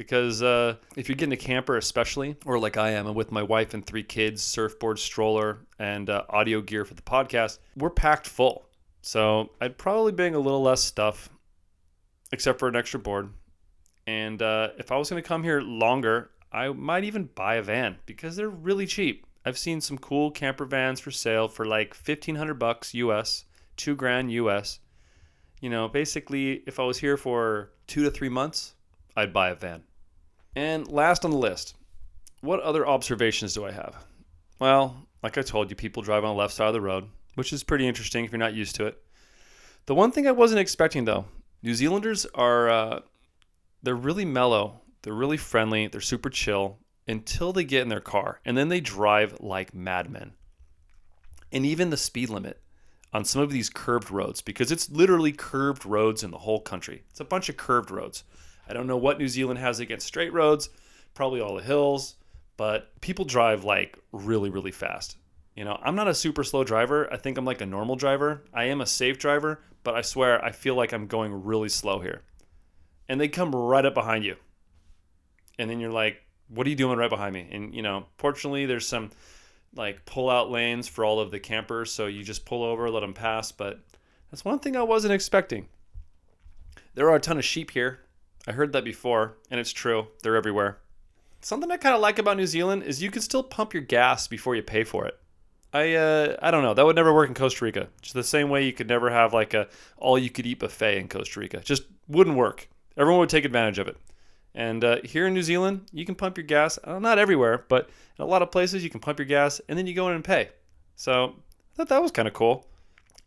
because 0.00 0.42
uh, 0.42 0.76
if 0.96 1.10
you're 1.10 1.14
getting 1.14 1.34
a 1.34 1.36
camper, 1.36 1.76
especially, 1.76 2.34
or 2.46 2.58
like 2.58 2.78
I 2.78 2.92
am, 2.92 3.12
with 3.12 3.30
my 3.30 3.42
wife 3.42 3.74
and 3.74 3.84
three 3.84 4.02
kids, 4.02 4.42
surfboard, 4.42 4.98
stroller, 4.98 5.58
and 5.78 6.08
uh, 6.08 6.22
audio 6.30 6.62
gear 6.62 6.86
for 6.86 6.94
the 6.94 7.02
podcast, 7.02 7.58
we're 7.76 7.90
packed 7.90 8.26
full. 8.26 8.64
So 9.02 9.50
I'd 9.60 9.76
probably 9.76 10.12
bring 10.12 10.34
a 10.34 10.38
little 10.38 10.62
less 10.62 10.82
stuff. 10.82 11.28
except 12.32 12.58
for 12.58 12.66
an 12.66 12.76
extra 12.76 12.98
board. 12.98 13.28
And 14.06 14.40
uh, 14.40 14.68
if 14.78 14.90
I 14.90 14.96
was 14.96 15.10
going 15.10 15.22
to 15.22 15.28
come 15.28 15.44
here 15.44 15.60
longer, 15.60 16.30
I 16.50 16.70
might 16.70 17.04
even 17.04 17.24
buy 17.34 17.56
a 17.56 17.62
van 17.62 17.98
because 18.06 18.36
they're 18.36 18.48
really 18.48 18.86
cheap. 18.86 19.26
I've 19.44 19.58
seen 19.58 19.82
some 19.82 19.98
cool 19.98 20.30
camper 20.30 20.64
vans 20.64 21.00
for 21.00 21.10
sale 21.10 21.46
for 21.46 21.66
like 21.66 21.94
1500 21.94 22.54
bucks 22.54 22.94
US, 22.94 23.44
2 23.76 23.96
grand 23.96 24.32
US. 24.32 24.78
You 25.60 25.68
know, 25.68 25.88
basically 25.88 26.62
if 26.66 26.80
I 26.80 26.84
was 26.84 26.96
here 26.96 27.18
for 27.18 27.72
2 27.88 28.02
to 28.04 28.10
3 28.10 28.30
months, 28.30 28.72
I'd 29.14 29.34
buy 29.34 29.50
a 29.50 29.54
van. 29.54 29.82
And 30.54 30.88
last 30.88 31.24
on 31.24 31.30
the 31.30 31.36
list, 31.36 31.74
what 32.40 32.60
other 32.60 32.86
observations 32.86 33.54
do 33.54 33.64
I 33.64 33.72
have? 33.72 34.04
Well, 34.58 35.06
like 35.22 35.38
I 35.38 35.42
told 35.42 35.70
you, 35.70 35.76
people 35.76 36.02
drive 36.02 36.24
on 36.24 36.34
the 36.34 36.40
left 36.40 36.54
side 36.54 36.68
of 36.68 36.74
the 36.74 36.80
road, 36.80 37.08
which 37.34 37.52
is 37.52 37.62
pretty 37.62 37.86
interesting 37.86 38.24
if 38.24 38.32
you're 38.32 38.38
not 38.38 38.54
used 38.54 38.74
to 38.76 38.86
it. 38.86 39.02
The 39.86 39.94
one 39.94 40.12
thing 40.12 40.26
I 40.26 40.32
wasn't 40.32 40.60
expecting 40.60 41.04
though, 41.04 41.26
New 41.62 41.74
Zealanders 41.74 42.26
are 42.34 42.68
uh, 42.70 43.00
they're 43.82 43.94
really 43.94 44.24
mellow, 44.24 44.80
they're 45.02 45.12
really 45.12 45.36
friendly, 45.36 45.86
they're 45.86 46.00
super 46.00 46.30
chill 46.30 46.78
until 47.06 47.52
they 47.52 47.64
get 47.64 47.82
in 47.82 47.88
their 47.88 48.00
car, 48.00 48.40
and 48.44 48.56
then 48.56 48.68
they 48.68 48.80
drive 48.80 49.40
like 49.40 49.74
madmen. 49.74 50.32
And 51.52 51.66
even 51.66 51.90
the 51.90 51.96
speed 51.96 52.28
limit 52.30 52.60
on 53.12 53.24
some 53.24 53.42
of 53.42 53.50
these 53.50 53.68
curved 53.68 54.10
roads, 54.10 54.40
because 54.40 54.70
it's 54.70 54.88
literally 54.90 55.32
curved 55.32 55.84
roads 55.84 56.22
in 56.22 56.30
the 56.30 56.38
whole 56.38 56.60
country. 56.60 57.02
It's 57.10 57.20
a 57.20 57.24
bunch 57.24 57.48
of 57.48 57.56
curved 57.56 57.90
roads. 57.90 58.24
I 58.70 58.72
don't 58.72 58.86
know 58.86 58.96
what 58.96 59.18
New 59.18 59.26
Zealand 59.26 59.58
has 59.58 59.80
against 59.80 60.06
straight 60.06 60.32
roads, 60.32 60.70
probably 61.12 61.40
all 61.40 61.56
the 61.56 61.62
hills, 61.62 62.14
but 62.56 63.00
people 63.00 63.24
drive 63.24 63.64
like 63.64 63.98
really, 64.12 64.48
really 64.48 64.70
fast. 64.70 65.16
You 65.56 65.64
know, 65.64 65.76
I'm 65.82 65.96
not 65.96 66.06
a 66.06 66.14
super 66.14 66.44
slow 66.44 66.62
driver. 66.62 67.12
I 67.12 67.16
think 67.16 67.36
I'm 67.36 67.44
like 67.44 67.60
a 67.60 67.66
normal 67.66 67.96
driver. 67.96 68.44
I 68.54 68.64
am 68.64 68.80
a 68.80 68.86
safe 68.86 69.18
driver, 69.18 69.60
but 69.82 69.96
I 69.96 70.02
swear 70.02 70.42
I 70.44 70.52
feel 70.52 70.76
like 70.76 70.92
I'm 70.92 71.08
going 71.08 71.42
really 71.42 71.68
slow 71.68 71.98
here. 71.98 72.22
And 73.08 73.20
they 73.20 73.26
come 73.26 73.52
right 73.52 73.84
up 73.84 73.94
behind 73.94 74.24
you. 74.24 74.36
And 75.58 75.68
then 75.68 75.80
you're 75.80 75.90
like, 75.90 76.22
what 76.46 76.64
are 76.64 76.70
you 76.70 76.76
doing 76.76 76.96
right 76.96 77.10
behind 77.10 77.34
me? 77.34 77.48
And, 77.50 77.74
you 77.74 77.82
know, 77.82 78.06
fortunately, 78.18 78.66
there's 78.66 78.86
some 78.86 79.10
like 79.74 80.04
pull 80.04 80.30
out 80.30 80.48
lanes 80.48 80.86
for 80.86 81.04
all 81.04 81.18
of 81.18 81.32
the 81.32 81.40
campers. 81.40 81.90
So 81.90 82.06
you 82.06 82.22
just 82.22 82.44
pull 82.44 82.62
over, 82.62 82.88
let 82.88 83.00
them 83.00 83.14
pass. 83.14 83.50
But 83.50 83.80
that's 84.30 84.44
one 84.44 84.60
thing 84.60 84.76
I 84.76 84.82
wasn't 84.82 85.12
expecting. 85.12 85.66
There 86.94 87.10
are 87.10 87.16
a 87.16 87.20
ton 87.20 87.36
of 87.36 87.44
sheep 87.44 87.72
here. 87.72 88.00
I 88.46 88.52
heard 88.52 88.72
that 88.72 88.84
before, 88.84 89.36
and 89.50 89.60
it's 89.60 89.72
true. 89.72 90.08
They're 90.22 90.36
everywhere. 90.36 90.78
Something 91.42 91.70
I 91.70 91.76
kind 91.76 91.94
of 91.94 92.00
like 92.00 92.18
about 92.18 92.36
New 92.36 92.46
Zealand 92.46 92.82
is 92.82 93.02
you 93.02 93.10
can 93.10 93.22
still 93.22 93.42
pump 93.42 93.72
your 93.72 93.82
gas 93.82 94.28
before 94.28 94.54
you 94.54 94.62
pay 94.62 94.84
for 94.84 95.06
it. 95.06 95.18
I 95.72 95.94
uh, 95.94 96.36
I 96.42 96.50
don't 96.50 96.62
know. 96.62 96.74
That 96.74 96.84
would 96.84 96.96
never 96.96 97.14
work 97.14 97.28
in 97.28 97.34
Costa 97.34 97.64
Rica. 97.64 97.88
Just 98.02 98.14
the 98.14 98.24
same 98.24 98.50
way 98.50 98.66
you 98.66 98.72
could 98.72 98.88
never 98.88 99.10
have 99.10 99.32
like 99.32 99.54
a 99.54 99.68
all 99.96 100.18
you 100.18 100.30
could 100.30 100.46
eat 100.46 100.58
buffet 100.58 100.98
in 100.98 101.08
Costa 101.08 101.38
Rica. 101.38 101.60
Just 101.60 101.84
wouldn't 102.08 102.36
work. 102.36 102.68
Everyone 102.96 103.20
would 103.20 103.28
take 103.28 103.44
advantage 103.44 103.78
of 103.78 103.88
it. 103.88 103.96
And 104.54 104.82
uh, 104.82 104.96
here 105.04 105.28
in 105.28 105.34
New 105.34 105.42
Zealand, 105.42 105.86
you 105.92 106.04
can 106.04 106.16
pump 106.16 106.36
your 106.36 106.46
gas. 106.46 106.78
Uh, 106.82 106.98
not 106.98 107.18
everywhere, 107.18 107.64
but 107.68 107.88
in 108.18 108.22
a 108.22 108.26
lot 108.26 108.42
of 108.42 108.50
places, 108.50 108.82
you 108.82 108.90
can 108.90 109.00
pump 109.00 109.18
your 109.18 109.26
gas 109.26 109.60
and 109.68 109.78
then 109.78 109.86
you 109.86 109.94
go 109.94 110.08
in 110.08 110.14
and 110.16 110.24
pay. 110.24 110.48
So 110.96 111.36
I 111.72 111.76
thought 111.76 111.88
that 111.88 112.02
was 112.02 112.10
kind 112.10 112.26
of 112.26 112.34
cool. 112.34 112.66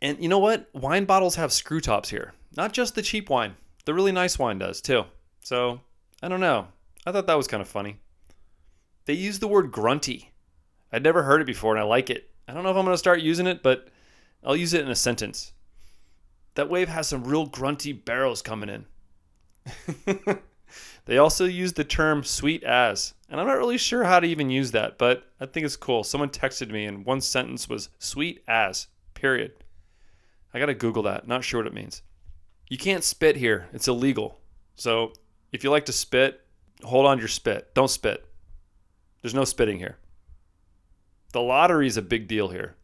And 0.02 0.22
you 0.22 0.28
know 0.28 0.38
what? 0.38 0.68
Wine 0.74 1.06
bottles 1.06 1.36
have 1.36 1.52
screw 1.52 1.80
tops 1.80 2.10
here. 2.10 2.34
Not 2.56 2.72
just 2.72 2.94
the 2.94 3.02
cheap 3.02 3.30
wine. 3.30 3.56
The 3.84 3.94
really 3.94 4.12
nice 4.12 4.38
wine 4.38 4.58
does 4.58 4.80
too. 4.80 5.04
So 5.42 5.80
I 6.22 6.28
don't 6.28 6.40
know. 6.40 6.68
I 7.06 7.12
thought 7.12 7.26
that 7.26 7.36
was 7.36 7.46
kind 7.46 7.60
of 7.60 7.68
funny. 7.68 7.98
They 9.04 9.14
use 9.14 9.38
the 9.38 9.48
word 9.48 9.70
grunty. 9.70 10.32
I'd 10.92 11.02
never 11.02 11.22
heard 11.22 11.42
it 11.42 11.46
before 11.46 11.72
and 11.72 11.80
I 11.80 11.84
like 11.84 12.08
it. 12.08 12.30
I 12.48 12.54
don't 12.54 12.62
know 12.62 12.70
if 12.70 12.76
I'm 12.76 12.84
going 12.84 12.94
to 12.94 12.98
start 12.98 13.20
using 13.20 13.46
it, 13.46 13.62
but 13.62 13.88
I'll 14.42 14.56
use 14.56 14.74
it 14.74 14.82
in 14.84 14.90
a 14.90 14.94
sentence. 14.94 15.52
That 16.54 16.70
wave 16.70 16.88
has 16.88 17.08
some 17.08 17.24
real 17.24 17.46
grunty 17.46 17.92
barrels 17.92 18.42
coming 18.42 18.68
in. 18.68 18.86
they 21.06 21.18
also 21.18 21.46
use 21.46 21.72
the 21.72 21.84
term 21.84 22.22
sweet 22.22 22.62
as, 22.62 23.14
and 23.28 23.40
I'm 23.40 23.46
not 23.46 23.58
really 23.58 23.78
sure 23.78 24.04
how 24.04 24.20
to 24.20 24.26
even 24.26 24.50
use 24.50 24.70
that, 24.72 24.98
but 24.98 25.24
I 25.40 25.46
think 25.46 25.66
it's 25.66 25.76
cool. 25.76 26.04
Someone 26.04 26.28
texted 26.28 26.70
me 26.70 26.84
and 26.84 27.04
one 27.04 27.20
sentence 27.20 27.68
was 27.68 27.88
sweet 27.98 28.42
as, 28.46 28.86
period. 29.14 29.52
I 30.52 30.58
got 30.60 30.66
to 30.66 30.74
Google 30.74 31.02
that. 31.04 31.26
Not 31.26 31.42
sure 31.42 31.60
what 31.60 31.66
it 31.66 31.74
means. 31.74 32.02
You 32.68 32.78
can't 32.78 33.04
spit 33.04 33.36
here, 33.36 33.68
it's 33.72 33.88
illegal. 33.88 34.40
So 34.76 35.12
if 35.52 35.62
you 35.64 35.70
like 35.70 35.86
to 35.86 35.92
spit, 35.92 36.40
hold 36.82 37.06
on 37.06 37.18
to 37.18 37.20
your 37.20 37.28
spit. 37.28 37.74
Don't 37.74 37.90
spit. 37.90 38.26
There's 39.22 39.34
no 39.34 39.44
spitting 39.44 39.78
here 39.78 39.98
the 41.34 41.42
lottery 41.42 41.88
is 41.88 41.96
a 41.98 42.02
big 42.02 42.28
deal 42.28 42.48
here. 42.48 42.76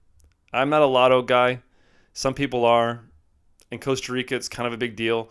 I'm 0.53 0.69
not 0.69 0.83
a 0.83 0.87
lotto 0.87 1.23
guy. 1.23 1.63
Some 2.13 2.35
people 2.35 2.67
are. 2.67 3.05
In 3.71 3.79
Costa 3.79 4.13
Rica, 4.13 4.35
it's 4.35 4.49
kind 4.49 4.67
of 4.67 4.73
a 4.73 4.77
big 4.77 4.97
deal. 4.97 5.31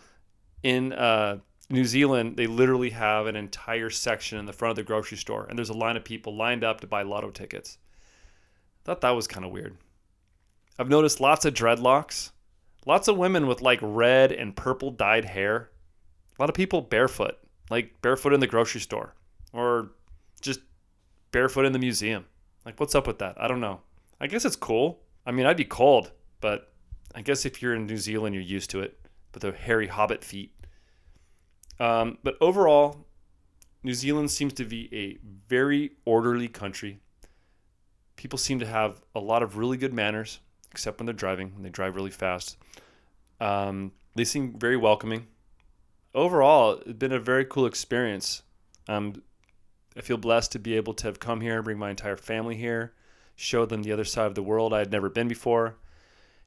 In 0.64 0.94
uh, 0.94 1.40
New 1.70 1.84
Zealand, 1.84 2.38
they 2.38 2.48
literally 2.48 2.92
have 2.92 3.28
an 3.28 3.36
entire 3.36 3.90
section 3.90 4.40
in 4.40 4.46
the 4.46 4.54
front 4.54 4.72
of 4.72 4.78
the 4.78 4.84
grocery 4.84 5.18
store, 5.18 5.46
and 5.50 5.60
there's 5.60 5.70
a 5.70 5.74
line 5.74 5.98
of 5.98 6.06
people 6.06 6.38
lined 6.38 6.64
up 6.64 6.80
to 6.80 6.88
buy 6.88 7.02
lotto 7.02 7.30
tickets. 7.30 7.78
I 7.84 8.86
Thought 8.86 9.02
that 9.02 9.10
was 9.10 9.28
kind 9.28 9.46
of 9.46 9.52
weird. 9.52 9.76
I've 10.80 10.88
noticed 10.88 11.20
lots 11.20 11.44
of 11.44 11.54
dreadlocks, 11.54 12.32
lots 12.86 13.08
of 13.08 13.18
women 13.18 13.48
with 13.48 13.62
like 13.62 13.80
red 13.82 14.32
and 14.32 14.56
purple 14.56 14.92
dyed 14.92 15.26
hair, 15.26 15.70
a 16.38 16.42
lot 16.42 16.50
of 16.50 16.56
people 16.56 16.82
barefoot, 16.82 17.38
like 17.70 18.02
barefoot 18.02 18.34
in 18.34 18.40
the 18.40 18.48
grocery 18.48 18.82
store, 18.82 19.14
or 19.54 19.92
just 20.42 20.62
barefoot 21.32 21.66
in 21.66 21.74
the 21.74 21.80
museum. 21.80 22.26
Like, 22.66 22.80
what's 22.80 22.96
up 22.96 23.08
with 23.08 23.20
that? 23.20 23.42
I 23.42 23.48
don't 23.48 23.62
know. 23.62 23.82
I 24.20 24.28
guess 24.28 24.46
it's 24.46 24.56
cool. 24.56 25.00
I 25.26 25.32
mean, 25.32 25.46
I'd 25.46 25.58
be 25.58 25.66
cold, 25.66 26.12
but 26.42 26.72
I 27.16 27.22
guess 27.22 27.46
if 27.46 27.62
you're 27.62 27.76
in 27.76 27.86
New 27.86 27.98
Zealand, 27.98 28.36
you're 28.36 28.44
used 28.44 28.70
to 28.72 28.82
it 28.82 29.00
with 29.34 29.44
the 29.44 29.52
hairy 29.52 29.88
hobbit 29.88 30.24
feet. 30.24 30.54
Um, 31.80 32.18
but 32.24 32.36
overall, 32.42 33.06
New 33.84 33.94
Zealand 33.94 34.30
seems 34.30 34.54
to 34.54 34.66
be 34.66 34.90
a 34.94 35.18
very 35.48 35.92
orderly 36.06 36.48
country. 36.48 37.00
People 38.18 38.38
seem 38.38 38.60
to 38.60 38.66
have 38.66 39.02
a 39.16 39.20
lot 39.20 39.42
of 39.42 39.58
really 39.58 39.78
good 39.78 39.94
manners, 39.94 40.40
except 40.72 41.00
when 41.00 41.06
they're 41.06 41.14
driving, 41.14 41.54
when 41.54 41.64
they 41.64 41.70
drive 41.70 41.96
really 41.96 42.12
fast. 42.12 42.58
Um, 43.40 43.92
they 44.16 44.26
seem 44.26 44.58
very 44.58 44.78
welcoming. 44.78 45.28
Overall, 46.14 46.82
it's 46.86 46.94
been 46.94 47.12
a 47.12 47.20
very 47.20 47.46
cool 47.46 47.66
experience. 47.66 48.42
Um, 48.88 49.22
I 49.96 50.02
feel 50.02 50.18
blessed 50.18 50.52
to 50.54 50.60
be 50.60 50.76
able 50.76 50.94
to 50.96 51.08
have 51.08 51.20
come 51.20 51.42
here 51.42 51.62
bring 51.62 51.78
my 51.78 51.90
entire 51.90 52.18
family 52.18 52.56
here, 52.56 52.94
show 53.36 53.66
them 53.66 53.84
the 53.84 53.92
other 53.92 54.06
side 54.06 54.28
of 54.28 54.36
the 54.36 54.44
world 54.44 54.74
I 54.74 54.80
had 54.80 54.92
never 54.92 55.10
been 55.10 55.28
before. 55.28 55.76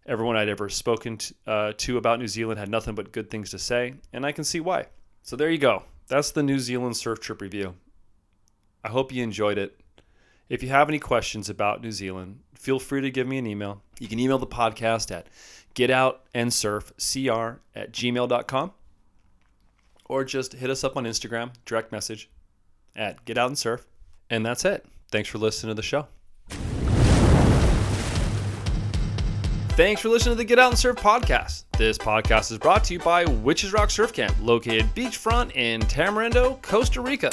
Everyone 0.07 0.37
I'd 0.37 0.49
ever 0.49 0.69
spoken 0.69 1.19
to, 1.19 1.35
uh, 1.47 1.73
to 1.79 1.97
about 1.97 2.19
New 2.19 2.27
Zealand 2.27 2.59
had 2.59 2.69
nothing 2.69 2.95
but 2.95 3.13
good 3.13 3.31
things 3.31 3.51
to 3.51 3.59
say, 3.59 3.95
and 4.13 4.27
I 4.27 4.33
can 4.33 4.45
see 4.45 4.59
why. 4.59 4.87
So 5.23 5.37
there 5.37 5.51
you 5.51 5.59
go. 5.59 5.85
That's 6.09 6.33
the 6.33 6.43
New 6.43 6.59
Zealand 6.59 6.97
surf 6.97 7.21
trip 7.21 7.41
review. 7.41 7.75
I 8.83 8.89
hope 8.89 9.13
you 9.13 9.23
enjoyed 9.23 9.59
it. 9.59 9.81
If 10.49 10.63
you 10.63 10.69
have 10.71 10.89
any 10.89 10.99
questions 10.99 11.49
about 11.49 11.83
New 11.83 11.93
Zealand, 11.93 12.41
feel 12.63 12.79
free 12.79 13.01
to 13.01 13.11
give 13.11 13.27
me 13.27 13.39
an 13.39 13.47
email. 13.47 13.83
You 13.99 14.07
can 14.07 14.21
email 14.21 14.39
the 14.39 14.47
podcast 14.47 15.11
at 15.11 15.27
getoutandsurfcr 15.75 17.59
at 17.75 17.93
gmail.com 17.93 18.73
or 20.05 20.25
just 20.25 20.53
hit 20.53 20.71
us 20.71 20.85
up 20.85 20.97
on 20.97 21.05
Instagram, 21.05 21.51
direct 21.67 21.91
message, 21.91 22.31
at 22.95 23.25
Get 23.25 23.37
Out 23.37 23.49
and 23.49 23.59
Surf. 23.59 23.87
And 24.31 24.47
that's 24.47 24.65
it. 24.65 24.87
Thanks 25.11 25.29
for 25.29 25.39
listening 25.39 25.71
to 25.71 25.75
the 25.75 25.83
show. 25.83 26.07
Thanks 29.75 30.03
for 30.03 30.11
listening 30.11 30.35
to 30.35 30.39
the 30.39 30.45
Get 30.45 30.59
Out 30.61 30.71
and 30.71 30.79
Surf 30.79 30.97
podcast. 30.97 31.65
This 31.77 31.99
podcast 31.99 32.53
is 32.53 32.59
brought 32.59 32.85
to 32.85 32.93
you 32.93 33.01
by 33.01 33.25
Witches 33.25 33.73
Rock 33.73 33.91
Surf 33.91 34.13
Camp, 34.13 34.37
located 34.41 34.87
beachfront 34.95 35.57
in 35.57 35.81
Tamarindo, 35.81 36.63
Costa 36.63 37.01
Rica. 37.01 37.31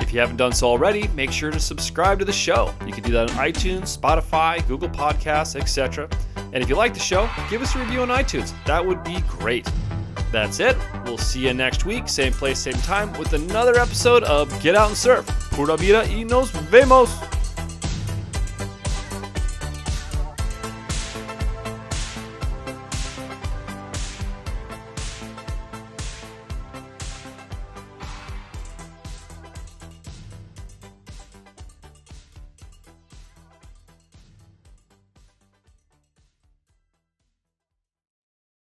If 0.00 0.12
you 0.12 0.20
haven't 0.20 0.36
done 0.36 0.52
so 0.52 0.68
already, 0.68 1.08
make 1.08 1.30
sure 1.30 1.50
to 1.50 1.60
subscribe 1.60 2.18
to 2.20 2.24
the 2.24 2.32
show. 2.32 2.74
You 2.86 2.92
can 2.92 3.02
do 3.02 3.12
that 3.12 3.30
on 3.30 3.36
iTunes, 3.36 3.98
Spotify, 3.98 4.66
Google 4.66 4.88
Podcasts, 4.88 5.54
etc. 5.54 6.08
And 6.52 6.62
if 6.62 6.68
you 6.68 6.76
like 6.76 6.94
the 6.94 7.00
show, 7.00 7.28
give 7.50 7.60
us 7.62 7.74
a 7.74 7.78
review 7.78 8.00
on 8.02 8.08
iTunes. 8.08 8.52
That 8.64 8.84
would 8.84 9.04
be 9.04 9.20
great. 9.28 9.70
That's 10.32 10.60
it. 10.60 10.76
We'll 11.04 11.18
see 11.18 11.46
you 11.46 11.54
next 11.54 11.84
week, 11.84 12.08
same 12.08 12.32
place, 12.32 12.58
same 12.58 12.74
time, 12.74 13.12
with 13.18 13.32
another 13.32 13.78
episode 13.78 14.24
of 14.24 14.48
Get 14.62 14.74
Out 14.74 14.88
and 14.88 14.96
Surf. 14.96 15.26
Pura 15.52 15.76
vida 15.76 16.04
y 16.08 16.22
nos 16.22 16.50
vemos. 16.50 17.37